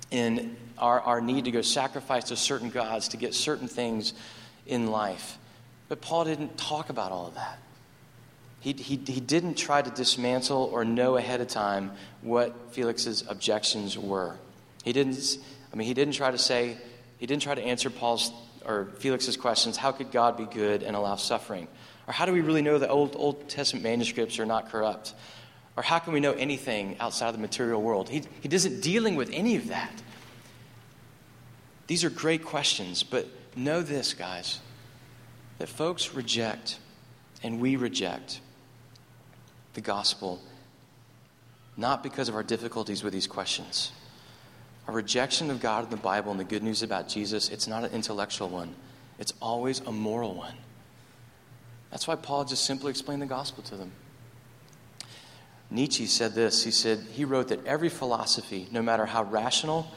in 0.10 0.58
our, 0.80 1.02
our 1.02 1.22
need 1.22 1.46
to 1.46 1.52
go 1.52 1.62
sacrifice 1.62 2.24
to 2.30 2.36
certain 2.36 2.72
gods 2.72 3.10
to 3.10 3.18
get 3.18 3.36
certain 3.36 3.68
things 3.68 4.14
in 4.66 4.88
life. 4.88 5.38
But 5.88 6.02
Paul 6.02 6.26
didn't 6.26 6.58
talk 6.58 6.90
about 6.90 7.12
all 7.12 7.28
of 7.28 7.36
that. 7.36 7.60
He, 8.62 8.74
he, 8.74 8.96
didn't 8.96 9.56
try 9.56 9.82
to 9.82 9.90
dismantle 9.90 10.70
or 10.72 10.86
know 10.86 11.18
ahead 11.18 11.42
of 11.42 11.48
time 11.48 11.92
what 12.22 12.74
Felix's 12.74 13.24
objections 13.28 13.98
were. 13.98 14.36
He 14.84 14.94
didn't, 14.94 15.38
I 15.74 15.76
mean, 15.76 15.88
he 15.88 15.94
didn't 15.94 16.14
try 16.14 16.32
to 16.32 16.38
say, 16.38 16.78
he 17.18 17.26
didn't 17.26 17.42
try 17.42 17.56
to 17.56 17.62
answer 17.62 17.90
Paul's 17.90 18.32
or 18.64 18.90
Felix's 19.00 19.38
questions 19.38 19.78
how 19.78 19.92
could 19.92 20.12
God 20.12 20.38
be 20.38 20.46
good 20.46 20.84
and 20.84 20.96
allow 20.96 21.16
suffering? 21.16 21.68
Or 22.08 22.14
how 22.14 22.26
do 22.26 22.34
we 22.34 22.42
really 22.42 22.62
know 22.62 22.78
that 22.78 22.90
Old, 22.90 23.16
Old 23.16 23.50
Testament 23.50 23.84
manuscripts 23.84 24.38
are 24.38 24.46
not 24.46 24.72
corrupt? 24.72 25.16
Or 25.76 25.82
how 25.82 25.98
can 25.98 26.14
we 26.14 26.20
know 26.20 26.34
anything 26.34 26.98
outside 27.00 27.30
of 27.30 27.36
the 27.36 27.42
material 27.42 27.82
world? 27.82 28.10
He, 28.10 28.24
he 28.42 28.50
isn't 28.50 28.82
dealing 28.82 29.16
with 29.16 29.32
any 29.34 29.56
of 29.56 29.70
that. 29.70 30.04
These 31.88 32.04
are 32.04 32.10
great 32.10 32.46
questions, 32.46 33.02
but 33.02 33.28
know 33.56 33.82
this, 33.82 34.14
guys 34.14 34.60
that 35.62 35.70
folks 35.70 36.16
reject 36.16 36.80
and 37.44 37.62
we 37.62 37.76
reject 37.76 38.42
the 39.74 39.82
gospel 39.82 40.42
not 41.78 42.04
because 42.04 42.30
of 42.30 42.36
our 42.36 42.44
difficulties 42.44 43.04
with 43.04 43.14
these 43.14 43.28
questions. 43.28 43.92
Our 44.88 44.94
rejection 44.94 45.50
of 45.50 45.60
God 45.60 45.84
and 45.84 45.92
the 45.92 45.98
Bible 45.98 46.32
and 46.32 46.40
the 46.40 46.46
good 46.46 46.64
news 46.64 46.84
about 46.84 47.08
Jesus, 47.08 47.50
it's 47.50 47.68
not 47.68 47.84
an 47.84 47.92
intellectual 47.92 48.50
one. 48.50 48.76
It's 49.20 49.34
always 49.42 49.80
a 49.82 49.92
moral 49.92 50.36
one. 50.36 50.56
That's 51.92 52.08
why 52.08 52.16
Paul 52.16 52.46
just 52.46 52.66
simply 52.66 52.90
explained 52.90 53.22
the 53.22 53.28
gospel 53.28 53.64
to 53.64 53.76
them. 53.76 53.92
Nietzsche 55.70 56.06
said 56.06 56.34
this. 56.34 56.64
He 56.64 56.72
said, 56.72 57.00
he 57.12 57.24
wrote 57.26 57.48
that 57.50 57.66
every 57.66 57.90
philosophy, 57.90 58.68
no 58.72 58.82
matter 58.82 59.06
how 59.06 59.24
rational, 59.24 59.90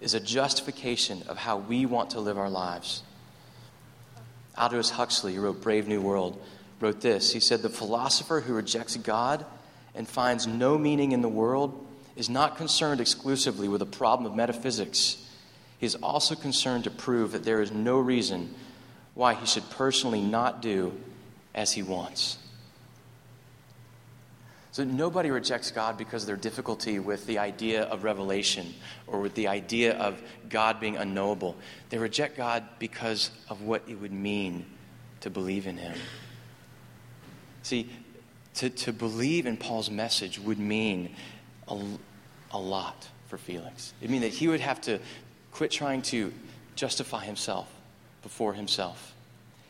is 0.00 0.14
a 0.14 0.20
justification 0.20 1.22
of 1.28 1.36
how 1.36 1.58
we 1.58 1.86
want 1.86 2.10
to 2.10 2.20
live 2.20 2.38
our 2.38 2.50
lives. 2.50 3.02
Aldous 4.56 4.90
Huxley, 4.90 5.34
who 5.34 5.42
wrote 5.42 5.60
Brave 5.60 5.86
New 5.86 6.00
World, 6.00 6.42
wrote 6.80 7.00
this. 7.00 7.32
He 7.32 7.40
said, 7.40 7.62
The 7.62 7.68
philosopher 7.68 8.40
who 8.40 8.54
rejects 8.54 8.96
God 8.96 9.44
and 9.94 10.08
finds 10.08 10.46
no 10.46 10.78
meaning 10.78 11.12
in 11.12 11.22
the 11.22 11.28
world 11.28 11.86
is 12.16 12.28
not 12.28 12.56
concerned 12.56 13.00
exclusively 13.00 13.68
with 13.68 13.80
the 13.80 13.86
problem 13.86 14.30
of 14.30 14.36
metaphysics. 14.36 15.16
He 15.78 15.86
is 15.86 15.94
also 15.96 16.34
concerned 16.34 16.84
to 16.84 16.90
prove 16.90 17.32
that 17.32 17.44
there 17.44 17.62
is 17.62 17.72
no 17.72 17.98
reason 17.98 18.54
why 19.14 19.34
he 19.34 19.46
should 19.46 19.68
personally 19.70 20.20
not 20.20 20.62
do 20.62 20.92
as 21.54 21.72
he 21.72 21.82
wants. 21.82 22.38
So 24.72 24.84
nobody 24.84 25.30
rejects 25.30 25.72
God 25.72 25.98
because 25.98 26.22
of 26.22 26.28
their 26.28 26.36
difficulty 26.36 27.00
with 27.00 27.26
the 27.26 27.38
idea 27.38 27.82
of 27.84 28.04
revelation 28.04 28.72
or 29.06 29.20
with 29.20 29.34
the 29.34 29.48
idea 29.48 29.98
of 29.98 30.22
God 30.48 30.78
being 30.78 30.96
unknowable. 30.96 31.56
They 31.88 31.98
reject 31.98 32.36
God 32.36 32.64
because 32.78 33.32
of 33.48 33.62
what 33.62 33.82
it 33.88 33.96
would 33.96 34.12
mean 34.12 34.64
to 35.20 35.30
believe 35.30 35.66
in 35.66 35.76
Him. 35.76 35.98
See, 37.62 37.90
to, 38.54 38.70
to 38.70 38.92
believe 38.92 39.46
in 39.46 39.56
Paul's 39.56 39.90
message 39.90 40.38
would 40.38 40.58
mean 40.58 41.14
a, 41.68 41.78
a 42.52 42.58
lot 42.58 43.08
for 43.28 43.38
Felix. 43.38 43.94
It 44.00 44.10
mean 44.10 44.22
that 44.22 44.32
he 44.32 44.48
would 44.48 44.60
have 44.60 44.80
to 44.82 44.98
quit 45.52 45.70
trying 45.70 46.02
to 46.02 46.32
justify 46.74 47.24
himself 47.24 47.68
before 48.22 48.54
himself. 48.54 49.14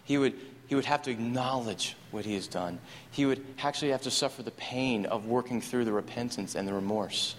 He 0.05 0.18
would 0.18 0.34
he 0.70 0.76
would 0.76 0.84
have 0.84 1.03
to 1.03 1.11
acknowledge 1.11 1.97
what 2.12 2.24
he 2.24 2.34
has 2.34 2.47
done. 2.47 2.78
He 3.11 3.26
would 3.26 3.45
actually 3.59 3.91
have 3.91 4.03
to 4.03 4.11
suffer 4.11 4.45
the 4.45 4.53
pain 4.53 5.05
of 5.05 5.26
working 5.26 5.61
through 5.61 5.84
the 5.84 5.93
repentance 5.93 6.55
and 6.55 6.66
the 6.66 6.72
remorse. 6.72 7.34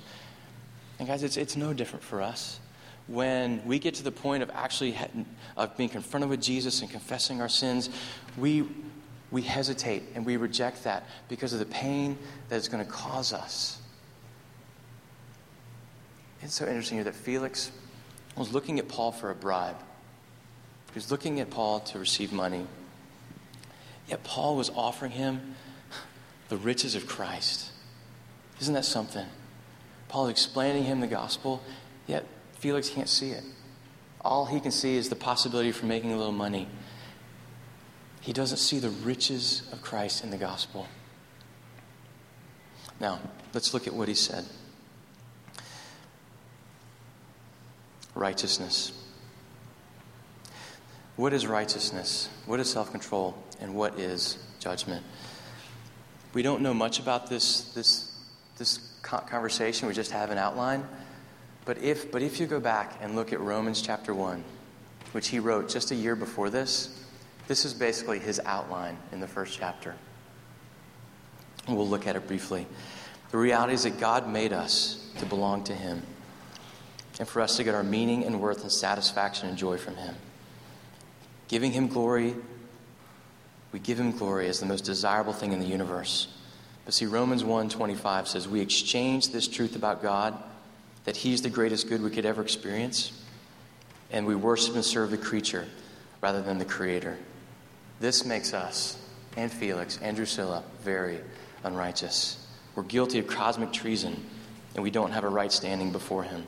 And 1.00 1.08
guys, 1.08 1.24
it's, 1.24 1.38
it's 1.38 1.56
no 1.56 1.72
different 1.72 2.04
for 2.04 2.22
us. 2.22 2.60
When 3.08 3.66
we 3.66 3.80
get 3.80 3.94
to 3.96 4.04
the 4.04 4.12
point 4.12 4.44
of 4.44 4.50
actually 4.50 4.98
of 5.56 5.78
being 5.78 5.88
confronted 5.88 6.30
with 6.30 6.42
Jesus 6.42 6.82
and 6.82 6.92
confessing 6.92 7.40
our 7.40 7.48
sins, 7.48 7.90
we, 8.36 8.68
we 9.32 9.42
hesitate 9.42 10.04
and 10.14 10.26
we 10.26 10.38
reject 10.38 10.84
that 10.84 11.04
because 11.30 11.54
of 11.54 11.60
the 11.60 11.66
pain 11.66 12.18
that 12.50 12.58
it's 12.58 12.68
going 12.68 12.84
to 12.86 12.92
cause 12.92 13.34
us. 13.34 13.80
It's 16.42 16.54
so 16.54 16.66
interesting 16.66 16.98
here 16.98 17.06
that 17.06 17.16
Felix 17.16 17.72
was 18.36 18.52
looking 18.54 18.80
at 18.80 18.88
Paul 18.88 19.12
for 19.12 19.30
a 19.30 19.36
bribe. 19.36 19.78
He 20.92 20.96
was 20.96 21.12
looking 21.12 21.40
at 21.40 21.50
Paul 21.50 21.80
to 21.82 22.00
receive 22.00 22.34
money. 22.34 22.66
Yet 24.08 24.24
Paul 24.24 24.58
was 24.58 24.70
offering 24.72 25.12
him 25.12 25.56
the 26.50 26.58
riches 26.58 26.96
of 26.96 27.08
Christ. 27.08 27.72
Isn't 28.60 28.74
that 28.74 28.86
something? 28.86 29.26
Paul 30.10 30.26
is 30.26 30.32
explaining 30.32 30.84
him 30.84 31.00
the 31.00 31.08
gospel, 31.08 31.64
yet 32.08 32.26
Felix 32.54 32.90
can't 32.90 33.08
see 33.08 33.32
it. 33.32 33.44
All 34.20 34.46
he 34.46 34.60
can 34.60 34.72
see 34.72 34.98
is 34.98 35.08
the 35.08 35.16
possibility 35.16 35.72
for 35.72 35.86
making 35.86 36.12
a 36.12 36.18
little 36.18 36.34
money. 36.34 36.68
He 38.22 38.34
doesn't 38.34 38.58
see 38.58 38.80
the 38.80 38.90
riches 38.90 39.64
of 39.72 39.82
Christ 39.82 40.24
in 40.24 40.30
the 40.30 40.38
gospel. 40.38 40.88
Now, 43.00 43.20
let's 43.54 43.74
look 43.74 43.88
at 43.88 43.94
what 43.94 44.08
he 44.08 44.14
said 44.14 44.46
righteousness. 48.14 48.92
What 51.16 51.34
is 51.34 51.48
righteousness? 51.48 52.30
What 52.46 52.60
is 52.60 52.70
self 52.70 52.92
control? 52.92 53.36
And 53.60 53.74
what 53.74 54.00
is 54.00 54.38
judgment? 54.60 55.04
We 56.34 56.44
don't 56.44 56.62
know 56.62 56.74
much 56.74 57.00
about 57.00 57.30
this, 57.30 57.74
this, 57.74 58.16
this 58.58 58.78
conversation. 59.02 59.88
We 59.88 59.94
just 59.94 60.12
have 60.12 60.30
an 60.30 60.38
outline. 60.38 60.88
But 61.66 61.80
if, 61.80 62.12
but 62.12 62.22
if 62.22 62.40
you 62.40 62.48
go 62.48 62.60
back 62.60 62.98
and 63.02 63.16
look 63.16 63.34
at 63.34 63.40
Romans 63.40 63.82
chapter 63.82 64.14
1, 64.14 64.44
which 65.12 65.28
he 65.28 65.40
wrote 65.40 65.70
just 65.70 65.92
a 65.92 65.96
year 65.96 66.16
before 66.16 66.50
this, 66.50 67.01
this 67.52 67.66
is 67.66 67.74
basically 67.74 68.18
his 68.18 68.40
outline 68.46 68.98
in 69.12 69.20
the 69.20 69.28
first 69.28 69.60
chapter. 69.60 69.94
We'll 71.68 71.86
look 71.86 72.08
at 72.08 72.16
it 72.16 72.26
briefly. 72.26 72.66
The 73.32 73.38
reality 73.38 73.74
is 73.74 73.84
that 73.84 74.00
God 74.00 74.26
made 74.30 74.54
us 74.54 75.06
to 75.18 75.26
belong 75.26 75.66
to 75.66 75.76
him 75.76 76.02
and 77.20 77.28
for 77.28 77.42
us 77.42 77.58
to 77.58 77.66
get 77.66 77.76
our 77.76 77.84
meaning 77.84 78.24
and 78.24 78.40
worth 78.40 78.62
and 78.62 78.72
satisfaction 78.72 79.50
and 79.50 79.58
joy 79.58 79.76
from 79.76 79.98
him. 79.98 80.16
Giving 81.50 81.74
him 81.74 81.90
glory, 81.90 82.36
we 83.74 83.80
give 83.80 84.00
him 84.00 84.16
glory 84.16 84.48
as 84.48 84.62
the 84.62 84.66
most 84.66 84.86
desirable 84.86 85.34
thing 85.34 85.52
in 85.52 85.60
the 85.60 85.68
universe. 85.68 86.30
But 86.86 86.94
see, 86.94 87.06
Romans 87.06 87.44
1:25 87.44 88.28
says, 88.28 88.48
We 88.48 88.62
exchange 88.62 89.34
this 89.34 89.50
truth 89.50 89.76
about 89.76 90.02
God, 90.02 90.42
that 91.04 91.18
he's 91.18 91.42
the 91.42 91.50
greatest 91.50 91.90
good 91.90 92.02
we 92.02 92.12
could 92.12 92.26
ever 92.26 92.42
experience, 92.42 93.12
and 94.10 94.26
we 94.26 94.36
worship 94.36 94.76
and 94.76 94.86
serve 94.86 95.12
the 95.12 95.18
creature 95.18 95.68
rather 96.22 96.42
than 96.42 96.58
the 96.58 96.64
creator. 96.64 97.18
This 98.02 98.26
makes 98.26 98.56
us 98.56 98.98
and 99.38 99.52
Felix 99.52 100.00
and 100.02 100.18
Drusilla 100.18 100.64
very 100.84 101.20
unrighteous. 101.64 102.44
We're 102.74 102.82
guilty 102.82 103.20
of 103.20 103.28
cosmic 103.28 103.72
treason, 103.72 104.26
and 104.74 104.82
we 104.82 104.90
don't 104.90 105.12
have 105.12 105.24
a 105.24 105.30
right 105.30 105.52
standing 105.52 105.92
before 105.92 106.24
him. 106.24 106.44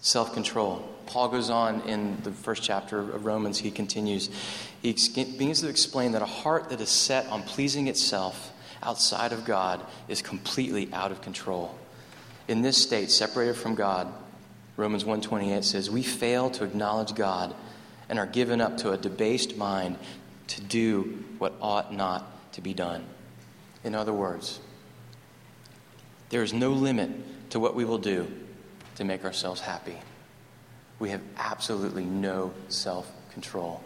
self 0.00 0.34
control. 0.34 0.88
Paul 1.06 1.28
goes 1.28 1.50
on 1.50 1.82
in 1.82 2.20
the 2.22 2.32
first 2.32 2.62
chapter 2.64 2.98
of 2.98 3.24
Romans, 3.24 3.58
he 3.58 3.70
continues. 3.70 4.28
He 4.82 4.92
begins 4.92 5.60
to 5.60 5.68
explain 5.68 6.12
that 6.12 6.22
a 6.22 6.26
heart 6.26 6.68
that 6.70 6.80
is 6.80 6.88
set 6.88 7.26
on 7.26 7.42
pleasing 7.42 7.86
itself 7.86 8.52
outside 8.82 9.32
of 9.32 9.44
God 9.44 9.84
is 10.08 10.20
completely 10.22 10.88
out 10.92 11.12
of 11.12 11.22
control. 11.22 11.76
In 12.48 12.62
this 12.62 12.76
state, 12.76 13.10
separated 13.10 13.54
from 13.56 13.74
God, 13.76 14.12
Romans 14.76 15.04
1:28 15.04 15.64
says, 15.64 15.90
"We 15.90 16.02
fail 16.02 16.50
to 16.50 16.64
acknowledge 16.64 17.14
God 17.14 17.54
and 18.08 18.18
are 18.18 18.26
given 18.26 18.60
up 18.60 18.76
to 18.78 18.92
a 18.92 18.98
debased 18.98 19.56
mind 19.56 19.98
to 20.48 20.60
do 20.60 21.24
what 21.38 21.54
ought 21.60 21.92
not 21.92 22.52
to 22.52 22.60
be 22.60 22.74
done." 22.74 23.04
In 23.82 23.94
other 23.94 24.12
words, 24.12 24.60
there 26.28 26.42
is 26.42 26.52
no 26.52 26.70
limit 26.72 27.10
to 27.50 27.60
what 27.60 27.74
we 27.74 27.84
will 27.84 27.98
do 27.98 28.30
to 28.96 29.04
make 29.04 29.24
ourselves 29.24 29.62
happy. 29.62 29.96
We 30.98 31.10
have 31.10 31.22
absolutely 31.36 32.04
no 32.04 32.52
self 32.68 33.10
control. 33.32 33.82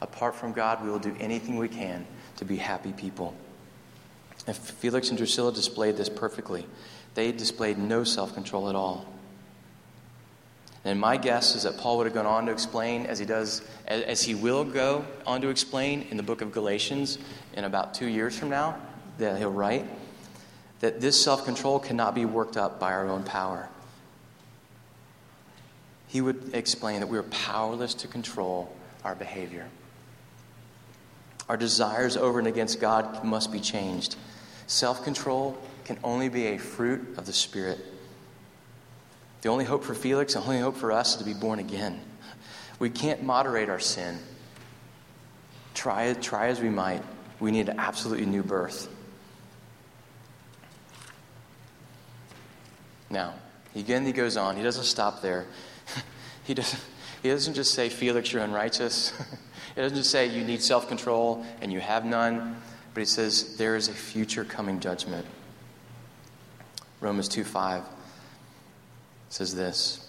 Apart 0.00 0.34
from 0.34 0.52
God, 0.52 0.82
we 0.82 0.90
will 0.90 0.98
do 0.98 1.16
anything 1.20 1.56
we 1.56 1.68
can 1.68 2.06
to 2.36 2.44
be 2.44 2.56
happy 2.56 2.92
people. 2.92 3.34
And 4.46 4.56
Felix 4.56 5.08
and 5.08 5.18
Drusilla 5.18 5.52
displayed 5.52 5.96
this 5.96 6.08
perfectly. 6.08 6.66
They 7.14 7.30
displayed 7.30 7.78
no 7.78 8.02
self 8.02 8.34
control 8.34 8.68
at 8.68 8.74
all. 8.74 9.06
And 10.84 10.98
my 10.98 11.16
guess 11.16 11.54
is 11.54 11.62
that 11.62 11.78
Paul 11.78 11.98
would 11.98 12.06
have 12.06 12.14
gone 12.14 12.26
on 12.26 12.46
to 12.46 12.52
explain, 12.52 13.06
as 13.06 13.18
he 13.18 13.24
does, 13.24 13.62
as 13.86 14.22
he 14.22 14.34
will 14.34 14.64
go 14.64 15.04
on 15.26 15.40
to 15.42 15.48
explain 15.48 16.08
in 16.10 16.16
the 16.16 16.22
book 16.24 16.40
of 16.40 16.50
Galatians 16.50 17.18
in 17.54 17.64
about 17.64 17.94
two 17.94 18.06
years 18.06 18.36
from 18.36 18.50
now, 18.50 18.76
that 19.18 19.38
he'll 19.38 19.52
write, 19.52 19.86
that 20.80 21.00
this 21.00 21.22
self 21.22 21.44
control 21.44 21.78
cannot 21.78 22.14
be 22.14 22.24
worked 22.24 22.56
up 22.56 22.80
by 22.80 22.92
our 22.92 23.08
own 23.08 23.22
power. 23.22 23.68
He 26.08 26.20
would 26.20 26.50
explain 26.52 27.00
that 27.00 27.06
we 27.06 27.16
are 27.16 27.22
powerless 27.24 27.94
to 27.94 28.08
control 28.08 28.74
our 29.04 29.14
behavior. 29.14 29.68
Our 31.48 31.56
desires 31.56 32.16
over 32.16 32.38
and 32.38 32.48
against 32.48 32.80
God 32.80 33.24
must 33.24 33.52
be 33.52 33.60
changed. 33.60 34.16
Self 34.66 35.04
control 35.04 35.56
can 35.84 35.98
only 36.02 36.28
be 36.28 36.48
a 36.48 36.58
fruit 36.58 37.14
of 37.16 37.26
the 37.26 37.32
Spirit. 37.32 37.78
The 39.42 39.48
only 39.48 39.64
hope 39.64 39.84
for 39.84 39.94
Felix, 39.94 40.34
the 40.34 40.40
only 40.40 40.60
hope 40.60 40.76
for 40.76 40.92
us 40.92 41.12
is 41.12 41.16
to 41.16 41.24
be 41.24 41.34
born 41.34 41.58
again. 41.58 42.00
We 42.78 42.90
can't 42.90 43.22
moderate 43.22 43.68
our 43.68 43.80
sin. 43.80 44.18
Try, 45.74 46.12
try 46.14 46.46
as 46.46 46.60
we 46.60 46.68
might, 46.68 47.02
we 47.40 47.50
need 47.50 47.68
an 47.68 47.78
absolutely 47.78 48.26
new 48.26 48.42
birth. 48.42 48.88
Now, 53.10 53.34
again, 53.74 54.06
he 54.06 54.12
goes 54.12 54.36
on. 54.36 54.56
He 54.56 54.62
doesn't 54.62 54.84
stop 54.84 55.22
there. 55.22 55.46
he, 56.44 56.54
doesn't, 56.54 56.80
he 57.22 57.28
doesn't 57.28 57.54
just 57.54 57.74
say, 57.74 57.88
Felix, 57.88 58.32
you're 58.32 58.42
unrighteous. 58.42 59.12
he 59.74 59.80
doesn't 59.80 59.98
just 59.98 60.10
say, 60.10 60.26
you 60.26 60.44
need 60.44 60.62
self 60.62 60.88
control 60.88 61.44
and 61.60 61.72
you 61.72 61.80
have 61.80 62.04
none. 62.04 62.56
But 62.94 63.00
he 63.00 63.06
says, 63.06 63.56
there 63.56 63.74
is 63.74 63.88
a 63.88 63.92
future 63.92 64.44
coming 64.44 64.78
judgment. 64.78 65.26
Romans 67.00 67.28
2 67.28 67.42
5 67.42 67.82
says 69.32 69.54
this. 69.54 70.06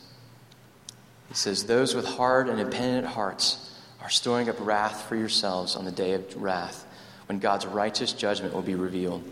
He 1.29 1.33
says, 1.33 1.65
Those 1.65 1.95
with 1.95 2.05
hard 2.05 2.49
and 2.49 2.59
impenitent 2.59 3.07
hearts 3.07 3.71
are 4.01 4.09
storing 4.09 4.49
up 4.49 4.57
wrath 4.59 5.03
for 5.03 5.15
yourselves 5.15 5.77
on 5.77 5.85
the 5.85 5.91
day 5.91 6.13
of 6.13 6.35
wrath, 6.35 6.85
when 7.27 7.39
God's 7.39 7.65
righteous 7.65 8.11
judgment 8.11 8.53
will 8.53 8.61
be 8.61 8.75
revealed. 8.75 9.23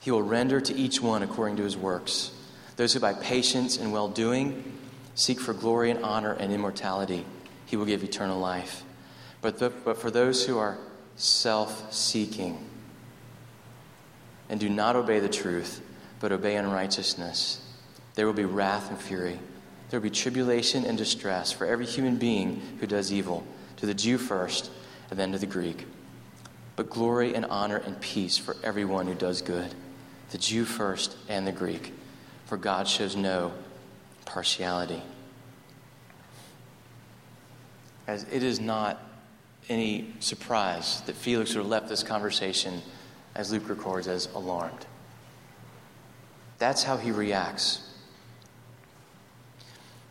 He 0.00 0.10
will 0.10 0.22
render 0.22 0.60
to 0.60 0.74
each 0.74 1.00
one 1.00 1.22
according 1.22 1.56
to 1.56 1.62
his 1.62 1.76
works. 1.76 2.30
Those 2.76 2.92
who 2.92 3.00
by 3.00 3.14
patience 3.14 3.78
and 3.78 3.92
well 3.92 4.08
doing 4.08 4.76
seek 5.14 5.40
for 5.40 5.54
glory 5.54 5.90
and 5.90 6.04
honor 6.04 6.32
and 6.32 6.52
immortality, 6.52 7.24
he 7.64 7.76
will 7.76 7.86
give 7.86 8.04
eternal 8.04 8.38
life. 8.38 8.84
But, 9.40 9.58
the, 9.58 9.70
but 9.70 9.96
for 9.96 10.10
those 10.10 10.44
who 10.44 10.58
are 10.58 10.76
self 11.16 11.94
seeking 11.94 12.68
and 14.50 14.60
do 14.60 14.68
not 14.68 14.96
obey 14.96 15.18
the 15.18 15.28
truth, 15.30 15.80
but 16.20 16.30
obey 16.30 16.56
unrighteousness, 16.56 17.64
there 18.18 18.26
will 18.26 18.32
be 18.32 18.44
wrath 18.44 18.90
and 18.90 18.98
fury. 18.98 19.38
There 19.88 20.00
will 20.00 20.08
be 20.08 20.10
tribulation 20.10 20.84
and 20.84 20.98
distress 20.98 21.52
for 21.52 21.68
every 21.68 21.86
human 21.86 22.16
being 22.16 22.60
who 22.80 22.86
does 22.88 23.12
evil, 23.12 23.46
to 23.76 23.86
the 23.86 23.94
Jew 23.94 24.18
first, 24.18 24.72
and 25.08 25.16
then 25.16 25.30
to 25.30 25.38
the 25.38 25.46
Greek. 25.46 25.86
But 26.74 26.90
glory 26.90 27.36
and 27.36 27.46
honor 27.46 27.76
and 27.76 28.00
peace 28.00 28.36
for 28.36 28.56
everyone 28.64 29.06
who 29.06 29.14
does 29.14 29.40
good, 29.40 29.72
the 30.32 30.38
Jew 30.38 30.64
first 30.64 31.16
and 31.28 31.46
the 31.46 31.52
Greek, 31.52 31.92
for 32.46 32.56
God 32.56 32.88
shows 32.88 33.14
no 33.14 33.52
partiality. 34.24 35.00
As 38.08 38.24
it 38.32 38.42
is 38.42 38.58
not 38.58 39.00
any 39.68 40.12
surprise 40.18 41.02
that 41.02 41.14
Felix 41.14 41.54
would 41.54 41.60
have 41.60 41.70
left 41.70 41.88
this 41.88 42.02
conversation, 42.02 42.82
as 43.36 43.52
Luke 43.52 43.68
records, 43.68 44.08
as 44.08 44.26
alarmed. 44.34 44.86
That's 46.58 46.82
how 46.82 46.96
he 46.96 47.12
reacts. 47.12 47.84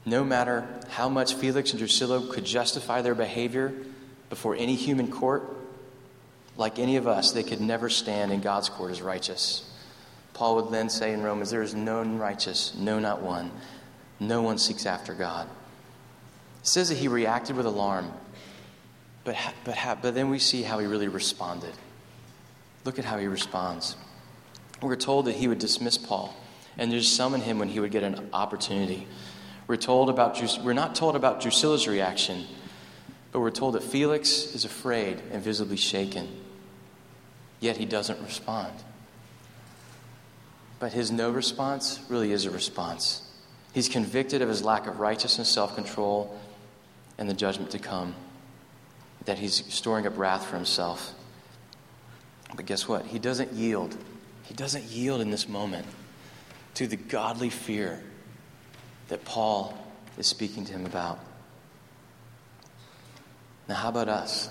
No 0.07 0.23
matter 0.23 0.65
how 0.87 1.09
much 1.09 1.33
Felix 1.33 1.71
and 1.71 1.79
Drusilla 1.79 2.25
could 2.31 2.45
justify 2.45 3.01
their 3.01 3.13
behavior 3.13 3.73
before 4.29 4.55
any 4.55 4.75
human 4.75 5.11
court, 5.11 5.43
like 6.55 6.79
any 6.79 6.95
of 6.95 7.07
us, 7.07 7.33
they 7.33 7.43
could 7.43 7.59
never 7.59 7.89
stand 7.89 8.31
in 8.31 8.39
God's 8.39 8.69
court 8.69 8.91
as 8.91 9.01
righteous. 9.01 9.69
Paul 10.33 10.55
would 10.55 10.71
then 10.71 10.89
say 10.89 11.11
in 11.11 11.23
Romans, 11.23 11.51
There 11.51 11.61
is 11.61 11.75
none 11.75 12.19
righteous, 12.19 12.73
no, 12.73 12.99
not 12.99 13.21
one. 13.21 13.51
No 14.17 14.41
one 14.41 14.57
seeks 14.57 14.85
after 14.85 15.13
God. 15.13 15.45
It 16.61 16.67
says 16.67 16.87
that 16.87 16.97
he 16.97 17.09
reacted 17.09 17.57
with 17.57 17.65
alarm, 17.65 18.13
but, 19.25 19.35
but, 19.65 19.77
but 20.01 20.15
then 20.15 20.29
we 20.29 20.39
see 20.39 20.61
how 20.61 20.79
he 20.79 20.87
really 20.87 21.09
responded. 21.09 21.73
Look 22.85 22.97
at 22.97 23.03
how 23.03 23.17
he 23.17 23.27
responds. 23.27 23.97
We're 24.81 24.95
told 24.95 25.25
that 25.25 25.35
he 25.35 25.49
would 25.49 25.59
dismiss 25.59 25.97
Paul 25.97 26.33
and 26.77 26.93
just 26.93 27.13
summon 27.13 27.41
him 27.41 27.59
when 27.59 27.67
he 27.67 27.81
would 27.81 27.91
get 27.91 28.03
an 28.03 28.29
opportunity. 28.31 29.05
We're, 29.67 29.75
told 29.75 30.09
about, 30.09 30.41
we're 30.63 30.73
not 30.73 30.95
told 30.95 31.15
about 31.15 31.41
Drusilla's 31.41 31.87
reaction, 31.87 32.45
but 33.31 33.41
we're 33.41 33.51
told 33.51 33.75
that 33.75 33.83
Felix 33.83 34.55
is 34.55 34.63
afraid 34.63 35.21
and 35.31 35.43
visibly 35.43 35.75
shaken, 35.75 36.29
yet 37.59 37.75
he 37.75 37.85
doesn't 37.85 38.21
respond. 38.21 38.73
But 40.79 40.93
his 40.93 41.11
no 41.11 41.29
response 41.29 41.99
really 42.07 42.31
is 42.31 42.45
a 42.45 42.51
response. 42.51 43.29
He's 43.73 43.89
convicted 43.89 44.41
of 44.41 44.47
his 44.47 44.63
lack 44.63 44.87
of 44.87 44.99
righteousness, 44.99 45.49
self 45.49 45.75
control, 45.75 46.39
and 47.17 47.29
the 47.29 47.33
judgment 47.33 47.71
to 47.71 47.79
come, 47.79 48.15
that 49.25 49.37
he's 49.37 49.65
storing 49.73 50.07
up 50.07 50.17
wrath 50.17 50.45
for 50.45 50.55
himself. 50.55 51.13
But 52.55 52.65
guess 52.65 52.87
what? 52.87 53.05
He 53.05 53.19
doesn't 53.19 53.51
yield. 53.51 53.97
He 54.43 54.53
doesn't 54.53 54.85
yield 54.85 55.19
in 55.19 55.29
this 55.29 55.49
moment 55.49 55.85
to 56.75 56.87
the 56.87 56.95
godly 56.95 57.49
fear 57.49 58.01
that 59.07 59.23
Paul 59.25 59.77
is 60.17 60.27
speaking 60.27 60.65
to 60.65 60.73
him 60.73 60.85
about. 60.85 61.19
Now, 63.67 63.75
how 63.75 63.89
about 63.89 64.09
us? 64.09 64.49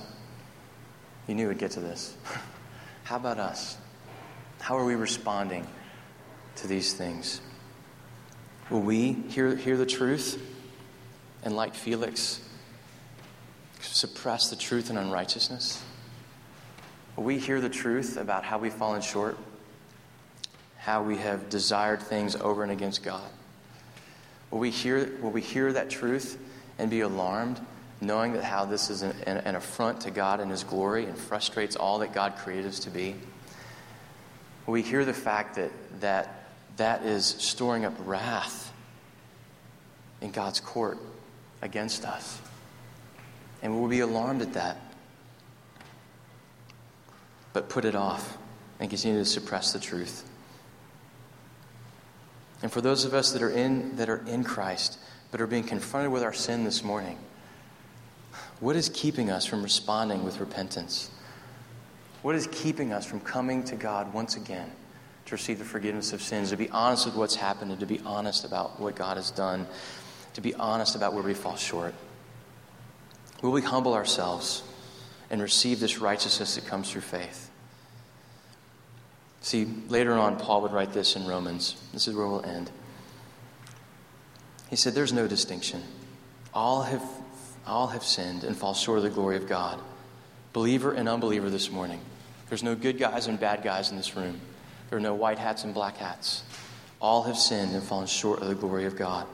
You 1.27 1.35
knew 1.35 1.49
we'd 1.49 1.59
get 1.59 1.73
to 1.73 1.81
this. 1.81 2.15
how 3.05 3.17
about 3.17 3.39
us? 3.39 3.77
How 4.61 4.77
are 4.77 4.85
we 4.85 4.95
responding 4.95 5.67
to 6.57 6.67
these 6.67 6.93
things? 6.93 7.41
Will 8.71 8.81
we 8.81 9.13
hear, 9.13 9.55
hear 9.57 9.77
the 9.77 9.87
truth 9.87 10.43
and, 11.43 11.55
like 11.55 11.75
Felix, 11.75 12.41
suppress 13.81 14.51
the 14.51 14.57
truth 14.57 14.91
and 14.91 14.99
unrighteousness? 14.99 15.83
Will 17.17 17.25
we 17.25 17.39
hear 17.39 17.61
the 17.61 17.69
truth 17.69 18.17
about 18.17 18.45
how 18.45 18.59
we've 18.59 18.75
fallen 18.75 19.01
short? 19.01 19.39
How 20.79 21.03
we 21.03 21.17
have 21.17 21.49
desired 21.49 22.03
things 22.03 22.37
over 22.37 22.63
and 22.63 22.71
against 22.71 23.03
God? 23.03 23.29
Will 24.51 24.59
we 24.59 24.71
hear, 24.71 25.11
will 25.21 25.31
we 25.31 25.41
hear 25.41 25.73
that 25.73 25.91
truth 25.91 26.39
and 26.79 26.91
be 26.91 27.01
alarmed, 27.01 27.61
knowing 28.01 28.35
that 28.35 28.45
how 28.45 28.65
this 28.65 28.91
is 28.91 29.03
an, 29.03 29.13
an, 29.27 29.55
affront 29.55 30.03
to 30.03 30.11
God 30.11 30.41
and 30.41 30.51
His 30.51 30.63
glory 30.65 31.07
and 31.07 31.17
frustrates 31.17 31.77
all 31.77 31.99
that 32.01 32.13
God 32.13 32.37
created 32.37 32.67
us 32.67 32.81
to 32.81 32.91
be? 32.91 33.17
Will 34.67 34.75
we 34.75 34.83
hear 34.83 35.05
the 35.05 35.15
fact 35.15 35.57
that 35.57 35.71
that, 36.01 36.51
that 36.77 37.03
is 37.05 37.27
storing 37.27 37.85
up 37.85 37.95
wrath 38.01 38.73
in 40.21 40.31
God's 40.31 40.61
court 40.61 40.99
against 41.63 42.05
us? 42.05 42.41
And 43.63 43.79
we'll 43.79 43.89
be 43.89 44.01
alarmed 44.01 44.43
at 44.43 44.53
that. 44.53 44.79
But 47.53 47.69
put 47.69 47.85
it 47.85 47.95
off 47.95 48.37
and 48.79 48.91
continue 48.91 49.19
to 49.19 49.25
suppress 49.25 49.73
the 49.73 49.81
truth. 49.81 50.29
And 52.63 52.73
for 52.73 52.81
those 52.81 53.05
of 53.05 53.15
us 53.15 53.33
that 53.33 53.43
are 53.43 53.51
in, 53.51 53.97
that 53.97 54.09
are 54.09 54.25
in 54.27 54.45
Christ, 54.45 54.99
but 55.31 55.41
are 55.41 55.47
being 55.47 55.65
confronted 55.65 56.13
with 56.13 56.23
our 56.23 56.33
sin 56.33 56.65
this 56.65 56.83
morning, 56.83 57.19
what 58.61 58.77
is 58.77 58.89
keeping 58.89 59.31
us 59.31 59.45
from 59.45 59.63
responding 59.63 60.25
with 60.25 60.41
repentance? 60.41 61.11
What 62.23 62.35
is 62.35 62.49
keeping 62.51 62.93
us 62.93 63.05
from 63.05 63.21
coming 63.21 63.63
to 63.65 63.77
God 63.77 64.13
once 64.15 64.37
again 64.37 64.71
to 65.27 65.35
receive 65.35 65.59
the 65.59 65.65
forgiveness 65.65 66.13
of 66.13 66.23
sins, 66.23 66.51
to 66.51 66.57
be 66.57 66.71
honest 66.71 67.05
with 67.05 67.17
what's 67.17 67.35
happened, 67.35 67.71
and 67.71 67.81
to 67.81 67.87
be 67.87 68.01
honest 68.07 68.45
about 68.45 68.81
what 68.81 68.95
God 68.95 69.17
has 69.17 69.31
done, 69.31 69.67
to 70.35 70.41
be 70.41 70.55
honest 70.55 70.95
about 70.95 71.13
where 71.13 71.23
we 71.23 71.35
fall 71.35 71.57
short? 71.57 71.95
Will 73.43 73.51
we 73.53 73.63
humble 73.63 73.93
ourselves 73.93 74.63
and 75.31 75.43
receive 75.43 75.81
this 75.81 75.99
righteousness 75.99 76.55
that 76.55 76.67
comes 76.67 76.91
through 76.91 77.03
faith? 77.03 77.46
See, 79.47 79.65
later 79.89 80.15
on, 80.15 80.41
Paul 80.41 80.63
would 80.63 80.73
write 80.73 80.93
this 80.93 81.15
in 81.15 81.25
Romans. 81.25 81.81
This 81.93 82.09
is 82.09 82.17
where 82.17 82.27
we'll 82.27 82.45
end. 82.45 82.69
He 84.71 84.75
said, 84.75 84.93
There's 84.93 85.13
no 85.13 85.29
distinction. 85.29 85.85
All 86.53 86.83
have, 86.83 87.05
all 87.65 87.87
have 87.87 88.03
sinned 88.03 88.43
and 88.43 88.57
fall 88.57 88.75
short 88.75 88.99
of 88.99 89.05
the 89.05 89.11
glory 89.11 89.37
of 89.37 89.47
God. 89.47 89.81
Believer 90.53 90.91
and 90.91 91.09
unbeliever 91.09 91.49
this 91.49 91.71
morning. 91.71 92.01
There's 92.49 92.65
no 92.65 92.75
good 92.75 92.99
guys 92.99 93.29
and 93.29 93.39
bad 93.39 93.63
guys 93.63 93.93
in 93.93 93.97
this 93.97 94.17
room. 94.17 94.41
There 94.91 94.99
are 94.99 95.01
no 95.01 95.15
white 95.15 95.39
hats 95.39 95.63
and 95.63 95.73
black 95.73 95.99
hats. 95.99 96.43
All 97.01 97.23
have 97.23 97.39
sinned 97.39 97.73
and 97.73 97.85
fallen 97.85 98.09
short 98.09 98.43
of 98.43 98.49
the 98.49 98.57
glory 98.57 98.87
of 98.87 98.97
God. 98.97 99.29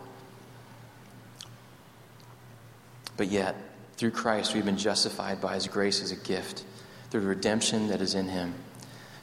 But 3.16 3.28
yet, 3.28 3.56
through 3.96 4.10
Christ, 4.10 4.54
we've 4.54 4.62
been 4.62 4.76
justified 4.76 5.40
by 5.40 5.54
his 5.54 5.68
grace 5.68 6.02
as 6.02 6.12
a 6.12 6.16
gift, 6.16 6.64
through 7.08 7.22
the 7.22 7.28
redemption 7.28 7.88
that 7.88 8.02
is 8.02 8.14
in 8.14 8.28
him, 8.28 8.52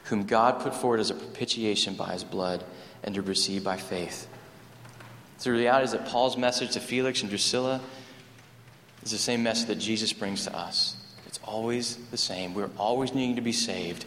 whom 0.10 0.24
God 0.24 0.60
put 0.60 0.74
forward 0.74 1.00
as 1.00 1.12
a 1.12 1.14
propitiation 1.14 1.94
by 1.94 2.14
his 2.14 2.24
blood 2.24 2.64
and 3.04 3.14
to 3.16 3.22
receive 3.22 3.64
by 3.64 3.78
faith. 3.78 4.28
So 5.38 5.52
the 5.52 5.58
reality 5.58 5.86
is 5.86 5.92
that 5.92 6.08
Paul's 6.08 6.36
message 6.36 6.72
to 6.72 6.80
Felix 6.80 7.22
and 7.22 7.30
Drusilla 7.30 7.80
is 9.04 9.12
the 9.12 9.18
same 9.18 9.44
message 9.44 9.68
that 9.68 9.80
Jesus 9.80 10.12
brings 10.12 10.46
to 10.46 10.56
us. 10.56 10.96
It's 11.28 11.40
always 11.44 11.96
the 12.10 12.18
same. 12.18 12.56
We're 12.56 12.72
always 12.78 13.14
needing 13.14 13.36
to 13.36 13.42
be 13.42 13.52
saved. 13.52 14.06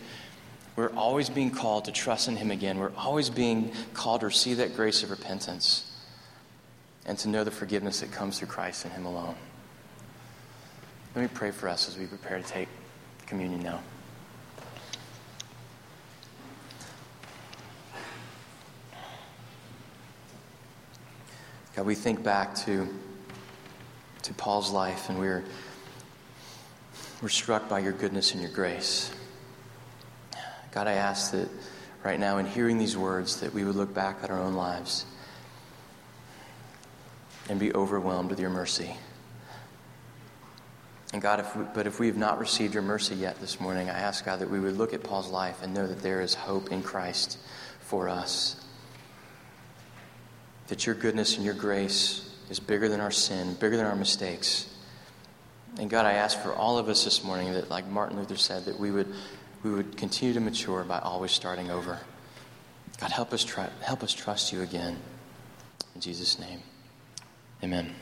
We're 0.74 0.92
always 0.92 1.30
being 1.30 1.50
called 1.50 1.84
to 1.84 1.92
trust 1.92 2.28
in 2.28 2.36
Him 2.36 2.50
again. 2.50 2.78
We're 2.78 2.92
always 2.96 3.30
being 3.30 3.72
called 3.94 4.20
to 4.20 4.26
receive 4.26 4.56
that 4.56 4.74
grace 4.74 5.02
of 5.02 5.10
repentance 5.10 5.88
and 7.06 7.16
to 7.18 7.28
know 7.28 7.44
the 7.44 7.50
forgiveness 7.50 8.00
that 8.00 8.10
comes 8.10 8.38
through 8.38 8.48
Christ 8.48 8.84
and 8.84 8.92
Him 8.92 9.06
alone. 9.06 9.36
Let 11.14 11.22
me 11.22 11.28
pray 11.32 11.52
for 11.52 11.68
us 11.68 11.88
as 11.88 11.96
we 11.96 12.06
prepare 12.06 12.38
to 12.38 12.44
take 12.44 12.68
communion 13.26 13.62
now. 13.62 13.80
God, 21.74 21.86
we 21.86 21.94
think 21.94 22.22
back 22.22 22.54
to, 22.66 22.86
to 24.22 24.34
Paul's 24.34 24.70
life 24.70 25.08
and 25.08 25.18
we're, 25.18 25.42
we're 27.22 27.30
struck 27.30 27.66
by 27.68 27.78
your 27.78 27.92
goodness 27.92 28.32
and 28.32 28.42
your 28.42 28.50
grace. 28.50 29.10
God, 30.72 30.86
I 30.86 30.92
ask 30.92 31.32
that 31.32 31.48
right 32.02 32.20
now, 32.20 32.36
in 32.38 32.46
hearing 32.46 32.76
these 32.76 32.96
words, 32.96 33.40
that 33.40 33.54
we 33.54 33.64
would 33.64 33.74
look 33.74 33.94
back 33.94 34.18
at 34.22 34.30
our 34.30 34.38
own 34.38 34.54
lives 34.54 35.06
and 37.48 37.58
be 37.58 37.72
overwhelmed 37.74 38.28
with 38.28 38.38
your 38.38 38.50
mercy. 38.50 38.94
And 41.12 41.20
God, 41.20 41.40
if 41.40 41.56
we, 41.56 41.64
but 41.74 41.86
if 41.86 41.98
we 41.98 42.06
have 42.06 42.16
not 42.16 42.38
received 42.38 42.74
your 42.74 42.82
mercy 42.82 43.14
yet 43.14 43.40
this 43.40 43.60
morning, 43.60 43.88
I 43.88 43.98
ask 43.98 44.24
God 44.24 44.40
that 44.40 44.50
we 44.50 44.60
would 44.60 44.76
look 44.76 44.92
at 44.92 45.02
Paul's 45.02 45.30
life 45.30 45.62
and 45.62 45.72
know 45.74 45.86
that 45.86 46.00
there 46.00 46.20
is 46.20 46.34
hope 46.34 46.70
in 46.70 46.82
Christ 46.82 47.38
for 47.80 48.08
us. 48.08 48.61
That 50.72 50.86
your 50.86 50.94
goodness 50.94 51.36
and 51.36 51.44
your 51.44 51.52
grace 51.52 52.26
is 52.48 52.58
bigger 52.58 52.88
than 52.88 52.98
our 52.98 53.10
sin, 53.10 53.52
bigger 53.60 53.76
than 53.76 53.84
our 53.84 53.94
mistakes. 53.94 54.74
And 55.78 55.90
God, 55.90 56.06
I 56.06 56.14
ask 56.14 56.40
for 56.40 56.54
all 56.54 56.78
of 56.78 56.88
us 56.88 57.04
this 57.04 57.22
morning 57.22 57.52
that, 57.52 57.68
like 57.68 57.86
Martin 57.86 58.16
Luther 58.16 58.38
said, 58.38 58.64
that 58.64 58.80
we 58.80 58.90
would, 58.90 59.12
we 59.62 59.70
would 59.70 59.98
continue 59.98 60.32
to 60.32 60.40
mature 60.40 60.82
by 60.82 60.98
always 60.98 61.30
starting 61.30 61.70
over. 61.70 61.98
God, 62.98 63.10
help 63.10 63.34
us, 63.34 63.44
try, 63.44 63.68
help 63.82 64.02
us 64.02 64.14
trust 64.14 64.50
you 64.50 64.62
again. 64.62 64.96
In 65.94 66.00
Jesus' 66.00 66.38
name, 66.38 66.62
amen. 67.62 67.94